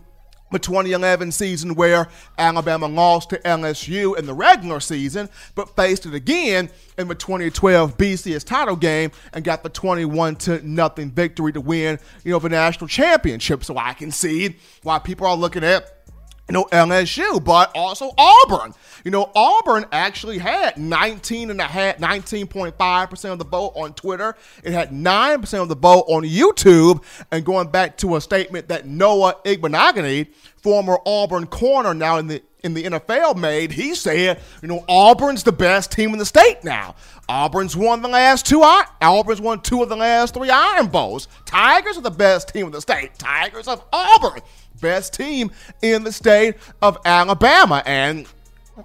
the 0.52 0.60
2011 0.60 1.32
season 1.32 1.76
where 1.76 2.08
Alabama 2.38 2.88
lost 2.88 3.30
to 3.32 3.40
LSU 3.40 4.18
in 4.18 4.26
the 4.26 4.34
regular 4.34 4.80
season, 4.80 5.30
but 5.56 5.76
faced 5.76 6.06
it 6.06 6.14
again 6.14 6.70
in 6.98 7.08
the 7.08 7.16
2012 7.16 7.98
BCS 7.98 8.44
title 8.44 8.76
game 8.76 9.12
and 9.34 9.44
got 9.44 9.64
the 9.64 9.70
21 9.70 10.36
to 10.36 10.68
nothing 10.68 11.12
victory 11.12 11.54
to 11.54 11.62
win, 11.62 12.00
you 12.24 12.32
know, 12.32 12.40
the 12.40 12.50
national 12.50 12.88
championship. 12.88 13.64
So 13.64 13.78
I 13.78 13.94
can 13.94 14.12
see 14.12 14.56
why 14.84 15.00
people 15.00 15.28
are 15.28 15.36
looking 15.36 15.64
at 15.64 16.01
you 16.48 16.54
know, 16.54 16.66
LSU, 16.66 17.44
but 17.44 17.72
also 17.76 18.12
Auburn. 18.18 18.74
You 19.04 19.12
know, 19.12 19.32
Auburn 19.36 19.86
actually 19.92 20.38
had 20.38 20.78
19 20.78 21.50
and 21.50 21.62
a 21.62 21.66
half, 21.66 21.98
19.5% 21.98 23.32
of 23.32 23.40
the 23.40 23.46
vote 23.46 23.74
on 23.76 23.94
Twitter. 23.94 24.36
It 24.64 24.74
had 24.74 24.92
9% 24.92 25.62
of 25.62 25.70
the 25.70 25.76
vote 25.76 26.06
on 26.08 26.24
YouTube. 26.24 27.04
And 27.32 27.46
going 27.46 27.70
back 27.70 27.98
to 27.98 28.16
a 28.16 28.22
statement 28.22 28.68
that 28.68 28.86
Noah 28.86 29.36
Igbinoghene, 29.46 30.28
former 30.58 30.98
Auburn 31.06 31.48
corner 31.48 31.94
now 31.94 32.18
in 32.18 32.28
the 32.28 32.44
in 32.64 32.76
the 32.76 32.84
NFL 32.84 33.38
made, 33.38 33.72
he 33.72 33.96
said, 33.96 34.40
you 34.62 34.68
know, 34.68 34.86
Auburn's 34.88 35.42
the 35.42 35.52
best 35.52 35.92
team 35.92 36.12
in 36.12 36.20
the 36.20 36.26
state 36.26 36.64
now. 36.64 36.96
Auburn's 37.28 37.76
won 37.76 38.04
the 38.04 38.08
last 38.08 38.46
two. 38.46 38.62
Auburn's 39.02 39.42
won 39.42 39.62
two 39.62 39.82
of 39.82 39.90
the 39.90 39.96
last 39.96 40.36
three 40.36 40.52
Iron 40.52 40.88
Bowls. 40.88 41.28
Tigers 41.46 41.98
are 41.98 42.02
the 42.02 42.12
best 42.12 42.50
team 42.50 42.68
in 42.68 42.72
the 42.72 42.82
state. 42.82 43.18
Tigers 43.18 43.68
of 43.68 43.84
Auburn 43.92 44.42
best 44.80 45.14
team 45.14 45.52
in 45.82 46.04
the 46.04 46.12
state 46.12 46.56
of 46.82 46.98
Alabama. 47.06 47.84
And 47.86 48.28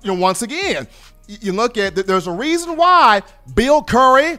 you 0.03 0.15
know, 0.15 0.21
once 0.21 0.43
again, 0.43 0.87
you 1.27 1.53
look 1.53 1.77
at 1.79 1.95
that. 1.97 2.07
There's 2.07 2.27
a 2.27 2.33
reason 2.33 2.77
why 2.77 3.23
Bill 3.55 3.83
Curry, 3.83 4.39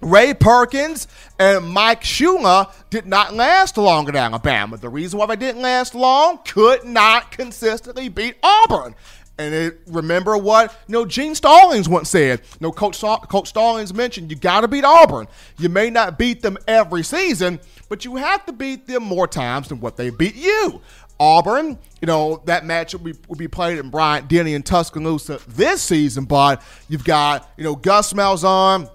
Ray 0.00 0.34
Perkins, 0.34 1.08
and 1.38 1.68
Mike 1.68 2.02
Shula 2.02 2.72
did 2.90 3.06
not 3.06 3.34
last 3.34 3.76
long 3.76 4.08
at 4.08 4.16
Alabama. 4.16 4.76
The 4.76 4.88
reason 4.88 5.18
why 5.18 5.26
they 5.26 5.36
didn't 5.36 5.62
last 5.62 5.94
long 5.94 6.38
could 6.46 6.84
not 6.84 7.32
consistently 7.32 8.08
beat 8.08 8.36
Auburn. 8.42 8.94
And 9.42 9.54
it, 9.54 9.80
remember 9.86 10.36
what 10.36 10.72
you 10.86 10.92
know 10.92 11.04
Gene 11.04 11.34
Stallings 11.34 11.88
once 11.88 12.10
said. 12.10 12.40
You 12.40 12.58
know, 12.60 12.72
Coach 12.72 13.00
Coach 13.00 13.48
Stallings 13.48 13.92
mentioned 13.92 14.30
you 14.30 14.36
got 14.36 14.62
to 14.62 14.68
beat 14.68 14.84
Auburn. 14.84 15.26
You 15.58 15.68
may 15.68 15.90
not 15.90 16.18
beat 16.18 16.42
them 16.42 16.58
every 16.66 17.02
season, 17.02 17.60
but 17.88 18.04
you 18.04 18.16
have 18.16 18.46
to 18.46 18.52
beat 18.52 18.86
them 18.86 19.02
more 19.02 19.26
times 19.26 19.68
than 19.68 19.80
what 19.80 19.96
they 19.96 20.10
beat 20.10 20.36
you. 20.36 20.80
Auburn, 21.20 21.78
you 22.00 22.06
know, 22.06 22.42
that 22.46 22.64
match 22.64 22.94
will 22.94 23.00
be, 23.00 23.14
will 23.28 23.36
be 23.36 23.46
played 23.46 23.78
in 23.78 23.90
Bryant 23.90 24.28
Denny 24.28 24.54
and 24.54 24.66
Tuscaloosa 24.66 25.40
this 25.46 25.80
season, 25.80 26.24
but 26.24 26.60
you've 26.88 27.04
got, 27.04 27.48
you 27.56 27.62
know, 27.62 27.76
Gus 27.76 28.12
Malzahn, 28.12 28.90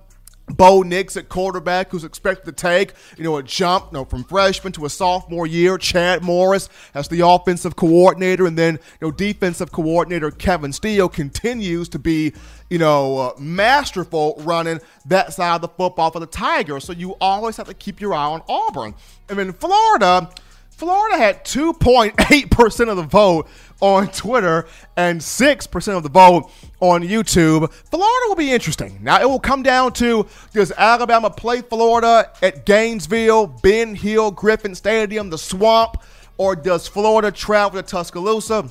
Bo 0.50 0.82
Nix 0.82 1.18
at 1.18 1.28
quarterback, 1.28 1.92
who's 1.92 2.06
expected 2.06 2.46
to 2.46 2.52
take, 2.54 2.94
you 3.18 3.24
know, 3.24 3.38
a 3.38 3.44
jump, 3.44 3.88
you 3.92 3.98
know, 3.98 4.06
from 4.06 4.24
freshman 4.24 4.72
to 4.74 4.86
a 4.86 4.90
sophomore 4.90 5.46
year. 5.46 5.78
Chad 5.78 6.24
Morris 6.24 6.70
as 6.94 7.10
the 7.10 7.26
offensive 7.26 7.76
coordinator, 7.76 8.46
and 8.46 8.58
then, 8.58 8.76
you 9.02 9.08
know, 9.08 9.12
defensive 9.12 9.72
coordinator 9.72 10.32
Kevin 10.32 10.72
Steele 10.72 11.10
continues 11.10 11.90
to 11.90 12.00
be, 12.00 12.34
you 12.70 12.78
know, 12.78 13.18
uh, 13.18 13.32
masterful 13.38 14.36
running 14.40 14.80
that 15.06 15.34
side 15.34 15.56
of 15.56 15.62
the 15.62 15.68
football 15.68 16.12
for 16.12 16.20
the 16.20 16.26
Tigers. 16.26 16.86
So 16.86 16.94
you 16.94 17.16
always 17.20 17.58
have 17.58 17.68
to 17.68 17.74
keep 17.74 18.00
your 18.00 18.14
eye 18.14 18.26
on 18.26 18.42
Auburn. 18.48 18.96
And 19.28 19.38
then 19.38 19.52
Florida, 19.52 20.30
Florida 20.70 21.18
had 21.18 21.44
2.8% 21.44 22.90
of 22.90 22.98
the 22.98 23.04
vote 23.04 23.48
on 23.82 24.08
Twitter 24.10 24.68
and 24.96 25.20
6% 25.20 25.98
of 25.98 26.04
the 26.04 26.10
vote 26.10 26.52
on 26.80 27.04
YouTube. 27.04 27.72
Florida 27.72 28.26
will 28.28 28.36
be 28.36 28.52
interesting. 28.52 29.00
Now, 29.02 29.22
it 29.22 29.30
will 29.30 29.40
come 29.40 29.64
down 29.64 29.94
to 29.94 30.28
does 30.54 30.72
Alabama 30.78 31.30
play 31.30 31.62
Florida 31.62 32.32
at 32.42 32.66
Gainesville, 32.66 33.48
Ben 33.48 33.96
Hill, 33.96 34.32
Griffin 34.32 34.76
Stadium, 34.76 35.30
the 35.30 35.38
swamp, 35.38 36.02
or 36.38 36.56
does 36.56 36.88
Florida 36.88 37.32
travel 37.32 37.82
to 37.82 37.88
Tuscaloosa? 37.88 38.70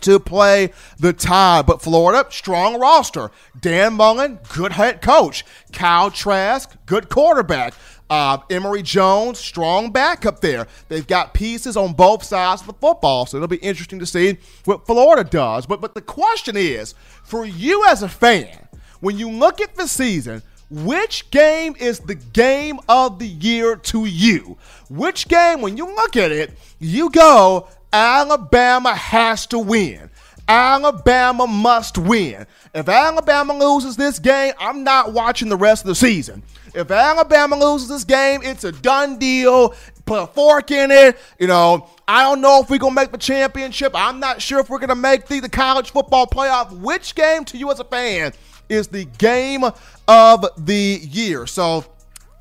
to 0.00 0.18
play 0.18 0.72
the 0.98 1.12
Tide. 1.12 1.66
But 1.66 1.80
Florida, 1.80 2.26
strong 2.30 2.78
roster. 2.78 3.30
Dan 3.58 3.94
Mullen, 3.94 4.38
good 4.52 4.72
head 4.72 5.00
coach. 5.00 5.44
Kyle 5.72 6.10
Trask, 6.10 6.70
good 6.86 7.08
quarterback. 7.08 7.74
Uh, 8.10 8.38
Emory 8.50 8.82
Jones, 8.82 9.38
strong 9.38 9.90
backup 9.90 10.40
there. 10.40 10.66
They've 10.88 11.06
got 11.06 11.32
pieces 11.32 11.76
on 11.76 11.94
both 11.94 12.22
sides 12.22 12.60
of 12.60 12.66
the 12.66 12.74
football, 12.74 13.24
so 13.24 13.38
it'll 13.38 13.48
be 13.48 13.56
interesting 13.56 13.98
to 13.98 14.06
see 14.06 14.36
what 14.66 14.86
Florida 14.86 15.24
does. 15.24 15.64
But 15.66 15.80
but 15.80 15.94
the 15.94 16.02
question 16.02 16.56
is, 16.56 16.94
for 17.24 17.46
you 17.46 17.84
as 17.86 18.02
a 18.02 18.08
fan, 18.08 18.68
when 19.00 19.18
you 19.18 19.30
look 19.30 19.60
at 19.60 19.74
the 19.74 19.86
season, 19.86 20.42
which 20.70 21.30
game 21.30 21.76
is 21.78 22.00
the 22.00 22.14
game 22.14 22.80
of 22.88 23.18
the 23.18 23.26
year 23.26 23.76
to 23.76 24.06
you? 24.06 24.58
Which 24.90 25.28
game, 25.28 25.60
when 25.60 25.76
you 25.76 25.86
look 25.86 26.16
at 26.16 26.32
it, 26.32 26.52
you 26.78 27.10
go, 27.10 27.68
Alabama 27.92 28.94
has 28.94 29.46
to 29.48 29.58
win. 29.58 30.10
Alabama 30.48 31.46
must 31.46 31.96
win. 31.96 32.46
If 32.74 32.88
Alabama 32.88 33.56
loses 33.56 33.96
this 33.96 34.18
game, 34.18 34.52
I'm 34.58 34.84
not 34.84 35.12
watching 35.12 35.48
the 35.48 35.56
rest 35.56 35.84
of 35.84 35.88
the 35.88 35.94
season. 35.94 36.42
If 36.74 36.90
Alabama 36.90 37.56
loses 37.56 37.88
this 37.88 38.04
game, 38.04 38.40
it's 38.42 38.64
a 38.64 38.72
done 38.72 39.18
deal. 39.18 39.74
Put 40.06 40.22
a 40.22 40.26
fork 40.26 40.70
in 40.70 40.90
it. 40.90 41.18
You 41.38 41.46
know, 41.46 41.88
I 42.06 42.22
don't 42.22 42.40
know 42.40 42.60
if 42.60 42.68
we're 42.68 42.78
going 42.78 42.94
to 42.94 43.00
make 43.00 43.12
the 43.12 43.18
championship. 43.18 43.92
I'm 43.94 44.20
not 44.20 44.42
sure 44.42 44.60
if 44.60 44.68
we're 44.68 44.78
going 44.78 44.88
to 44.88 44.94
make 44.94 45.26
the, 45.26 45.40
the 45.40 45.48
college 45.48 45.92
football 45.92 46.26
playoff. 46.26 46.72
Which 46.72 47.14
game 47.14 47.44
to 47.46 47.56
you 47.56 47.70
as 47.70 47.80
a 47.80 47.84
fan 47.84 48.32
is 48.68 48.88
the 48.88 49.04
game 49.04 49.64
of 50.08 50.46
the 50.66 51.00
year? 51.02 51.46
So, 51.46 51.84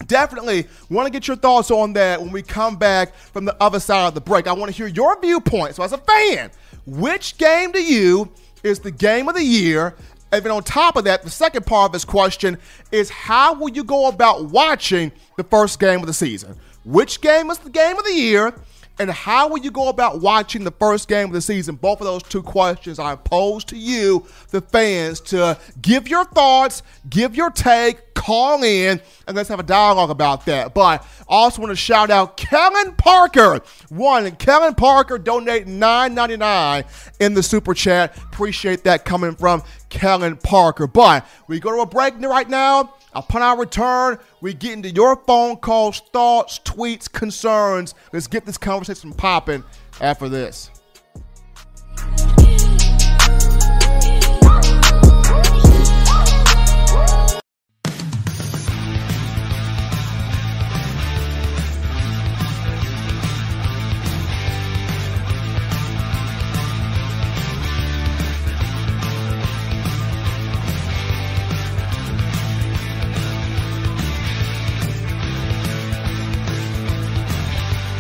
definitely 0.08 0.68
want 0.90 1.06
to 1.06 1.12
get 1.12 1.28
your 1.28 1.38
thoughts 1.38 1.72
on 1.72 1.94
that 1.94 2.22
when 2.22 2.32
we 2.32 2.42
come 2.42 2.76
back 2.76 3.16
from 3.16 3.46
the 3.46 3.56
other 3.62 3.80
side 3.80 4.08
of 4.08 4.14
the 4.14 4.22
break. 4.22 4.48
I 4.48 4.54
want 4.54 4.72
to 4.72 4.76
hear 4.76 4.88
your 4.88 5.20
viewpoint. 5.22 5.76
So, 5.76 5.84
as 5.84 5.94
a 5.94 5.98
fan, 6.00 6.52
which 6.86 7.38
game 7.38 7.72
to 7.72 7.82
you 7.82 8.32
is 8.64 8.80
the 8.80 8.92
game 8.92 9.30
of 9.30 9.36
the 9.36 9.44
year? 9.44 9.96
And 10.34 10.44
then 10.44 10.52
on 10.52 10.64
top 10.64 10.96
of 10.96 11.04
that, 11.04 11.22
the 11.22 11.30
second 11.30 11.68
part 11.68 11.90
of 11.90 11.92
this 11.94 12.04
question 12.04 12.58
is 12.92 13.12
how 13.12 13.54
will 13.54 13.70
you 13.70 13.84
go 13.84 14.08
about 14.08 14.46
watching 14.46 15.12
the 15.38 15.44
first 15.44 15.80
game 15.80 16.00
of 16.00 16.08
the 16.08 16.14
season? 16.14 16.58
Which 16.84 17.22
game 17.22 17.52
is 17.52 17.60
the 17.60 17.70
game 17.70 17.98
of 17.98 18.04
the 18.04 18.16
year? 18.16 18.56
And 19.00 19.10
how 19.10 19.50
will 19.50 19.58
you 19.58 19.72
go 19.72 19.90
about 19.90 20.22
watching 20.22 20.64
the 20.64 20.72
first 20.72 21.08
game 21.08 21.28
of 21.28 21.34
the 21.34 21.42
season? 21.42 21.76
Both 21.76 22.00
of 22.00 22.06
those 22.06 22.22
two 22.22 22.44
questions 22.44 23.00
I 23.00 23.16
pose 23.16 23.64
to 23.66 23.76
you, 23.76 24.26
the 24.52 24.62
fans, 24.62 25.20
to 25.22 25.58
give 25.82 26.08
your 26.08 26.26
thoughts, 26.26 26.84
give 27.10 27.36
your 27.36 27.50
take, 27.50 28.14
call 28.14 28.64
in, 28.64 29.02
and 29.28 29.36
let's 29.36 29.50
have 29.50 29.60
a 29.60 29.64
dialogue 29.64 30.12
about 30.12 30.46
that. 30.46 30.76
But 30.76 31.02
I 31.02 31.06
also 31.28 31.62
want 31.62 31.72
to 31.72 31.76
shout 31.76 32.12
out 32.12 32.38
Kellen 32.38 32.94
Parker. 32.94 33.62
One, 33.90 34.30
Kellen 34.36 34.76
Parker 34.76 35.18
donate 35.18 35.66
$9.99 35.66 36.86
in 37.20 37.34
the 37.34 37.42
super 37.42 37.74
chat. 37.74 38.16
Appreciate 38.18 38.84
that 38.84 39.06
coming 39.06 39.36
from 39.36 39.64
Kellen 39.90 40.38
Parker. 40.38 40.86
But 40.86 41.28
we 41.48 41.60
go 41.60 41.72
to 41.72 41.82
a 41.82 41.86
break 41.88 42.14
right 42.22 42.48
now. 42.48 42.94
Upon 43.16 43.42
our 43.42 43.58
return, 43.58 44.18
we 44.42 44.54
get 44.54 44.74
into 44.74 44.90
your 44.90 45.16
phone 45.16 45.58
calls, 45.58 46.02
thoughts, 46.12 46.60
tweets, 46.60 47.12
concerns. 47.12 47.94
Let's 48.12 48.28
get 48.28 48.46
this 48.46 48.58
conversation 48.58 49.14
popping 49.14 49.64
after 50.02 50.30
this. 50.30 50.70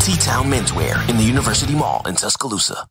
T-Town 0.04 0.52
Menswear 0.52 1.00
in 1.10 1.16
the 1.16 1.24
University 1.24 1.74
Mall 1.74 2.02
in 2.06 2.14
Tuscaloosa. 2.14 2.86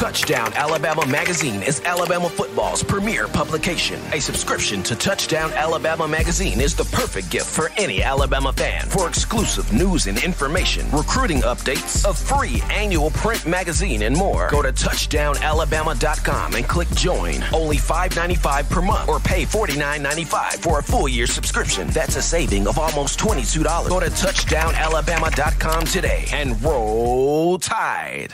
Touchdown 0.00 0.50
Alabama 0.54 1.04
Magazine 1.04 1.62
is 1.62 1.82
Alabama 1.82 2.30
football's 2.30 2.82
premier 2.82 3.28
publication. 3.28 4.00
A 4.14 4.18
subscription 4.18 4.82
to 4.84 4.96
Touchdown 4.96 5.52
Alabama 5.52 6.08
Magazine 6.08 6.58
is 6.58 6.74
the 6.74 6.84
perfect 6.84 7.28
gift 7.28 7.44
for 7.44 7.70
any 7.76 8.02
Alabama 8.02 8.50
fan. 8.50 8.88
For 8.88 9.08
exclusive 9.08 9.70
news 9.74 10.06
and 10.06 10.16
information, 10.24 10.90
recruiting 10.90 11.42
updates, 11.42 12.08
a 12.08 12.14
free 12.14 12.62
annual 12.72 13.10
print 13.10 13.44
magazine, 13.44 14.00
and 14.04 14.16
more, 14.16 14.48
go 14.50 14.62
to 14.62 14.72
touchdownalabama.com 14.72 16.54
and 16.54 16.64
click 16.66 16.88
join. 16.92 17.44
Only 17.52 17.76
$5.95 17.76 18.70
per 18.70 18.80
month 18.80 19.06
or 19.06 19.20
pay 19.20 19.44
$49.95 19.44 20.62
for 20.62 20.78
a 20.78 20.82
full 20.82 21.08
year 21.08 21.26
subscription. 21.26 21.88
That's 21.88 22.16
a 22.16 22.22
saving 22.22 22.66
of 22.68 22.78
almost 22.78 23.18
$22. 23.18 23.86
Go 23.86 24.00
to 24.00 24.06
touchdownalabama.com 24.06 25.84
today 25.84 26.24
and 26.32 26.62
roll 26.62 27.58
tide. 27.58 28.32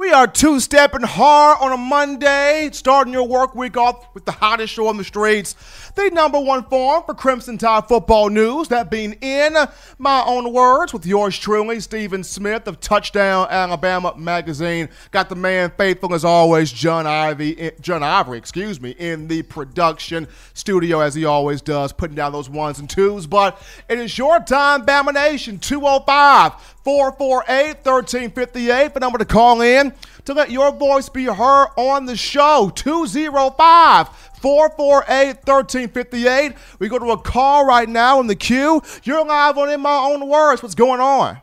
We 0.00 0.12
are 0.12 0.26
two 0.26 0.60
stepping 0.60 1.02
hard 1.02 1.58
on 1.60 1.72
a 1.72 1.76
Monday, 1.76 2.70
starting 2.72 3.12
your 3.12 3.28
work 3.28 3.54
week 3.54 3.76
off 3.76 4.08
with 4.14 4.24
the 4.24 4.32
hottest 4.32 4.72
show 4.72 4.86
on 4.86 4.96
the 4.96 5.04
streets, 5.04 5.54
the 5.94 6.08
number 6.08 6.40
one 6.40 6.64
form 6.64 7.02
for 7.04 7.12
Crimson 7.12 7.58
Tide 7.58 7.86
football 7.86 8.30
news. 8.30 8.68
That 8.68 8.90
being 8.90 9.12
in 9.20 9.54
my 9.98 10.24
own 10.24 10.54
words, 10.54 10.94
with 10.94 11.04
yours 11.04 11.38
truly, 11.38 11.80
Stephen 11.80 12.24
Smith 12.24 12.66
of 12.66 12.80
Touchdown 12.80 13.46
Alabama 13.50 14.14
Magazine. 14.16 14.88
Got 15.10 15.28
the 15.28 15.34
man 15.34 15.70
faithful 15.76 16.14
as 16.14 16.24
always, 16.24 16.72
John 16.72 17.06
Ivy, 17.06 17.60
eh, 17.60 17.70
John 17.82 18.02
Ivory, 18.02 18.38
excuse 18.38 18.80
me, 18.80 18.92
in 18.92 19.28
the 19.28 19.42
production 19.42 20.28
studio 20.54 21.00
as 21.00 21.14
he 21.14 21.26
always 21.26 21.60
does, 21.60 21.92
putting 21.92 22.16
down 22.16 22.32
those 22.32 22.48
ones 22.48 22.78
and 22.78 22.88
twos. 22.88 23.26
But 23.26 23.60
it 23.86 23.98
is 23.98 24.16
your 24.16 24.40
time, 24.40 24.86
Bama 24.86 25.12
Nation, 25.12 25.58
205 25.58 26.79
448 26.84 27.84
1358, 27.84 28.94
the 28.94 29.00
number 29.00 29.18
to 29.18 29.24
call 29.24 29.60
in 29.60 29.92
to 30.24 30.34
let 30.34 30.50
your 30.50 30.72
voice 30.72 31.08
be 31.08 31.24
heard 31.24 31.68
on 31.76 32.06
the 32.06 32.16
show. 32.16 32.70
205 32.74 34.08
448 34.08 35.26
1358. 35.46 36.52
We 36.78 36.88
go 36.88 36.98
to 36.98 37.10
a 37.10 37.18
call 37.18 37.66
right 37.66 37.88
now 37.88 38.20
in 38.20 38.26
the 38.26 38.34
queue. 38.34 38.80
You're 39.04 39.24
live 39.24 39.58
on 39.58 39.70
In 39.70 39.80
My 39.80 39.96
Own 39.96 40.28
Words. 40.28 40.62
What's 40.62 40.74
going 40.74 41.00
on? 41.00 41.40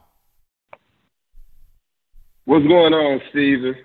What's 2.45 2.65
going 2.65 2.93
on, 2.93 3.21
Steven? 3.29 3.75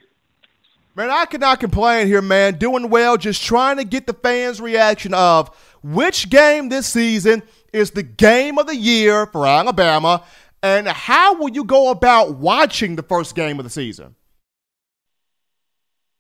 Man, 0.95 1.11
I 1.11 1.25
cannot 1.25 1.59
complain 1.59 2.07
here, 2.07 2.23
man. 2.23 2.59
Doing 2.59 2.91
well, 2.91 3.17
just 3.17 3.43
trying 3.43 3.79
to 3.79 3.85
get 3.85 4.07
the 4.07 4.13
fans' 4.13 4.61
reaction 4.61 5.15
of 5.15 5.49
which 5.83 6.31
game 6.31 6.69
this 6.69 6.87
season 6.87 7.43
is 7.73 7.93
the 7.93 8.03
game 8.03 8.59
of 8.59 8.67
the 8.67 8.77
year 8.77 9.27
for 9.27 9.47
Alabama, 9.47 10.23
and 10.63 10.87
how 10.89 11.35
will 11.35 11.51
you 11.51 11.65
go 11.65 11.91
about 11.91 12.37
watching 12.37 12.97
the 12.97 13.03
first 13.03 13.35
game 13.35 13.59
of 13.59 13.65
the 13.65 13.71
season? 13.71 14.15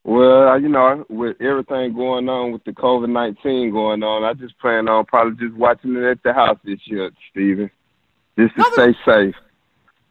Well, 0.04 0.60
you 0.60 0.68
know, 0.68 1.04
with 1.08 1.40
everything 1.40 1.94
going 1.94 2.28
on 2.28 2.52
with 2.52 2.64
the 2.64 2.72
COVID 2.72 3.08
nineteen 3.08 3.70
going 3.70 4.02
on, 4.02 4.24
I 4.24 4.34
just 4.34 4.58
plan 4.58 4.88
on 4.88 5.04
probably 5.04 5.46
just 5.46 5.56
watching 5.56 5.94
it 5.94 6.02
at 6.02 6.22
the 6.24 6.32
house 6.32 6.58
this 6.64 6.80
year, 6.86 7.10
Steven. 7.30 7.70
Just 8.36 8.54
to 8.56 8.62
nothing, 8.62 8.94
stay 9.04 9.12
safe. 9.12 9.34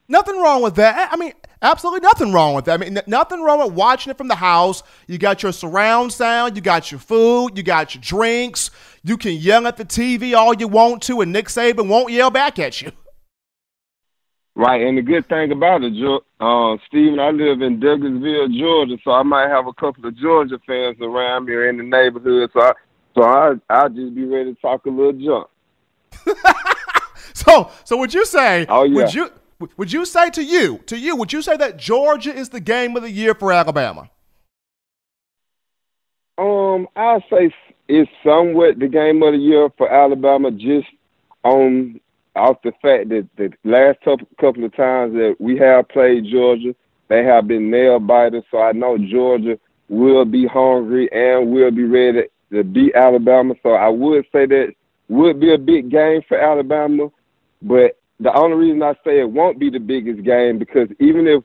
Nothing 0.07 0.41
wrong 0.41 0.61
with 0.61 0.75
that. 0.75 1.11
I 1.11 1.17
mean, 1.17 1.33
absolutely 1.61 1.99
nothing 2.01 2.31
wrong 2.31 2.55
with 2.55 2.65
that. 2.65 2.73
I 2.73 2.77
mean, 2.77 2.97
n- 2.97 3.03
nothing 3.07 3.41
wrong 3.43 3.59
with 3.59 3.73
watching 3.73 4.11
it 4.11 4.17
from 4.17 4.29
the 4.29 4.35
house. 4.35 4.81
You 5.07 5.17
got 5.17 5.43
your 5.43 5.51
surround 5.51 6.13
sound, 6.13 6.55
you 6.55 6.61
got 6.61 6.89
your 6.89 6.99
food, 6.99 7.57
you 7.57 7.63
got 7.63 7.93
your 7.93 8.01
drinks. 8.01 8.71
You 9.03 9.17
can 9.17 9.33
yell 9.33 9.67
at 9.67 9.75
the 9.75 9.85
TV 9.85 10.35
all 10.37 10.53
you 10.53 10.69
want 10.69 11.01
to, 11.03 11.19
and 11.19 11.33
Nick 11.33 11.47
Saban 11.47 11.89
won't 11.89 12.13
yell 12.13 12.29
back 12.29 12.59
at 12.59 12.81
you. 12.81 12.91
Right, 14.53 14.81
and 14.81 14.97
the 14.97 15.01
good 15.01 15.27
thing 15.29 15.51
about 15.53 15.81
it, 15.83 15.93
uh, 16.41 16.77
Steven, 16.87 17.19
I 17.19 17.29
live 17.29 17.61
in 17.61 17.79
Douglasville, 17.79 18.59
Georgia, 18.59 18.97
so 19.01 19.11
I 19.11 19.23
might 19.23 19.47
have 19.47 19.65
a 19.65 19.73
couple 19.73 20.05
of 20.05 20.17
Georgia 20.17 20.59
fans 20.67 20.97
around 20.99 21.45
me 21.45 21.53
or 21.53 21.69
in 21.69 21.77
the 21.77 21.83
neighborhood. 21.83 22.49
So, 22.53 22.59
I, 22.59 22.73
so 23.15 23.23
I, 23.23 23.53
I'll 23.69 23.89
just 23.89 24.13
be 24.13 24.25
ready 24.25 24.53
to 24.53 24.61
talk 24.61 24.85
a 24.85 24.89
little 24.89 25.13
junk. 25.13 25.47
so, 27.33 27.71
so 27.85 27.97
would 27.97 28.13
you 28.13 28.25
say? 28.25 28.65
Oh 28.67 28.83
yeah. 28.83 28.95
Would 28.95 29.13
you 29.13 29.29
would 29.77 29.93
you 29.93 30.05
say 30.05 30.29
to 30.31 30.43
you 30.43 30.79
to 30.87 30.97
you? 30.97 31.15
Would 31.15 31.31
you 31.31 31.41
say 31.41 31.55
that 31.57 31.77
Georgia 31.77 32.33
is 32.33 32.49
the 32.49 32.59
game 32.59 32.95
of 32.97 33.03
the 33.03 33.11
year 33.11 33.33
for 33.33 33.53
Alabama? 33.53 34.09
Um, 36.37 36.87
I 36.95 37.19
say 37.29 37.53
it's 37.87 38.11
somewhat 38.23 38.79
the 38.79 38.87
game 38.87 39.21
of 39.23 39.33
the 39.33 39.37
year 39.37 39.69
for 39.77 39.91
Alabama, 39.91 40.51
just 40.51 40.87
on 41.43 41.99
off 42.35 42.61
the 42.63 42.71
fact 42.81 43.09
that 43.09 43.27
the 43.37 43.51
last 43.63 43.99
couple 44.39 44.63
of 44.63 44.75
times 44.75 45.13
that 45.13 45.35
we 45.39 45.57
have 45.57 45.89
played 45.89 46.25
Georgia, 46.25 46.75
They 47.07 47.23
have 47.25 47.47
been 47.47 47.69
nail 47.69 47.99
biters, 47.99 48.43
so 48.49 48.59
I 48.59 48.71
know 48.71 48.97
Georgia 48.97 49.59
will 49.89 50.23
be 50.23 50.47
hungry 50.47 51.11
and 51.11 51.51
will 51.51 51.71
be 51.71 51.83
ready 51.83 52.23
to 52.51 52.63
beat 52.63 52.95
Alabama. 52.95 53.55
So 53.61 53.71
I 53.71 53.89
would 53.89 54.25
say 54.31 54.45
that 54.45 54.73
would 55.09 55.39
be 55.39 55.53
a 55.53 55.57
big 55.57 55.89
game 55.89 56.21
for 56.27 56.39
Alabama, 56.39 57.11
but 57.61 57.97
the 58.21 58.33
only 58.33 58.55
reason 58.55 58.81
I 58.81 58.93
say 59.03 59.19
it 59.19 59.29
won't 59.29 59.59
be 59.59 59.69
the 59.69 59.79
biggest 59.79 60.23
game 60.23 60.57
because 60.57 60.87
even 60.99 61.27
if 61.27 61.43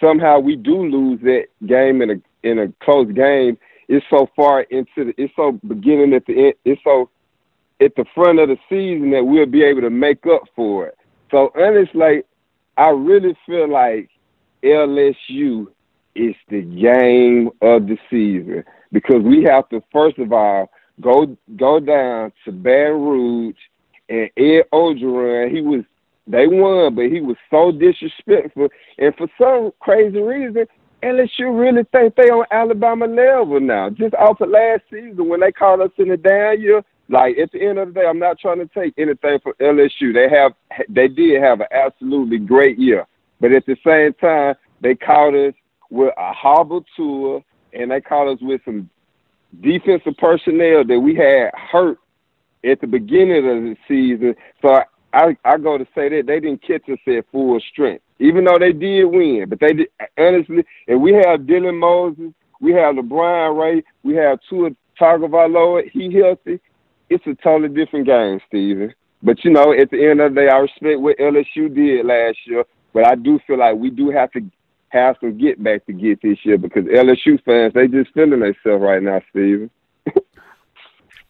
somehow 0.00 0.40
we 0.40 0.56
do 0.56 0.76
lose 0.76 1.20
that 1.22 1.46
game 1.66 2.02
in 2.02 2.10
a 2.10 2.16
in 2.42 2.58
a 2.58 2.72
close 2.84 3.10
game, 3.12 3.56
it's 3.88 4.04
so 4.10 4.28
far 4.36 4.62
into 4.62 5.04
the 5.06 5.14
it's 5.16 5.34
so 5.36 5.52
beginning 5.66 6.12
at 6.12 6.26
the 6.26 6.46
end 6.46 6.54
it's 6.64 6.82
so 6.84 7.08
at 7.80 7.94
the 7.96 8.04
front 8.14 8.38
of 8.38 8.48
the 8.48 8.58
season 8.68 9.10
that 9.10 9.24
we'll 9.24 9.46
be 9.46 9.62
able 9.62 9.82
to 9.82 9.90
make 9.90 10.26
up 10.26 10.42
for 10.54 10.86
it. 10.86 10.98
So 11.30 11.52
honestly, 11.56 12.22
I 12.76 12.90
really 12.90 13.36
feel 13.46 13.70
like 13.70 14.08
LSU 14.62 15.66
is 16.14 16.34
the 16.48 16.62
game 16.62 17.50
of 17.62 17.86
the 17.86 17.96
season 18.10 18.64
because 18.92 19.22
we 19.22 19.44
have 19.44 19.68
to 19.68 19.82
first 19.92 20.18
of 20.18 20.32
all 20.32 20.68
go 21.00 21.36
go 21.56 21.78
down 21.78 22.32
to 22.44 22.52
Baton 22.52 23.00
Rouge 23.00 23.56
and 24.08 24.30
Ed 24.36 24.64
Orgeron. 24.72 25.54
He 25.54 25.60
was 25.60 25.84
they 26.26 26.46
won, 26.46 26.94
but 26.94 27.06
he 27.06 27.20
was 27.20 27.36
so 27.50 27.72
disrespectful, 27.72 28.68
and 28.98 29.14
for 29.16 29.28
some 29.38 29.72
crazy 29.80 30.20
reason, 30.20 30.66
LSU 31.02 31.58
really 31.58 31.84
think 31.92 32.16
they 32.16 32.24
on 32.24 32.44
Alabama 32.50 33.06
level 33.06 33.60
now. 33.60 33.88
Just 33.90 34.14
off 34.14 34.40
of 34.40 34.50
last 34.50 34.82
season 34.90 35.28
when 35.28 35.40
they 35.40 35.52
caught 35.52 35.80
us 35.80 35.90
in 35.96 36.08
the 36.08 36.16
down 36.16 36.60
year. 36.60 36.82
Like 37.08 37.38
at 37.38 37.50
the 37.52 37.62
end 37.62 37.78
of 37.78 37.88
the 37.88 38.00
day, 38.00 38.06
I'm 38.06 38.18
not 38.18 38.38
trying 38.38 38.58
to 38.58 38.66
take 38.66 38.94
anything 38.98 39.38
from 39.42 39.54
LSU. 39.60 40.12
They 40.12 40.28
have 40.28 40.52
they 40.88 41.08
did 41.08 41.42
have 41.42 41.60
an 41.60 41.68
absolutely 41.72 42.38
great 42.38 42.78
year, 42.78 43.06
but 43.40 43.52
at 43.52 43.64
the 43.66 43.76
same 43.84 44.12
time, 44.14 44.54
they 44.80 44.94
caught 44.94 45.34
us 45.34 45.54
with 45.90 46.12
a 46.18 46.32
horrible 46.34 46.84
tour, 46.96 47.42
and 47.72 47.90
they 47.90 48.00
caught 48.00 48.28
us 48.28 48.38
with 48.42 48.60
some 48.64 48.90
defensive 49.62 50.16
personnel 50.18 50.84
that 50.84 51.00
we 51.00 51.14
had 51.14 51.50
hurt 51.54 51.98
at 52.64 52.80
the 52.80 52.86
beginning 52.86 53.38
of 53.38 53.62
the 53.62 53.76
season. 53.86 54.34
So 54.60 54.80
I, 55.12 55.36
I 55.44 55.56
go 55.56 55.78
to 55.78 55.86
say 55.94 56.08
that 56.10 56.26
they 56.26 56.40
didn't 56.40 56.62
catch 56.62 56.88
us 56.90 56.98
at 57.06 57.24
full 57.32 57.58
strength, 57.72 58.04
even 58.18 58.44
though 58.44 58.58
they 58.58 58.72
did 58.72 59.04
win. 59.06 59.46
But 59.48 59.60
they 59.60 59.72
did 59.72 59.88
honestly, 60.18 60.64
and 60.86 61.00
we 61.00 61.14
have 61.14 61.40
Dylan 61.40 61.78
Moses, 61.78 62.32
we 62.60 62.72
have 62.72 62.96
LaBryan 62.96 63.58
Ray, 63.58 63.82
we 64.02 64.14
have 64.16 64.38
Tua 64.48 64.70
Tagovailoa. 65.00 65.90
He 65.90 66.12
healthy. 66.12 66.60
It's 67.10 67.26
a 67.26 67.34
totally 67.42 67.68
different 67.68 68.06
game, 68.06 68.40
Steven. 68.48 68.94
But 69.22 69.44
you 69.44 69.50
know, 69.50 69.72
at 69.72 69.90
the 69.90 70.08
end 70.08 70.20
of 70.20 70.34
the 70.34 70.42
day, 70.42 70.48
I 70.48 70.58
respect 70.58 71.00
what 71.00 71.18
LSU 71.18 71.74
did 71.74 72.06
last 72.06 72.38
year. 72.46 72.64
But 72.92 73.06
I 73.06 73.14
do 73.14 73.38
feel 73.46 73.58
like 73.58 73.76
we 73.76 73.90
do 73.90 74.10
have 74.10 74.30
to 74.32 74.40
have 74.88 75.16
some 75.20 75.36
get 75.36 75.62
back 75.62 75.84
to 75.86 75.92
get 75.92 76.22
this 76.22 76.38
year 76.44 76.58
because 76.58 76.84
LSU 76.84 77.42
fans 77.44 77.74
they 77.74 77.88
just 77.88 78.12
feeling 78.14 78.40
themselves 78.40 78.82
right 78.82 79.02
now, 79.02 79.20
Steven. 79.30 79.70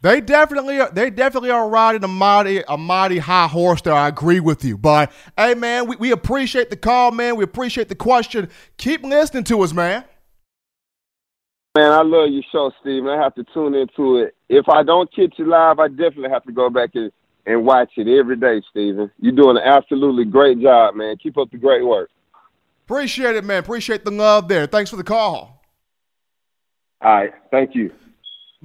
They 0.00 0.20
definitely 0.20 0.80
are. 0.80 0.90
They 0.90 1.10
definitely 1.10 1.50
are 1.50 1.68
riding 1.68 2.04
a 2.04 2.08
mighty, 2.08 2.62
a 2.68 2.78
mighty 2.78 3.18
high 3.18 3.48
horse. 3.48 3.82
There, 3.82 3.92
I 3.92 4.06
agree 4.06 4.38
with 4.38 4.64
you. 4.64 4.78
But 4.78 5.10
hey, 5.36 5.54
man, 5.54 5.88
we, 5.88 5.96
we 5.96 6.10
appreciate 6.12 6.70
the 6.70 6.76
call, 6.76 7.10
man. 7.10 7.34
We 7.34 7.42
appreciate 7.42 7.88
the 7.88 7.96
question. 7.96 8.48
Keep 8.76 9.02
listening 9.02 9.42
to 9.44 9.60
us, 9.62 9.72
man. 9.72 10.04
Man, 11.76 11.90
I 11.90 12.02
love 12.02 12.30
your 12.30 12.44
show, 12.52 12.70
Steven. 12.80 13.08
I 13.08 13.20
have 13.20 13.34
to 13.34 13.44
tune 13.52 13.74
into 13.74 14.18
it. 14.18 14.36
If 14.48 14.68
I 14.68 14.82
don't 14.82 15.12
catch 15.14 15.34
you 15.38 15.46
live, 15.46 15.78
I 15.78 15.88
definitely 15.88 16.30
have 16.30 16.44
to 16.44 16.52
go 16.52 16.70
back 16.70 16.90
and, 16.94 17.12
and 17.46 17.64
watch 17.64 17.90
it 17.96 18.08
every 18.08 18.36
day, 18.36 18.62
Steven. 18.70 19.10
You're 19.20 19.32
doing 19.34 19.56
an 19.56 19.62
absolutely 19.62 20.24
great 20.24 20.60
job, 20.60 20.94
man. 20.94 21.16
Keep 21.16 21.38
up 21.38 21.50
the 21.50 21.58
great 21.58 21.84
work. 21.84 22.10
Appreciate 22.86 23.36
it, 23.36 23.44
man. 23.44 23.58
Appreciate 23.58 24.04
the 24.04 24.10
love 24.10 24.48
there. 24.48 24.66
Thanks 24.66 24.90
for 24.90 24.96
the 24.96 25.04
call. 25.04 25.62
All 27.02 27.14
right. 27.14 27.32
Thank 27.50 27.74
you. 27.74 27.92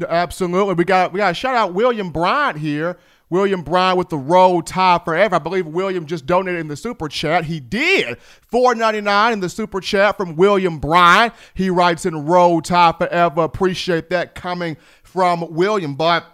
Absolutely. 0.08 0.74
We 0.74 0.86
got 0.86 1.14
we 1.14 1.18
got 1.18 1.28
to 1.30 1.34
shout 1.34 1.56
out 1.56 1.74
William 1.74 2.10
Bryant 2.10 2.58
here. 2.58 2.98
William 3.30 3.64
Bryant 3.64 3.98
with 3.98 4.10
the 4.10 4.18
road 4.18 4.68
tie 4.68 5.00
forever. 5.04 5.36
I 5.36 5.40
believe 5.40 5.66
William 5.66 6.06
just 6.06 6.26
donated 6.26 6.62
in 6.62 6.68
the 6.68 6.76
super 6.76 7.10
chat. 7.10 7.46
He 7.46 7.60
did. 7.60 8.20
Four 8.20 8.76
ninety 8.76 9.02
nine 9.02 9.34
in 9.34 9.40
the 9.40 9.50
super 9.50 9.82
chat 9.82 10.18
from 10.18 10.36
William 10.36 10.80
Bryant. 10.80 11.34
He 11.54 11.70
writes 11.70 12.06
in 12.06 12.26
road 12.26 12.66
tie 12.66 12.92
forever. 12.92 13.42
Appreciate 13.42 14.10
that 14.12 14.36
coming 14.36 14.78
from 15.14 15.54
William. 15.54 15.94
But 15.94 16.26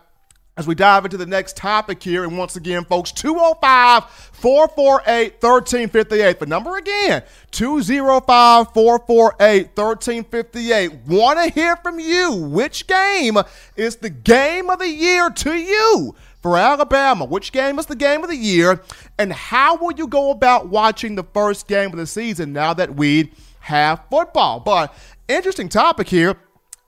as 0.56 0.66
we 0.66 0.74
dive 0.74 1.06
into 1.06 1.18
the 1.18 1.26
next 1.26 1.56
topic 1.58 2.02
here, 2.02 2.24
and 2.24 2.38
once 2.38 2.56
again, 2.56 2.86
folks, 2.86 3.12
205 3.12 4.04
448 4.06 5.34
1358. 5.42 6.40
The 6.40 6.46
number 6.46 6.78
again, 6.78 7.24
205 7.52 8.74
448 8.74 9.68
1358. 9.68 10.92
Want 11.08 11.40
to 11.40 11.50
hear 11.54 11.76
from 11.78 12.00
you. 12.00 12.34
Which 12.34 12.88
game 12.88 13.38
is 13.76 13.98
the 13.98 14.10
game 14.10 14.70
of 14.70 14.80
the 14.80 14.90
year 14.90 15.30
to 15.30 15.54
you? 15.54 16.16
For 16.42 16.56
Alabama, 16.58 17.26
which 17.26 17.52
game 17.52 17.80
is 17.80 17.86
the 17.86 17.98
game 17.98 18.24
of 18.24 18.30
the 18.30 18.36
year? 18.38 18.82
And 19.18 19.34
how 19.34 19.76
will 19.76 19.92
you 19.92 20.08
go 20.08 20.32
about 20.32 20.70
watching 20.70 21.16
the 21.16 21.26
first 21.34 21.68
game 21.68 21.92
of 21.92 21.98
the 21.98 22.08
season 22.08 22.54
now 22.54 22.74
that 22.76 22.96
we 22.96 23.34
have 23.60 24.04
football? 24.10 24.62
But 24.62 24.96
interesting 25.28 25.68
topic 25.68 26.08
here 26.08 26.38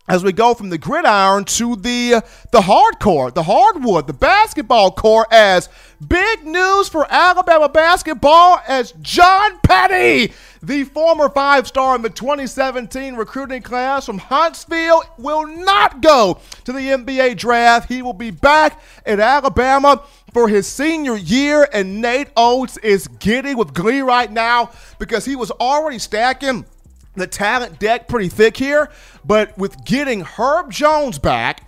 as 0.08 0.24
we 0.24 0.32
go 0.32 0.54
from 0.54 0.70
the 0.70 0.78
gridiron 0.78 1.46
to 1.46 1.76
the 1.76 2.24
the 2.52 2.62
hardcore, 2.62 3.34
the 3.34 3.44
hardwood, 3.44 4.08
the 4.08 4.14
basketball 4.14 4.92
court 4.92 5.28
as 5.32 5.70
big 6.06 6.44
news 6.46 6.90
for 6.90 7.06
Alabama 7.10 7.70
basketball 7.70 8.60
as 8.68 8.94
John 9.02 9.60
Petty, 9.60 10.34
the 10.64 10.84
former 10.86 11.30
five-star 11.30 11.96
in 11.96 12.02
the 12.02 12.10
2017 12.10 13.16
recruiting 13.16 13.62
class 13.62 14.06
from 14.06 14.18
Huntsville, 14.18 15.04
will 15.18 15.46
not 15.46 16.02
go 16.02 16.40
to 16.66 16.74
the 16.74 16.80
NBA 16.80 17.38
draft. 17.38 17.88
He 17.88 18.02
will 18.02 18.14
be 18.14 18.32
back 18.32 18.82
at 19.06 19.20
Alabama 19.20 20.04
for 20.34 20.48
his 20.48 20.66
senior 20.66 21.16
year, 21.16 21.68
and 21.72 22.02
Nate 22.02 22.30
Oats 22.36 22.78
is 22.78 23.08
giddy 23.08 23.54
with 23.54 23.74
glee 23.74 24.02
right 24.02 24.32
now 24.32 24.72
because 24.98 25.26
he 25.26 25.36
was 25.36 25.52
already 25.52 26.00
stacking– 26.00 26.66
the 27.16 27.28
talent 27.28 27.80
deck 27.80 28.08
pretty 28.08 28.30
thick 28.30 28.58
here, 28.58 28.90
but 29.26 29.58
with 29.58 29.84
getting 29.86 30.22
Herb 30.22 30.72
Jones 30.72 31.20
back, 31.20 31.64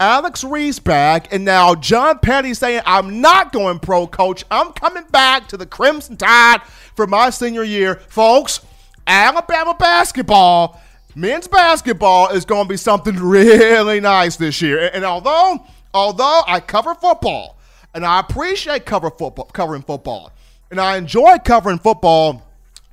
Alex 0.00 0.42
Reese 0.44 0.78
back, 0.78 1.32
and 1.32 1.44
now 1.44 1.74
John 1.74 2.18
Petty 2.18 2.54
saying, 2.54 2.82
I'm 2.84 3.20
not 3.20 3.52
going 3.52 3.78
pro, 3.78 4.06
coach. 4.06 4.44
I'm 4.50 4.72
coming 4.72 5.04
back 5.10 5.48
to 5.48 5.56
the 5.56 5.66
Crimson 5.66 6.16
Tide 6.16 6.62
for 6.94 7.06
my 7.06 7.30
senior 7.30 7.62
year. 7.62 7.96
Folks, 8.08 8.60
Alabama 9.06 9.74
basketball, 9.78 10.80
men's 11.14 11.46
basketball 11.46 12.30
is 12.30 12.44
going 12.44 12.64
to 12.64 12.68
be 12.68 12.76
something 12.76 13.16
really 13.16 14.00
nice 14.00 14.36
this 14.36 14.60
year. 14.60 14.90
And 14.92 15.04
although, 15.04 15.64
although 15.92 16.42
I 16.46 16.60
cover 16.60 16.94
football, 16.94 17.56
and 17.94 18.04
I 18.04 18.20
appreciate 18.20 18.84
cover 18.86 19.10
football, 19.10 19.44
covering 19.46 19.82
football, 19.82 20.32
and 20.70 20.80
I 20.80 20.96
enjoy 20.96 21.38
covering 21.44 21.78
football 21.78 22.42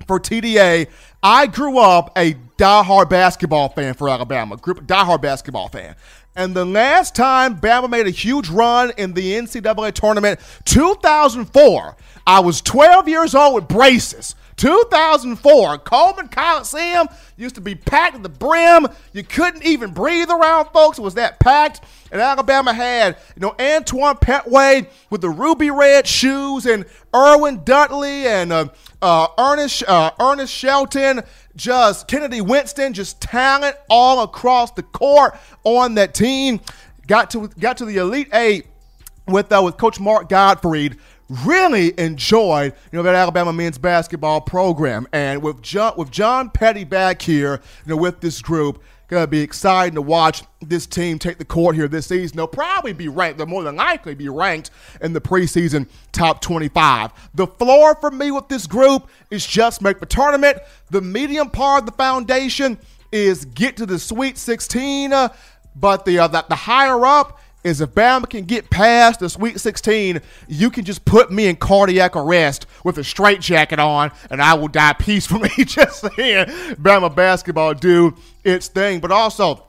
for 0.06 0.20
TDA 0.20 0.88
I 1.22 1.46
grew 1.46 1.78
up 1.78 2.10
a 2.16 2.34
diehard 2.58 3.08
basketball 3.08 3.68
fan 3.68 3.94
for 3.94 4.08
Alabama, 4.08 4.56
group 4.56 4.84
diehard 4.86 5.22
basketball 5.22 5.68
fan. 5.68 5.94
And 6.34 6.54
the 6.54 6.64
last 6.64 7.14
time 7.14 7.60
Bama 7.60 7.88
made 7.88 8.06
a 8.06 8.10
huge 8.10 8.48
run 8.48 8.90
in 8.96 9.12
the 9.12 9.32
NCAA 9.34 9.92
tournament, 9.92 10.40
2004, 10.64 11.96
I 12.26 12.40
was 12.40 12.60
12 12.60 13.08
years 13.08 13.34
old 13.34 13.54
with 13.54 13.68
braces. 13.68 14.34
2004, 14.56 15.78
Coleman 15.78 16.28
Coliseum 16.28 17.08
used 17.36 17.54
to 17.54 17.60
be 17.60 17.74
packed 17.74 18.16
to 18.16 18.22
the 18.22 18.28
brim. 18.28 18.86
You 19.12 19.22
couldn't 19.22 19.64
even 19.64 19.92
breathe 19.92 20.30
around 20.30 20.66
folks. 20.72 20.98
It 20.98 21.02
was 21.02 21.14
that 21.14 21.40
packed. 21.40 21.82
And 22.10 22.20
Alabama 22.20 22.72
had, 22.72 23.16
you 23.34 23.40
know, 23.40 23.54
Antoine 23.58 24.16
Pettway 24.16 24.86
with 25.10 25.22
the 25.22 25.30
ruby 25.30 25.70
red 25.70 26.06
shoes 26.06 26.66
and 26.66 26.84
Erwin 27.14 27.64
Dudley 27.64 28.26
and 28.26 28.52
uh, 28.52 28.68
uh, 29.00 29.28
Earnest 29.38 29.84
uh, 29.88 30.10
Earnest 30.20 30.52
Shelton, 30.52 31.22
just 31.56 32.08
Kennedy 32.08 32.40
Winston, 32.40 32.92
just 32.92 33.20
talent 33.20 33.76
all 33.88 34.22
across 34.22 34.72
the 34.72 34.82
court 34.82 35.36
on 35.64 35.94
that 35.94 36.14
team. 36.14 36.60
Got 37.06 37.30
to 37.30 37.48
got 37.58 37.78
to 37.78 37.86
the 37.86 37.96
Elite 37.96 38.28
Eight 38.32 38.66
with 39.26 39.50
uh, 39.50 39.62
with 39.64 39.76
Coach 39.76 39.98
Mark 39.98 40.28
Gottfried. 40.28 40.98
Really 41.44 41.98
enjoyed 41.98 42.74
you 42.90 42.98
know 42.98 43.02
that 43.02 43.14
Alabama 43.14 43.52
men's 43.52 43.78
basketball 43.78 44.40
program, 44.40 45.06
and 45.12 45.42
with 45.42 45.62
John 45.62 45.94
with 45.96 46.10
John 46.10 46.50
Petty 46.50 46.84
back 46.84 47.22
here, 47.22 47.60
you 47.84 47.90
know 47.90 47.96
with 47.96 48.20
this 48.20 48.42
group, 48.42 48.82
Gonna 49.12 49.26
be 49.26 49.42
exciting 49.42 49.94
to 49.96 50.00
watch 50.00 50.42
this 50.62 50.86
team 50.86 51.18
take 51.18 51.36
the 51.36 51.44
court 51.44 51.76
here 51.76 51.86
this 51.86 52.06
season. 52.06 52.34
They'll 52.34 52.46
probably 52.46 52.94
be 52.94 53.08
ranked. 53.08 53.36
They'll 53.36 53.46
more 53.46 53.62
than 53.62 53.76
likely 53.76 54.14
be 54.14 54.30
ranked 54.30 54.70
in 55.02 55.12
the 55.12 55.20
preseason 55.20 55.86
top 56.12 56.40
25. 56.40 57.10
The 57.34 57.46
floor 57.46 57.94
for 58.00 58.10
me 58.10 58.30
with 58.30 58.48
this 58.48 58.66
group 58.66 59.10
is 59.30 59.46
just 59.46 59.82
make 59.82 60.00
the 60.00 60.06
tournament. 60.06 60.60
The 60.88 61.02
medium 61.02 61.50
part 61.50 61.82
of 61.82 61.86
the 61.90 61.92
foundation 61.92 62.78
is 63.12 63.44
get 63.44 63.76
to 63.76 63.84
the 63.84 63.98
Sweet 63.98 64.38
16. 64.38 65.12
Uh, 65.12 65.28
but 65.76 66.06
the, 66.06 66.18
uh, 66.18 66.28
the 66.28 66.46
the 66.48 66.54
higher 66.54 67.04
up 67.04 67.38
is 67.64 67.80
if 67.80 67.90
Bama 67.90 68.28
can 68.28 68.44
get 68.44 68.70
past 68.70 69.20
the 69.20 69.28
Sweet 69.28 69.60
16, 69.60 70.20
you 70.48 70.70
can 70.70 70.84
just 70.84 71.04
put 71.04 71.30
me 71.30 71.46
in 71.46 71.56
cardiac 71.56 72.16
arrest 72.16 72.66
with 72.84 72.98
a 72.98 73.04
straight 73.04 73.40
jacket 73.40 73.78
on, 73.78 74.10
and 74.30 74.42
I 74.42 74.54
will 74.54 74.68
die 74.68 74.94
peacefully 74.94 75.50
just 75.58 76.00
seeing 76.00 76.46
Bama 76.76 77.14
basketball 77.14 77.74
do 77.74 78.16
its 78.44 78.68
thing. 78.68 79.00
But 79.00 79.12
also, 79.12 79.64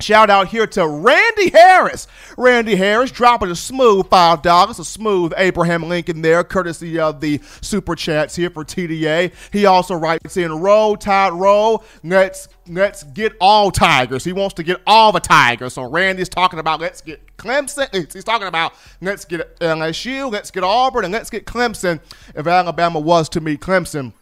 Shout 0.00 0.30
out 0.30 0.46
here 0.46 0.66
to 0.68 0.86
Randy 0.86 1.50
Harris. 1.50 2.06
Randy 2.36 2.76
Harris 2.76 3.10
dropping 3.10 3.50
a 3.50 3.56
smooth 3.56 4.08
five 4.08 4.42
dollars, 4.42 4.78
a 4.78 4.84
smooth 4.84 5.32
Abraham 5.36 5.88
Lincoln 5.88 6.22
there, 6.22 6.44
courtesy 6.44 7.00
of 7.00 7.20
the 7.20 7.40
super 7.62 7.96
chats 7.96 8.36
here 8.36 8.48
for 8.48 8.64
TDA. 8.64 9.32
He 9.52 9.66
also 9.66 9.96
writes 9.96 10.36
in 10.36 10.52
roll, 10.52 10.96
tide, 10.96 11.32
roll. 11.32 11.82
Let's 12.04 12.48
let's 12.68 13.02
get 13.02 13.32
all 13.40 13.72
Tigers. 13.72 14.22
He 14.22 14.32
wants 14.32 14.54
to 14.54 14.62
get 14.62 14.80
all 14.86 15.10
the 15.10 15.18
Tigers. 15.18 15.74
So 15.74 15.82
Randy's 15.90 16.28
talking 16.28 16.60
about 16.60 16.80
let's 16.80 17.00
get 17.00 17.36
Clemson. 17.36 17.88
He's 18.12 18.22
talking 18.22 18.46
about 18.46 18.74
let's 19.00 19.24
get 19.24 19.58
LSU, 19.58 20.30
let's 20.30 20.52
get 20.52 20.62
Auburn, 20.62 21.06
and 21.06 21.12
let's 21.12 21.28
get 21.28 21.44
Clemson. 21.44 22.00
If 22.36 22.46
Alabama 22.46 23.00
was 23.00 23.28
to 23.30 23.40
meet 23.40 23.60
Clemson 23.60 24.12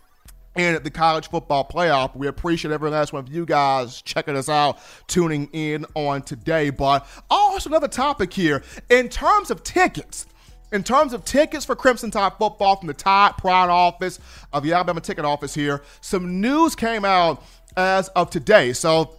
in 0.56 0.82
the 0.82 0.90
college 0.90 1.28
football 1.28 1.66
playoff. 1.66 2.16
We 2.16 2.26
appreciate 2.26 2.72
every 2.72 2.90
last 2.90 3.12
one 3.12 3.24
of 3.24 3.32
you 3.32 3.46
guys 3.46 4.02
checking 4.02 4.36
us 4.36 4.48
out, 4.48 4.78
tuning 5.06 5.48
in 5.52 5.86
on 5.94 6.22
today. 6.22 6.70
But 6.70 7.06
also 7.30 7.70
another 7.70 7.88
topic 7.88 8.32
here 8.32 8.62
in 8.90 9.08
terms 9.08 9.50
of 9.50 9.62
tickets. 9.62 10.26
In 10.72 10.82
terms 10.82 11.12
of 11.12 11.24
tickets 11.24 11.64
for 11.64 11.76
Crimson 11.76 12.10
Tide 12.10 12.32
football 12.38 12.76
from 12.76 12.88
the 12.88 12.94
Tide 12.94 13.36
Pride 13.38 13.70
office 13.70 14.18
of 14.52 14.64
the 14.64 14.72
Alabama 14.72 15.00
ticket 15.00 15.24
office 15.24 15.54
here, 15.54 15.82
some 16.00 16.40
news 16.40 16.74
came 16.74 17.04
out 17.04 17.42
as 17.76 18.08
of 18.08 18.30
today. 18.30 18.72
So 18.72 19.12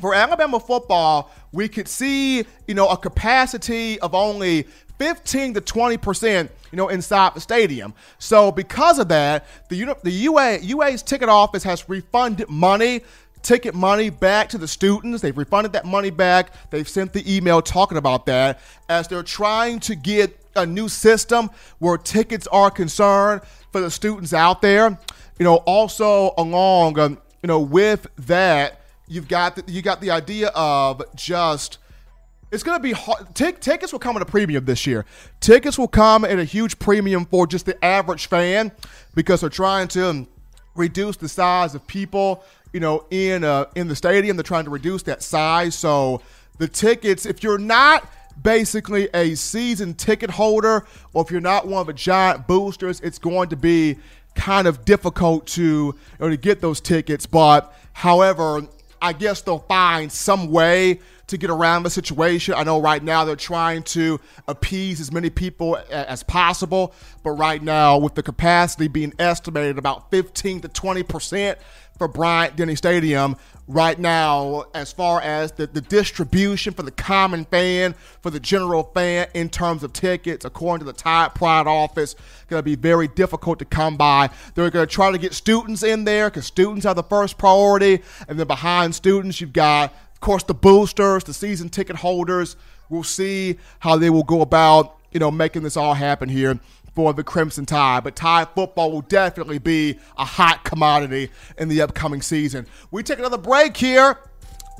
for 0.00 0.14
Alabama 0.14 0.58
football, 0.58 1.30
we 1.52 1.68
could 1.68 1.88
see, 1.88 2.44
you 2.66 2.74
know, 2.74 2.88
a 2.88 2.96
capacity 2.96 4.00
of 4.00 4.14
only 4.14 4.66
15 4.98 5.54
to 5.54 5.60
20 5.60 5.96
percent, 5.96 6.50
you 6.72 6.76
know, 6.76 6.88
inside 6.88 7.34
the 7.34 7.40
stadium. 7.40 7.94
So 8.18 8.50
because 8.50 8.98
of 8.98 9.08
that, 9.08 9.46
the 9.68 9.96
the 10.02 10.10
UA 10.10 10.58
UA's 10.58 11.02
ticket 11.02 11.28
office 11.28 11.62
has 11.62 11.88
refunded 11.88 12.48
money 12.48 13.02
ticket 13.46 13.76
money 13.76 14.10
back 14.10 14.48
to 14.48 14.58
the 14.58 14.66
students. 14.66 15.22
They've 15.22 15.36
refunded 15.36 15.72
that 15.74 15.84
money 15.84 16.10
back. 16.10 16.50
They've 16.70 16.88
sent 16.88 17.12
the 17.12 17.36
email 17.36 17.62
talking 17.62 17.96
about 17.96 18.26
that 18.26 18.60
as 18.88 19.06
they're 19.06 19.22
trying 19.22 19.78
to 19.80 19.94
get 19.94 20.36
a 20.56 20.66
new 20.66 20.88
system 20.88 21.50
where 21.78 21.96
tickets 21.96 22.48
are 22.48 22.72
concerned 22.72 23.42
for 23.70 23.80
the 23.80 23.90
students 23.90 24.32
out 24.32 24.62
there. 24.62 24.98
You 25.38 25.44
know, 25.44 25.56
also 25.58 26.34
along, 26.36 26.98
um, 26.98 27.18
you 27.42 27.46
know, 27.46 27.60
with 27.60 28.08
that, 28.26 28.80
you've 29.06 29.28
got 29.28 29.54
the, 29.54 29.70
you 29.70 29.80
got 29.80 30.00
the 30.00 30.10
idea 30.10 30.48
of 30.48 31.02
just 31.14 31.78
it's 32.50 32.62
to 32.62 32.78
be 32.78 32.92
hard. 32.92 33.34
T- 33.34 33.52
tickets 33.52 33.92
will 33.92 33.98
come 33.98 34.16
at 34.16 34.22
a 34.22 34.26
premium 34.26 34.64
this 34.64 34.86
year. 34.86 35.04
Tickets 35.40 35.78
will 35.78 35.88
come 35.88 36.24
at 36.24 36.38
a 36.38 36.44
huge 36.44 36.78
premium 36.78 37.24
for 37.24 37.46
just 37.46 37.66
the 37.66 37.82
average 37.84 38.28
fan 38.28 38.72
because 39.14 39.40
they're 39.40 39.50
trying 39.50 39.88
to 39.88 40.26
reduce 40.74 41.16
the 41.16 41.28
size 41.28 41.74
of 41.74 41.86
people, 41.86 42.44
you 42.72 42.80
know, 42.80 43.04
in 43.10 43.42
uh, 43.42 43.66
in 43.74 43.88
the 43.88 43.96
stadium. 43.96 44.36
They're 44.36 44.44
trying 44.44 44.64
to 44.64 44.70
reduce 44.70 45.02
that 45.04 45.22
size. 45.22 45.74
So 45.74 46.22
the 46.58 46.68
tickets, 46.68 47.26
if 47.26 47.42
you're 47.42 47.58
not 47.58 48.08
basically 48.42 49.08
a 49.14 49.34
season 49.34 49.94
ticket 49.94 50.30
holder 50.30 50.86
or 51.14 51.24
if 51.24 51.30
you're 51.30 51.40
not 51.40 51.66
one 51.66 51.80
of 51.80 51.86
the 51.86 51.92
giant 51.92 52.46
boosters, 52.46 53.00
it's 53.00 53.18
going 53.18 53.48
to 53.48 53.56
be 53.56 53.96
kind 54.34 54.68
of 54.68 54.84
difficult 54.84 55.46
to 55.46 55.94
to 56.20 56.36
get 56.36 56.60
those 56.60 56.80
tickets. 56.80 57.26
But 57.26 57.74
however, 57.92 58.68
I 59.00 59.12
guess 59.12 59.42
they'll 59.42 59.58
find 59.60 60.10
some 60.10 60.50
way 60.50 61.00
to 61.26 61.36
get 61.36 61.50
around 61.50 61.82
the 61.82 61.90
situation. 61.90 62.54
I 62.54 62.62
know 62.62 62.80
right 62.80 63.02
now 63.02 63.24
they're 63.24 63.36
trying 63.36 63.82
to 63.84 64.20
appease 64.46 65.00
as 65.00 65.10
many 65.10 65.30
people 65.30 65.78
as 65.90 66.22
possible, 66.22 66.94
but 67.22 67.32
right 67.32 67.62
now, 67.62 67.98
with 67.98 68.14
the 68.14 68.22
capacity 68.22 68.88
being 68.88 69.12
estimated 69.18 69.78
about 69.78 70.10
15 70.10 70.60
to 70.60 70.68
20 70.68 71.02
percent 71.02 71.58
for 71.98 72.08
Bryant 72.08 72.56
Denny 72.56 72.76
Stadium, 72.76 73.36
right 73.68 73.98
now, 73.98 74.64
as 74.74 74.92
far 74.92 75.20
as 75.20 75.52
the, 75.52 75.66
the 75.66 75.80
distribution 75.80 76.72
for 76.72 76.82
the 76.82 76.90
common 76.90 77.44
fan, 77.46 77.94
for 78.20 78.30
the 78.30 78.38
general 78.38 78.84
fan 78.94 79.28
in 79.34 79.48
terms 79.48 79.82
of 79.82 79.92
tickets, 79.92 80.44
according 80.44 80.86
to 80.86 80.92
the 80.92 80.96
Tide 80.96 81.34
Pride 81.34 81.66
office, 81.66 82.14
going 82.48 82.60
to 82.60 82.64
be 82.64 82.76
very 82.76 83.08
difficult 83.08 83.58
to 83.58 83.64
come 83.64 83.96
by. 83.96 84.30
They're 84.54 84.70
going 84.70 84.86
to 84.86 84.92
try 84.92 85.10
to 85.10 85.18
get 85.18 85.34
students 85.34 85.82
in 85.82 86.04
there 86.04 86.30
because 86.30 86.46
students 86.46 86.86
are 86.86 86.94
the 86.94 87.02
first 87.02 87.38
priority. 87.38 88.02
And 88.28 88.38
then 88.38 88.46
behind 88.46 88.94
students, 88.94 89.40
you've 89.40 89.52
got 89.52 89.92
of 90.16 90.20
course, 90.20 90.44
the 90.44 90.54
boosters, 90.54 91.24
the 91.24 91.34
season 91.34 91.68
ticket 91.68 91.96
holders, 91.96 92.56
we'll 92.88 93.02
see 93.02 93.58
how 93.80 93.98
they 93.98 94.08
will 94.08 94.22
go 94.22 94.40
about, 94.40 94.96
you 95.12 95.20
know, 95.20 95.30
making 95.30 95.62
this 95.62 95.76
all 95.76 95.92
happen 95.92 96.30
here 96.30 96.58
for 96.96 97.12
the 97.12 97.22
Crimson 97.22 97.66
Tide. 97.66 98.02
But 98.02 98.16
Tide 98.16 98.48
football 98.56 98.90
will 98.90 99.02
definitely 99.02 99.58
be 99.58 100.00
a 100.16 100.24
hot 100.24 100.64
commodity 100.64 101.30
in 101.58 101.68
the 101.68 101.82
upcoming 101.82 102.22
season. 102.22 102.66
We 102.90 103.04
take 103.04 103.20
another 103.20 103.38
break 103.38 103.76
here 103.76 104.18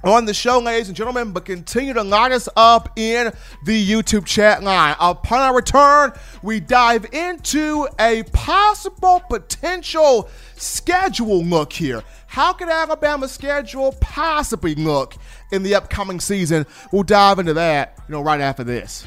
on 0.02 0.24
the 0.24 0.34
show, 0.34 0.58
ladies 0.58 0.88
and 0.88 0.96
gentlemen, 0.96 1.32
but 1.32 1.44
continue 1.44 1.92
to 1.92 2.02
line 2.02 2.32
us 2.32 2.48
up 2.56 2.90
in 2.96 3.32
the 3.64 3.90
YouTube 3.90 4.24
chat 4.24 4.62
line. 4.62 4.96
Upon 4.98 5.40
our 5.40 5.54
return, 5.54 6.12
we 6.42 6.58
dive 6.60 7.06
into 7.12 7.86
a 7.98 8.22
possible 8.32 9.22
potential 9.28 10.28
schedule 10.56 11.44
look 11.44 11.72
here. 11.72 12.02
How 12.26 12.52
could 12.52 12.68
Alabama's 12.68 13.32
schedule 13.32 13.92
possibly 14.00 14.74
look 14.74 15.14
in 15.52 15.62
the 15.62 15.74
upcoming 15.74 16.20
season? 16.20 16.66
We'll 16.92 17.02
dive 17.02 17.38
into 17.38 17.54
that, 17.54 17.98
you 18.08 18.12
know, 18.12 18.20
right 18.22 18.40
after 18.40 18.64
this. 18.64 19.06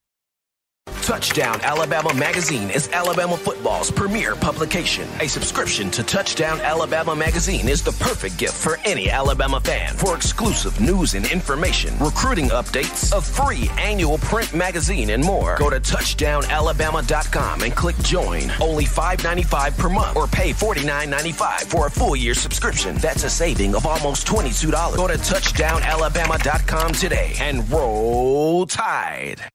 Touchdown 1.01 1.59
Alabama 1.61 2.13
Magazine 2.13 2.69
is 2.69 2.87
Alabama 2.89 3.35
football's 3.35 3.89
premier 3.89 4.35
publication. 4.35 5.07
A 5.19 5.27
subscription 5.27 5.89
to 5.91 6.03
Touchdown 6.03 6.61
Alabama 6.61 7.15
Magazine 7.15 7.67
is 7.67 7.81
the 7.81 7.91
perfect 7.93 8.37
gift 8.37 8.53
for 8.53 8.77
any 8.85 9.09
Alabama 9.09 9.59
fan. 9.59 9.95
For 9.95 10.15
exclusive 10.15 10.79
news 10.79 11.15
and 11.15 11.25
information, 11.31 11.97
recruiting 11.97 12.49
updates, 12.49 13.11
a 13.17 13.19
free 13.19 13.69
annual 13.79 14.19
print 14.19 14.53
magazine, 14.53 15.09
and 15.09 15.23
more, 15.23 15.57
go 15.57 15.71
to 15.71 15.79
touchdownalabama.com 15.79 17.63
and 17.63 17.75
click 17.75 17.97
join. 17.97 18.51
Only 18.61 18.85
$5.95 18.85 19.77
per 19.77 19.89
month 19.89 20.15
or 20.15 20.27
pay 20.27 20.51
$49.95 20.51 21.61
for 21.63 21.87
a 21.87 21.91
full 21.91 22.15
year 22.15 22.35
subscription. 22.35 22.95
That's 22.97 23.23
a 23.23 23.29
saving 23.29 23.73
of 23.73 23.87
almost 23.87 24.27
$22. 24.27 24.95
Go 24.95 25.07
to 25.07 25.15
touchdownalabama.com 25.15 26.93
today 26.93 27.33
and 27.39 27.69
roll 27.71 28.67
tide. 28.67 29.50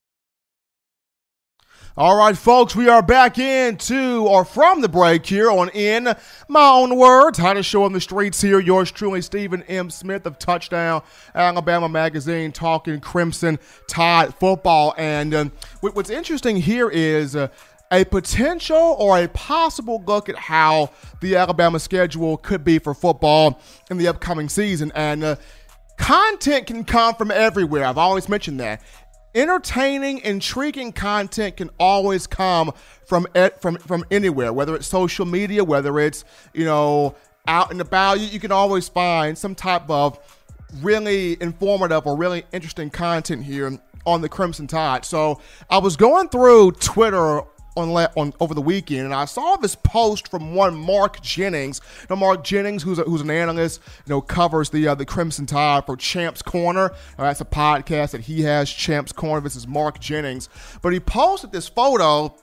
All 1.99 2.15
right, 2.15 2.37
folks, 2.37 2.75
we 2.75 2.87
are 2.89 3.01
back 3.01 3.39
into 3.39 4.27
or 4.27 4.45
from 4.45 4.81
the 4.81 4.87
break 4.87 5.25
here 5.25 5.49
on 5.49 5.69
In 5.69 6.13
My 6.47 6.69
Own 6.69 6.95
Words. 6.95 7.39
How 7.39 7.53
to 7.53 7.63
show 7.63 7.85
on 7.85 7.93
the 7.93 7.99
streets 7.99 8.39
here. 8.39 8.59
Yours 8.59 8.91
truly, 8.91 9.19
Stephen 9.23 9.63
M. 9.63 9.89
Smith 9.89 10.27
of 10.27 10.37
Touchdown 10.37 11.01
Alabama 11.33 11.89
Magazine, 11.89 12.51
talking 12.51 12.99
Crimson 12.99 13.57
Tide 13.89 14.35
football. 14.35 14.93
And 14.95 15.33
um, 15.33 15.51
what's 15.81 16.11
interesting 16.11 16.57
here 16.57 16.87
is. 16.87 17.35
Uh, 17.35 17.47
a 17.89 18.03
potential 18.03 18.97
or 18.99 19.17
a 19.17 19.29
possible 19.29 20.03
look 20.05 20.27
at 20.27 20.35
how 20.35 20.91
the 21.21 21.37
Alabama 21.37 21.79
schedule 21.79 22.35
could 22.35 22.65
be 22.65 22.79
for 22.79 22.93
football 22.93 23.61
in 23.89 23.97
the 23.97 24.09
upcoming 24.09 24.49
season. 24.49 24.91
And 24.93 25.23
uh, 25.23 25.35
content 25.97 26.67
can 26.67 26.83
come 26.83 27.15
from 27.15 27.31
everywhere. 27.31 27.85
I've 27.85 27.97
always 27.97 28.27
mentioned 28.27 28.59
that 28.59 28.81
entertaining, 29.37 30.19
intriguing 30.19 30.91
content 30.91 31.57
can 31.57 31.69
always 31.79 32.27
come 32.27 32.73
from 33.05 33.27
from 33.61 33.77
from 33.77 34.03
anywhere, 34.11 34.51
whether 34.51 34.75
it's 34.75 34.87
social 34.87 35.25
media, 35.25 35.63
whether 35.63 35.99
it's 35.99 36.25
you 36.53 36.65
know 36.65 37.15
out 37.47 37.71
and 37.71 37.79
about. 37.79 38.19
You, 38.19 38.27
you 38.27 38.39
can 38.39 38.51
always 38.51 38.89
find 38.89 39.37
some 39.37 39.55
type 39.55 39.89
of 39.89 40.19
really 40.81 41.41
informative 41.41 42.05
or 42.05 42.17
really 42.17 42.43
interesting 42.51 42.89
content 42.89 43.43
here 43.43 43.79
on 44.05 44.21
the 44.21 44.29
Crimson 44.29 44.67
Tide. 44.67 45.05
So 45.05 45.39
I 45.69 45.77
was 45.77 45.95
going 45.95 46.29
through 46.29 46.71
Twitter 46.73 47.41
on, 47.77 47.89
on 48.15 48.33
over 48.39 48.53
the 48.53 48.61
weekend, 48.61 49.05
and 49.05 49.13
I 49.13 49.25
saw 49.25 49.55
this 49.55 49.75
post 49.75 50.27
from 50.27 50.55
one 50.55 50.75
Mark 50.75 51.21
Jennings. 51.21 51.81
Know, 52.09 52.15
Mark 52.15 52.43
Jennings, 52.43 52.83
who's 52.83 52.99
a, 52.99 53.03
who's 53.03 53.21
an 53.21 53.29
analyst, 53.29 53.81
you 54.05 54.11
know, 54.11 54.21
covers 54.21 54.69
the 54.69 54.87
uh, 54.87 54.95
the 54.95 55.05
Crimson 55.05 55.45
Tide 55.45 55.85
for 55.85 55.95
Champs 55.95 56.41
Corner. 56.41 56.91
Uh, 57.17 57.23
that's 57.23 57.41
a 57.41 57.45
podcast 57.45 58.11
that 58.11 58.21
he 58.21 58.41
has, 58.41 58.69
Champs 58.69 59.11
Corner. 59.11 59.41
This 59.41 59.55
is 59.55 59.67
Mark 59.67 59.99
Jennings, 59.99 60.49
but 60.81 60.93
he 60.93 60.99
posted 60.99 61.51
this 61.51 61.67
photo 61.67 62.35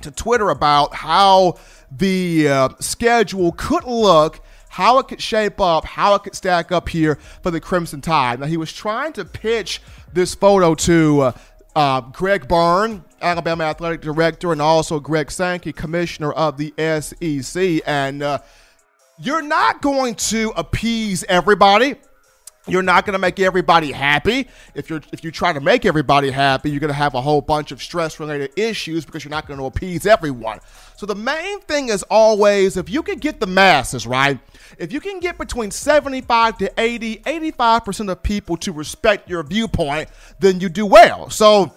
to 0.00 0.10
Twitter 0.10 0.48
about 0.48 0.94
how 0.94 1.58
the 1.90 2.48
uh, 2.48 2.68
schedule 2.80 3.52
could 3.52 3.84
look 3.84 4.40
how 4.72 4.98
it 4.98 5.06
could 5.06 5.20
shape 5.20 5.60
up, 5.60 5.84
how 5.84 6.14
it 6.14 6.22
could 6.22 6.34
stack 6.34 6.72
up 6.72 6.88
here 6.88 7.16
for 7.42 7.50
the 7.50 7.60
Crimson 7.60 8.00
Tide. 8.00 8.40
Now, 8.40 8.46
he 8.46 8.56
was 8.56 8.72
trying 8.72 9.12
to 9.12 9.24
pitch 9.26 9.82
this 10.14 10.34
photo 10.34 10.74
to 10.74 11.20
uh, 11.20 11.32
uh, 11.74 12.00
Greg 12.00 12.48
Byrne, 12.48 13.04
Alabama 13.20 13.64
Athletic 13.64 14.00
Director, 14.00 14.52
and 14.52 14.60
also 14.60 15.00
Greg 15.00 15.30
Sankey, 15.30 15.72
Commissioner 15.72 16.32
of 16.32 16.56
the 16.56 16.72
SEC. 17.00 17.80
And 17.86 18.22
uh, 18.22 18.38
you're 19.18 19.42
not 19.42 19.82
going 19.82 20.14
to 20.16 20.52
appease 20.56 21.24
everybody. 21.28 21.96
You're 22.68 22.82
not 22.82 23.04
going 23.04 23.14
to 23.14 23.18
make 23.18 23.40
everybody 23.40 23.90
happy. 23.90 24.48
If 24.74 24.88
you're 24.88 25.00
if 25.12 25.24
you 25.24 25.32
try 25.32 25.52
to 25.52 25.60
make 25.60 25.84
everybody 25.84 26.30
happy, 26.30 26.70
you're 26.70 26.78
going 26.78 26.88
to 26.88 26.94
have 26.94 27.14
a 27.14 27.20
whole 27.20 27.40
bunch 27.40 27.72
of 27.72 27.82
stress 27.82 28.20
related 28.20 28.52
issues 28.56 29.04
because 29.04 29.24
you're 29.24 29.30
not 29.30 29.48
going 29.48 29.58
to 29.58 29.66
appease 29.66 30.06
everyone. 30.06 30.60
So 31.02 31.06
the 31.06 31.16
main 31.16 31.58
thing 31.62 31.88
is 31.88 32.04
always 32.04 32.76
if 32.76 32.88
you 32.88 33.02
can 33.02 33.18
get 33.18 33.40
the 33.40 33.46
masses, 33.48 34.06
right? 34.06 34.38
If 34.78 34.92
you 34.92 35.00
can 35.00 35.18
get 35.18 35.36
between 35.36 35.72
75 35.72 36.58
to 36.58 36.72
80, 36.78 37.16
85% 37.16 38.08
of 38.08 38.22
people 38.22 38.56
to 38.58 38.70
respect 38.70 39.28
your 39.28 39.42
viewpoint, 39.42 40.10
then 40.38 40.60
you 40.60 40.68
do 40.68 40.86
well. 40.86 41.28
So 41.28 41.72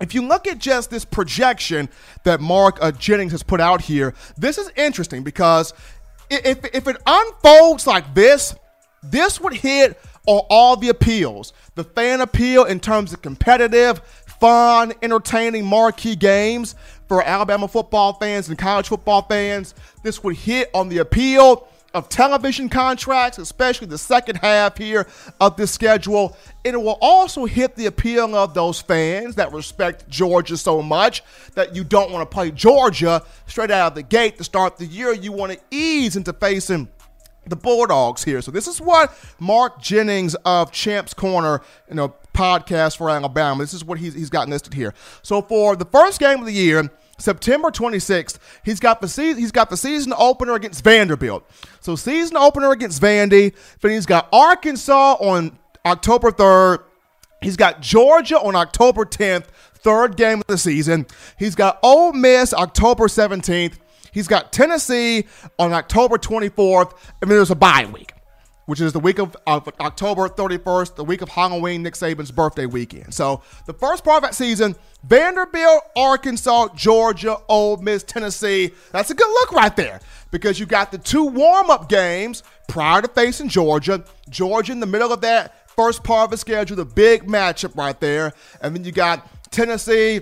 if 0.00 0.14
you 0.14 0.22
look 0.22 0.46
at 0.46 0.58
just 0.58 0.90
this 0.90 1.04
projection 1.04 1.88
that 2.22 2.40
Mark 2.40 2.78
uh, 2.80 2.92
Jennings 2.92 3.32
has 3.32 3.42
put 3.42 3.60
out 3.60 3.80
here, 3.80 4.14
this 4.38 4.58
is 4.58 4.70
interesting 4.76 5.24
because 5.24 5.74
if, 6.30 6.64
if 6.72 6.86
it 6.86 6.98
unfolds 7.04 7.88
like 7.88 8.14
this, 8.14 8.54
this 9.02 9.40
would 9.40 9.54
hit 9.54 10.00
on 10.28 10.46
all 10.48 10.76
the 10.76 10.88
appeals. 10.88 11.52
The 11.74 11.82
fan 11.82 12.20
appeal 12.20 12.62
in 12.62 12.78
terms 12.78 13.12
of 13.12 13.22
competitive, 13.22 13.98
fun, 14.42 14.92
entertaining, 15.02 15.64
marquee 15.64 16.16
games 16.16 16.74
for 17.12 17.22
Alabama 17.22 17.68
football 17.68 18.14
fans 18.14 18.48
and 18.48 18.56
college 18.56 18.88
football 18.88 19.20
fans. 19.20 19.74
This 20.02 20.24
would 20.24 20.34
hit 20.34 20.70
on 20.72 20.88
the 20.88 20.96
appeal 20.96 21.68
of 21.92 22.08
television 22.08 22.70
contracts, 22.70 23.36
especially 23.36 23.86
the 23.86 23.98
second 23.98 24.36
half 24.36 24.78
here 24.78 25.06
of 25.38 25.58
this 25.58 25.70
schedule. 25.70 26.34
And 26.64 26.72
it 26.72 26.78
will 26.78 26.96
also 27.02 27.44
hit 27.44 27.76
the 27.76 27.84
appeal 27.84 28.34
of 28.34 28.54
those 28.54 28.80
fans 28.80 29.34
that 29.34 29.52
respect 29.52 30.08
Georgia 30.08 30.56
so 30.56 30.80
much 30.80 31.22
that 31.54 31.76
you 31.76 31.84
don't 31.84 32.10
want 32.10 32.22
to 32.22 32.34
play 32.34 32.50
Georgia 32.50 33.22
straight 33.46 33.70
out 33.70 33.88
of 33.88 33.94
the 33.94 34.02
gate 34.02 34.38
to 34.38 34.44
start 34.44 34.78
the 34.78 34.86
year. 34.86 35.12
You 35.12 35.32
want 35.32 35.52
to 35.52 35.60
ease 35.70 36.16
into 36.16 36.32
facing 36.32 36.88
the 37.46 37.56
Bulldogs 37.56 38.24
here. 38.24 38.40
So 38.40 38.50
this 38.50 38.66
is 38.66 38.80
what 38.80 39.14
Mark 39.38 39.82
Jennings 39.82 40.34
of 40.46 40.72
Champs 40.72 41.12
Corner, 41.12 41.60
you 41.90 41.94
know, 41.94 42.14
podcast 42.32 42.96
for 42.96 43.10
Alabama. 43.10 43.62
This 43.62 43.74
is 43.74 43.84
what 43.84 43.98
he's, 43.98 44.14
he's 44.14 44.30
got 44.30 44.48
listed 44.48 44.72
here. 44.72 44.94
So 45.20 45.42
for 45.42 45.76
the 45.76 45.84
first 45.84 46.18
game 46.18 46.40
of 46.40 46.46
the 46.46 46.52
year, 46.52 46.90
September 47.22 47.70
26th, 47.70 48.38
he's 48.64 48.80
got 48.80 49.00
the 49.00 49.08
season 49.08 49.40
he's 49.40 49.52
got 49.52 49.70
the 49.70 49.76
season 49.76 50.12
opener 50.16 50.54
against 50.54 50.82
Vanderbilt. 50.84 51.48
So 51.80 51.96
season 51.96 52.36
opener 52.36 52.72
against 52.72 53.00
Vandy. 53.00 53.54
Then 53.80 53.92
he's 53.92 54.06
got 54.06 54.28
Arkansas 54.32 55.16
on 55.20 55.58
October 55.86 56.30
3rd. 56.30 56.84
He's 57.40 57.56
got 57.56 57.80
Georgia 57.80 58.38
on 58.40 58.54
October 58.54 59.04
10th, 59.04 59.46
third 59.74 60.16
game 60.16 60.38
of 60.38 60.46
the 60.46 60.58
season. 60.58 61.06
He's 61.38 61.54
got 61.54 61.78
Ole 61.82 62.12
Miss 62.12 62.54
October 62.54 63.08
17th. 63.08 63.78
He's 64.12 64.28
got 64.28 64.52
Tennessee 64.52 65.26
on 65.58 65.72
October 65.72 66.18
24th, 66.18 66.92
and 67.20 67.30
then 67.30 67.38
there's 67.38 67.50
a 67.50 67.56
bye 67.56 67.86
week, 67.86 68.11
which 68.66 68.80
is 68.80 68.92
the 68.92 69.00
week 69.00 69.18
of, 69.18 69.36
of 69.46 69.68
October 69.80 70.28
31st, 70.28 70.94
the 70.96 71.04
week 71.04 71.22
of 71.22 71.28
Halloween, 71.28 71.82
Nick 71.82 71.94
Saban's 71.94 72.30
birthday 72.30 72.66
weekend. 72.66 73.12
So 73.12 73.42
the 73.66 73.72
first 73.72 74.04
part 74.04 74.18
of 74.18 74.22
that 74.22 74.34
season, 74.34 74.76
Vanderbilt, 75.04 75.82
Arkansas, 75.96 76.68
Georgia, 76.74 77.36
Ole 77.48 77.78
Miss, 77.78 78.02
Tennessee. 78.02 78.70
That's 78.92 79.10
a 79.10 79.14
good 79.14 79.28
look 79.28 79.52
right 79.52 79.74
there 79.74 80.00
because 80.30 80.60
you 80.60 80.66
got 80.66 80.92
the 80.92 80.98
two 80.98 81.24
warm-up 81.24 81.88
games 81.88 82.42
prior 82.68 83.02
to 83.02 83.08
facing 83.08 83.48
Georgia. 83.48 84.04
Georgia 84.28 84.72
in 84.72 84.80
the 84.80 84.86
middle 84.86 85.12
of 85.12 85.20
that 85.22 85.68
first 85.68 86.04
part 86.04 86.26
of 86.26 86.30
the 86.30 86.36
schedule, 86.36 86.76
the 86.76 86.84
big 86.84 87.26
matchup 87.26 87.76
right 87.76 87.98
there, 88.00 88.32
and 88.60 88.76
then 88.76 88.84
you 88.84 88.92
got 88.92 89.26
Tennessee 89.50 90.20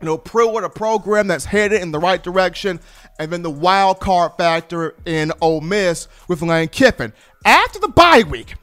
you 0.00 0.06
know, 0.06 0.16
Pruitt, 0.16 0.54
with 0.54 0.64
a 0.64 0.68
program 0.68 1.26
that's 1.26 1.44
headed 1.44 1.82
in 1.82 1.90
the 1.90 1.98
right 1.98 2.22
direction, 2.22 2.80
and 3.18 3.30
then 3.30 3.42
the 3.42 3.50
wild 3.50 4.00
card 4.00 4.32
factor 4.38 4.94
in 5.04 5.32
Ole 5.40 5.60
Miss 5.60 6.08
with 6.28 6.42
Lane 6.42 6.68
Kiffin. 6.68 7.12
After 7.44 7.78
the 7.78 7.88
bye 7.88 8.24
week, 8.28 8.54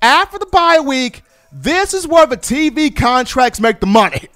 after 0.00 0.38
the 0.38 0.46
bye 0.46 0.80
week, 0.80 1.22
this 1.52 1.92
is 1.94 2.06
where 2.06 2.26
the 2.26 2.36
TV 2.36 2.94
contracts 2.94 3.60
make 3.60 3.80
the 3.80 3.86
money. 3.86 4.28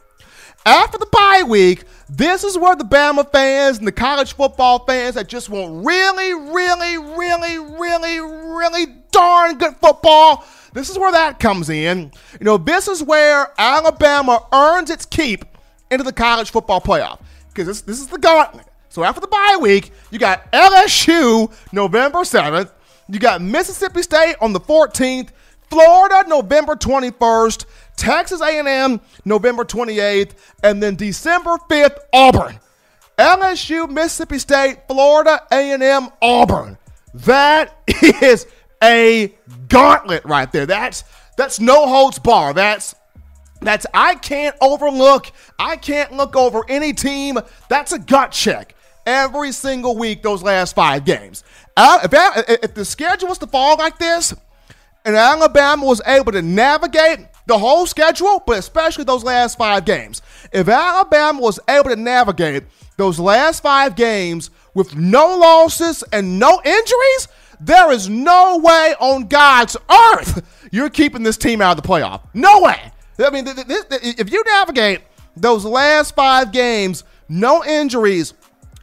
After 0.65 0.99
the 0.99 1.07
bye 1.07 1.45
week, 1.47 1.85
this 2.09 2.45
is 2.45 2.59
where 2.59 2.77
the 2.77 2.85
Bama 2.85 3.31
fans 3.31 3.79
and 3.79 3.87
the 3.87 3.93
college 3.93 4.35
football 4.35 4.85
fans 4.85 5.15
that 5.15 5.29
just 5.29 5.49
want 5.49 5.85
really, 5.85 6.35
really, 6.35 6.99
really, 6.99 7.59
really, 7.59 8.21
really 8.21 8.87
darn 9.13 9.59
good 9.59 9.77
football. 9.77 10.45
This 10.73 10.91
is 10.91 10.99
where 10.99 11.13
that 11.13 11.41
comes 11.41 11.71
in. 11.71 12.13
You 12.39 12.45
know, 12.45 12.59
this 12.59 12.87
is 12.87 13.03
where 13.03 13.53
Alabama 13.59 14.45
earns 14.53 14.91
its 14.91 15.07
keep 15.07 15.45
into 15.91 16.05
the 16.05 16.13
college 16.13 16.51
football 16.51 16.81
playoff 16.81 17.21
because 17.49 17.67
this, 17.67 17.81
this 17.83 18.01
is 18.01 18.09
the 18.09 18.19
gauntlet. 18.19 18.66
So 18.97 19.05
after 19.05 19.21
the 19.21 19.27
bye 19.27 19.59
week, 19.61 19.93
you 20.11 20.19
got 20.19 20.51
LSU 20.53 21.53
November 21.71 22.21
7th. 22.21 22.71
You 23.11 23.19
got 23.19 23.43
Mississippi 23.43 24.01
State 24.01 24.37
on 24.41 24.55
the 24.55 24.61
14th, 24.61 25.33
Florida 25.69 26.25
November 26.27 26.77
21st, 26.77 27.67
Texas 27.97 28.41
A&M 28.41 28.99
November 29.27 29.67
28th, 29.67 30.31
and 30.63 30.83
then 30.83 30.97
December 30.97 31.59
5th 31.69 31.99
Auburn. 32.15 32.59
LSU, 33.19 33.87
Mississippi 33.91 34.39
State, 34.39 34.79
Florida 34.89 35.43
A&M, 35.53 36.09
Auburn. 36.23 36.79
That 37.13 37.79
is 38.23 38.47
a 38.83 39.35
gauntlet 39.69 40.25
right 40.25 40.51
there. 40.51 40.65
That's 40.65 41.05
that's 41.37 41.61
no 41.61 41.87
holds 41.87 42.19
bar. 42.19 42.55
That's 42.55 42.95
that's 43.61 43.85
I 43.93 44.15
can't 44.15 44.57
overlook. 44.63 45.31
I 45.59 45.77
can't 45.77 46.13
look 46.13 46.35
over 46.35 46.63
any 46.67 46.95
team. 46.95 47.39
That's 47.69 47.93
a 47.93 47.99
gut 47.99 48.33
check 48.33 48.73
every 49.07 49.53
single 49.53 49.97
week 49.97 50.23
those 50.23 50.43
last 50.43 50.75
five 50.75 51.05
games. 51.05 51.45
If, 51.79 52.13
if 52.65 52.75
the 52.75 52.85
schedule 52.85 53.29
was 53.29 53.39
to 53.39 53.47
fall 53.47 53.77
like 53.79 53.99
this, 53.99 54.35
and 55.05 55.15
Alabama 55.15 55.87
was 55.87 56.03
able 56.05 56.33
to 56.33 56.43
navigate 56.43 57.21
the 57.47 57.57
whole 57.57 57.87
schedule, 57.87 58.43
but 58.45 58.59
especially 58.59 59.05
those 59.05 59.23
last 59.23 59.57
five 59.57 59.85
games, 59.85 60.21
if 60.53 60.69
Alabama 60.69 61.41
was 61.41 61.61
able 61.69 61.91
to 61.91 61.97
navigate 61.97 62.65
those 62.97 63.21
last 63.21 63.63
five 63.63 63.95
games 63.95 64.51
with 64.75 64.97
no 64.97 65.37
losses 65.39 66.03
and 66.13 66.41
no 66.41 66.61
injuries, 66.65 67.29
there 67.61 67.93
is 67.93 68.09
no 68.09 68.59
way 68.59 68.95
on 68.99 69.29
God's 69.29 69.77
earth 69.89 70.43
you're 70.71 70.91
keeping 70.91 71.23
this 71.23 71.37
team 71.37 71.61
out 71.61 71.77
of 71.77 71.83
the 71.83 71.89
playoff. 71.89 72.23
No 72.35 72.61
way. 72.61 72.93
I 73.19 73.31
mean, 73.31 73.45
if 73.49 74.31
you 74.31 74.45
navigate 74.45 75.01
those 75.37 75.65
last 75.65 76.15
five 76.15 76.53
games, 76.53 77.05
no 77.29 77.65
injuries, 77.65 78.35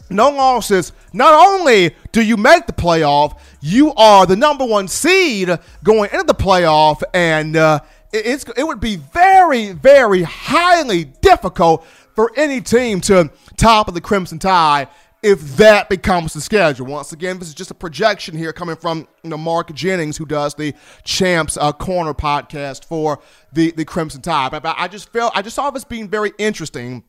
no 0.09 0.29
losses. 0.29 0.91
Not 1.13 1.33
only 1.33 1.95
do 2.11 2.21
you 2.21 2.37
make 2.37 2.67
the 2.67 2.73
playoff, 2.73 3.39
you 3.61 3.93
are 3.93 4.25
the 4.25 4.35
number 4.35 4.65
one 4.65 4.87
seed 4.87 5.49
going 5.83 6.09
into 6.11 6.25
the 6.25 6.35
playoff, 6.35 7.01
and 7.13 7.55
uh, 7.55 7.79
it's 8.11 8.45
it 8.57 8.65
would 8.65 8.79
be 8.79 8.97
very, 8.97 9.71
very 9.71 10.23
highly 10.23 11.05
difficult 11.05 11.85
for 12.15 12.31
any 12.35 12.61
team 12.61 13.01
to 13.01 13.31
top 13.57 13.87
of 13.87 13.93
the 13.93 14.01
Crimson 14.01 14.39
Tide 14.39 14.87
if 15.23 15.39
that 15.55 15.87
becomes 15.87 16.33
the 16.33 16.41
schedule. 16.41 16.85
Once 16.85 17.13
again, 17.13 17.39
this 17.39 17.47
is 17.47 17.53
just 17.53 17.71
a 17.71 17.73
projection 17.73 18.37
here 18.37 18.51
coming 18.51 18.75
from 18.75 19.07
you 19.23 19.29
know 19.29 19.37
Mark 19.37 19.73
Jennings, 19.73 20.17
who 20.17 20.25
does 20.25 20.53
the 20.53 20.75
Champs 21.03 21.57
uh, 21.57 21.71
Corner 21.71 22.13
podcast 22.13 22.85
for 22.85 23.19
the 23.53 23.71
the 23.71 23.85
Crimson 23.85 24.21
Tide. 24.21 24.51
But 24.51 24.75
I 24.77 24.87
just 24.87 25.11
felt 25.11 25.31
I 25.35 25.41
just 25.41 25.55
saw 25.55 25.71
this 25.71 25.85
being 25.85 26.09
very 26.09 26.33
interesting. 26.37 27.03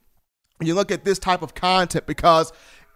When 0.59 0.69
you 0.69 0.75
look 0.77 0.93
at 0.93 1.05
this 1.05 1.19
type 1.19 1.43
of 1.43 1.57
content 1.57 2.07
because 2.07 2.53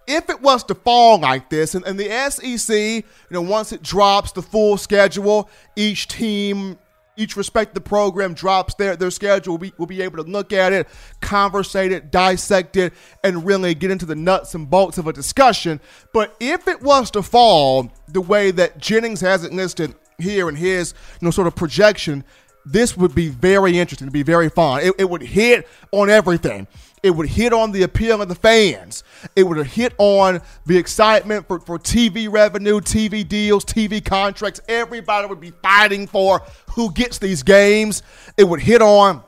if 0.08 0.30
it 0.30 0.40
was 0.40 0.64
to 0.64 0.74
fall 0.74 1.20
like 1.20 1.50
this, 1.50 1.74
and, 1.74 1.84
and 1.84 2.00
the 2.00 2.08
SEC, 2.30 2.74
you 2.74 3.04
know, 3.30 3.42
once 3.42 3.72
it 3.72 3.82
drops 3.82 4.32
the 4.32 4.42
full 4.42 4.78
schedule, 4.78 5.50
each 5.76 6.08
team, 6.08 6.78
each 7.16 7.36
respective 7.36 7.84
program 7.84 8.32
drops 8.32 8.74
their, 8.74 8.96
their 8.96 9.10
schedule, 9.10 9.52
we'll 9.52 9.58
be, 9.58 9.72
we'll 9.76 9.86
be 9.86 10.00
able 10.00 10.24
to 10.24 10.30
look 10.30 10.52
at 10.52 10.72
it, 10.72 10.88
conversate 11.20 11.92
it, 11.92 12.10
dissect 12.10 12.76
it, 12.76 12.94
and 13.22 13.44
really 13.44 13.74
get 13.74 13.90
into 13.90 14.06
the 14.06 14.14
nuts 14.14 14.54
and 14.54 14.70
bolts 14.70 14.96
of 14.96 15.06
a 15.06 15.12
discussion. 15.12 15.78
But 16.14 16.34
if 16.40 16.66
it 16.66 16.80
was 16.80 17.10
to 17.10 17.22
fall 17.22 17.92
the 18.08 18.22
way 18.22 18.50
that 18.52 18.78
Jennings 18.78 19.20
has 19.20 19.44
it 19.44 19.52
listed 19.52 19.94
here 20.18 20.48
in 20.48 20.56
his, 20.56 20.94
you 21.20 21.26
know, 21.26 21.30
sort 21.30 21.46
of 21.46 21.54
projection, 21.54 22.24
this 22.64 22.96
would 22.96 23.14
be 23.14 23.28
very 23.28 23.78
interesting, 23.78 24.08
to 24.08 24.12
be 24.12 24.22
very 24.22 24.48
fun. 24.48 24.80
It, 24.82 24.94
it 24.98 25.10
would 25.10 25.22
hit 25.22 25.66
on 25.92 26.10
everything. 26.10 26.66
It 27.02 27.10
would 27.10 27.28
hit 27.28 27.52
on 27.52 27.72
the 27.72 27.82
appeal 27.82 28.20
of 28.20 28.28
the 28.28 28.34
fans. 28.34 29.04
It 29.36 29.44
would 29.44 29.66
hit 29.66 29.94
on 29.98 30.40
the 30.66 30.76
excitement 30.76 31.46
for, 31.46 31.60
for 31.60 31.78
TV 31.78 32.30
revenue, 32.30 32.80
TV 32.80 33.26
deals, 33.26 33.64
TV 33.64 34.04
contracts. 34.04 34.60
Everybody 34.68 35.28
would 35.28 35.40
be 35.40 35.52
fighting 35.62 36.06
for 36.06 36.42
who 36.72 36.92
gets 36.92 37.18
these 37.18 37.42
games. 37.42 38.02
It 38.36 38.44
would 38.44 38.60
hit 38.60 38.82
on 38.82 39.22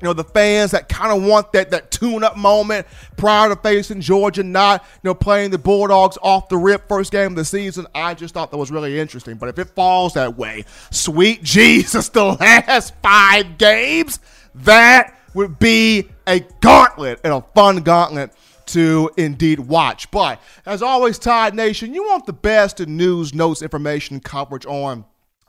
you 0.00 0.06
know, 0.06 0.12
the 0.12 0.24
fans 0.24 0.72
that 0.72 0.88
kind 0.88 1.16
of 1.16 1.26
want 1.26 1.52
that 1.52 1.70
that 1.70 1.90
tune-up 1.90 2.36
moment 2.36 2.86
prior 3.16 3.48
to 3.48 3.56
facing 3.56 4.00
Georgia, 4.00 4.42
not 4.42 4.82
you 4.82 5.08
know 5.08 5.14
playing 5.14 5.50
the 5.50 5.58
Bulldogs 5.58 6.18
off 6.20 6.48
the 6.48 6.56
rip 6.56 6.88
first 6.88 7.12
game 7.12 7.32
of 7.32 7.36
the 7.36 7.44
season. 7.44 7.86
I 7.94 8.14
just 8.14 8.34
thought 8.34 8.50
that 8.50 8.56
was 8.56 8.70
really 8.70 8.98
interesting. 8.98 9.36
But 9.36 9.50
if 9.50 9.58
it 9.58 9.70
falls 9.70 10.14
that 10.14 10.36
way, 10.36 10.64
sweet 10.90 11.42
Jesus, 11.44 12.08
the 12.08 12.24
last 12.24 12.94
five 13.02 13.56
games, 13.56 14.18
that 14.56 15.18
would 15.32 15.58
be 15.58 16.08
a 16.26 16.40
gauntlet 16.60 17.20
and 17.24 17.32
a 17.32 17.40
fun 17.54 17.78
gauntlet 17.78 18.32
to 18.66 19.10
indeed 19.16 19.60
watch. 19.60 20.10
But 20.10 20.40
as 20.66 20.82
always, 20.82 21.18
Tide 21.18 21.54
Nation, 21.54 21.94
you 21.94 22.02
want 22.04 22.26
the 22.26 22.32
best 22.32 22.80
in 22.80 22.96
news, 22.96 23.34
notes, 23.34 23.62
information, 23.62 24.20
coverage 24.20 24.66
on 24.66 25.04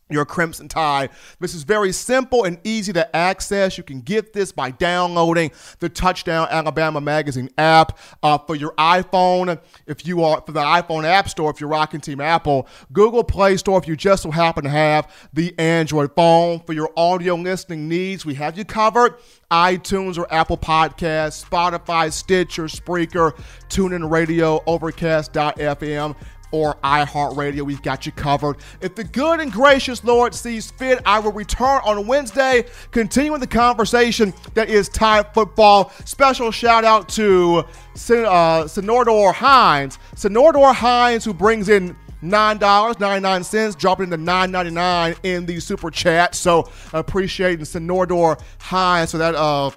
your 0.10 0.26
Crimson 0.26 0.68
Tide. 0.68 1.10
This 1.40 1.56
is 1.56 1.64
very 1.64 1.92
simple 1.92 2.44
and 2.44 2.60
easy 2.64 2.94
to 2.94 3.16
access. 3.16 3.78
You 3.78 3.84
can 3.84 4.02
get 4.02 4.34
this 4.34 4.52
by 4.52 4.72
downloading 4.72 5.52
the 5.80 5.90
Touchdown 5.90 6.48
Alabama 6.52 7.02
Magazine 7.02 7.50
app 7.58 7.98
uh, 8.22 8.38
for 8.38 8.56
your 8.56 8.74
iPhone. 8.76 9.60
If 9.88 10.06
you 10.06 10.24
are 10.24 10.42
for 10.42 10.52
the 10.52 10.62
iPhone 10.62 11.06
App 11.06 11.30
Store, 11.30 11.50
if 11.50 11.60
you're 11.60 11.70
rocking 11.70 12.02
Team 12.02 12.22
Apple, 12.22 12.68
Google 12.94 13.24
Play 13.24 13.58
Store, 13.58 13.80
if 13.80 13.88
you 13.88 13.96
just 13.96 14.24
so 14.24 14.32
happen 14.32 14.64
to 14.64 14.70
have 14.70 15.12
the 15.34 15.58
Android 15.58 16.16
phone. 16.16 16.60
For 16.60 16.74
your 16.74 16.92
audio 16.96 17.36
listening 17.36 17.88
needs, 17.88 18.26
we 18.26 18.36
have 18.36 18.58
you 18.58 18.66
covered. 18.66 19.16
iTunes 19.52 20.18
or 20.18 20.32
Apple 20.34 20.58
Podcasts, 20.58 21.44
Spotify, 21.44 22.12
Stitcher, 22.12 22.66
Spreaker, 22.66 23.36
TuneIn 23.70 24.10
Radio, 24.10 24.62
Overcast.fm 24.66 26.16
or 26.56 26.76
iHeartRadio. 26.76 27.64
We've 27.64 27.82
got 27.82 28.06
you 28.06 28.14
covered. 28.14 28.58
If 28.80 28.96
the 28.96 29.04
good 29.04 29.42
and 29.42 29.52
gracious 29.52 30.02
Lord 30.06 30.34
sees 30.34 30.72
fit, 30.72 31.02
I 31.06 31.20
will 31.20 31.34
return 31.34 31.82
on 31.84 32.08
Wednesday, 32.08 32.66
continuing 32.92 33.42
the 33.42 33.48
conversation 33.48 34.34
that 34.54 34.70
is 34.70 34.88
Tide 34.88 35.34
football. 35.34 35.92
Special 36.06 36.52
shout 36.52 36.86
out 36.86 37.10
to 37.10 37.60
uh, 37.60 38.64
Sonordor 38.66 39.34
Hines. 39.34 40.00
Sonordor 40.16 40.74
Hines, 40.74 41.26
who 41.26 41.34
brings 41.34 41.68
in 41.68 41.94
nine 42.22 42.58
dollars 42.58 42.98
ninety 43.00 43.22
nine 43.22 43.44
cents, 43.44 43.76
dropping 43.76 44.06
into 44.06 44.18
nine 44.18 44.50
ninety 44.50 44.72
nine 44.72 45.16
in 45.24 45.46
the 45.46 45.60
super 45.60 45.92
chat. 45.92 46.34
So 46.36 46.72
appreciating 46.94 47.66
Sonordor 47.66 48.42
Hines 48.60 49.12
for 49.12 49.18
that 49.18 49.36
uh 49.36 49.72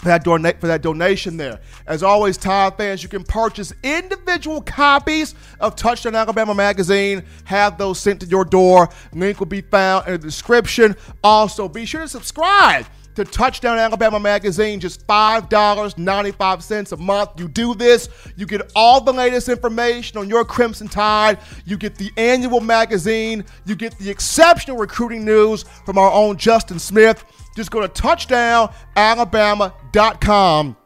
for 0.00 0.06
that, 0.06 0.24
donate, 0.24 0.58
for 0.60 0.66
that 0.66 0.80
donation 0.80 1.36
there. 1.36 1.60
As 1.86 2.02
always, 2.02 2.38
Tide 2.38 2.74
fans, 2.78 3.02
you 3.02 3.10
can 3.10 3.22
purchase 3.22 3.70
individual 3.82 4.62
copies 4.62 5.34
of 5.60 5.76
Touchdown 5.76 6.14
Alabama 6.14 6.54
magazine. 6.54 7.22
Have 7.44 7.76
those 7.76 8.00
sent 8.00 8.20
to 8.20 8.26
your 8.26 8.46
door. 8.46 8.88
Link 9.12 9.38
will 9.38 9.46
be 9.46 9.60
found 9.60 10.06
in 10.06 10.12
the 10.12 10.18
description. 10.18 10.96
Also, 11.22 11.68
be 11.68 11.84
sure 11.84 12.00
to 12.00 12.08
subscribe 12.08 12.86
to 13.24 13.30
Touchdown 13.30 13.78
Alabama 13.78 14.18
magazine, 14.18 14.80
just 14.80 15.06
$5.95 15.06 16.92
a 16.92 16.96
month. 16.96 17.30
You 17.38 17.46
do 17.48 17.74
this, 17.74 18.08
you 18.36 18.46
get 18.46 18.72
all 18.74 19.00
the 19.00 19.12
latest 19.12 19.48
information 19.48 20.18
on 20.18 20.28
your 20.28 20.44
Crimson 20.44 20.88
Tide. 20.88 21.38
You 21.64 21.76
get 21.76 21.94
the 21.96 22.10
annual 22.16 22.60
magazine. 22.60 23.44
You 23.66 23.76
get 23.76 23.96
the 23.98 24.10
exceptional 24.10 24.76
recruiting 24.76 25.24
news 25.24 25.64
from 25.84 25.98
our 25.98 26.10
own 26.10 26.36
Justin 26.36 26.78
Smith. 26.78 27.24
Just 27.56 27.70
go 27.70 27.86
to 27.86 27.88
touchdownalabama.com 27.88 30.76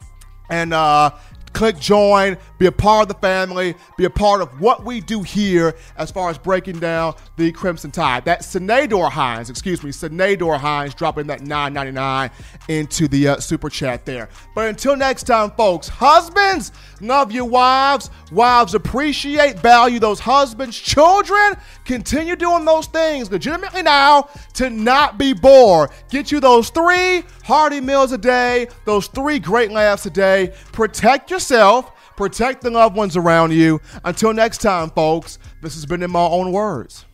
and 0.50 0.74
uh, 0.74 1.10
click 1.54 1.78
join, 1.78 2.36
be 2.58 2.66
a 2.66 2.72
part 2.72 3.02
of 3.02 3.08
the 3.08 3.20
family, 3.26 3.74
be 3.96 4.04
a 4.04 4.10
part 4.10 4.42
of 4.42 4.60
what 4.60 4.84
we 4.84 5.00
do 5.00 5.22
here 5.22 5.74
as 5.96 6.10
far 6.10 6.28
as 6.28 6.36
breaking 6.36 6.80
down 6.80 7.14
the 7.36 7.50
Crimson 7.52 7.90
Tide. 7.90 8.24
That 8.24 8.44
Senador 8.44 9.08
Hines, 9.08 9.48
excuse 9.48 9.82
me, 9.82 9.92
Senador 9.92 10.58
Hines 10.58 10.94
dropping 10.94 11.28
that 11.28 11.40
9.99 11.40 12.30
into 12.68 13.08
the 13.08 13.28
uh, 13.28 13.36
super 13.38 13.70
chat 13.70 14.04
there. 14.04 14.28
But 14.54 14.68
until 14.68 14.96
next 14.96 15.22
time, 15.22 15.52
folks, 15.52 15.88
husbands, 15.88 16.72
love 17.00 17.32
your 17.32 17.46
wives. 17.46 18.10
Wives 18.32 18.74
appreciate, 18.74 19.58
value 19.60 19.98
those 20.00 20.20
husbands. 20.20 20.78
Children, 20.78 21.56
continue 21.84 22.36
doing 22.36 22.64
those 22.64 22.86
things 22.86 23.30
legitimately 23.30 23.82
now 23.82 24.28
to 24.54 24.70
not 24.70 25.18
be 25.18 25.32
bored. 25.32 25.90
Get 26.10 26.32
you 26.32 26.40
those 26.40 26.70
three 26.70 27.22
hearty 27.44 27.80
meals 27.80 28.12
a 28.12 28.18
day, 28.18 28.66
those 28.84 29.06
three 29.06 29.38
great 29.38 29.70
laughs 29.70 30.06
a 30.06 30.10
day. 30.10 30.52
Protect 30.72 31.30
yourself 31.50 31.92
protect 32.16 32.62
the 32.62 32.70
loved 32.70 32.96
ones 32.96 33.16
around 33.16 33.52
you. 33.52 33.80
Until 34.04 34.32
next 34.32 34.58
time, 34.58 34.90
folks, 34.90 35.38
this 35.60 35.74
has 35.74 35.84
been 35.84 36.02
in 36.02 36.10
my 36.10 36.20
own 36.20 36.52
words. 36.52 37.04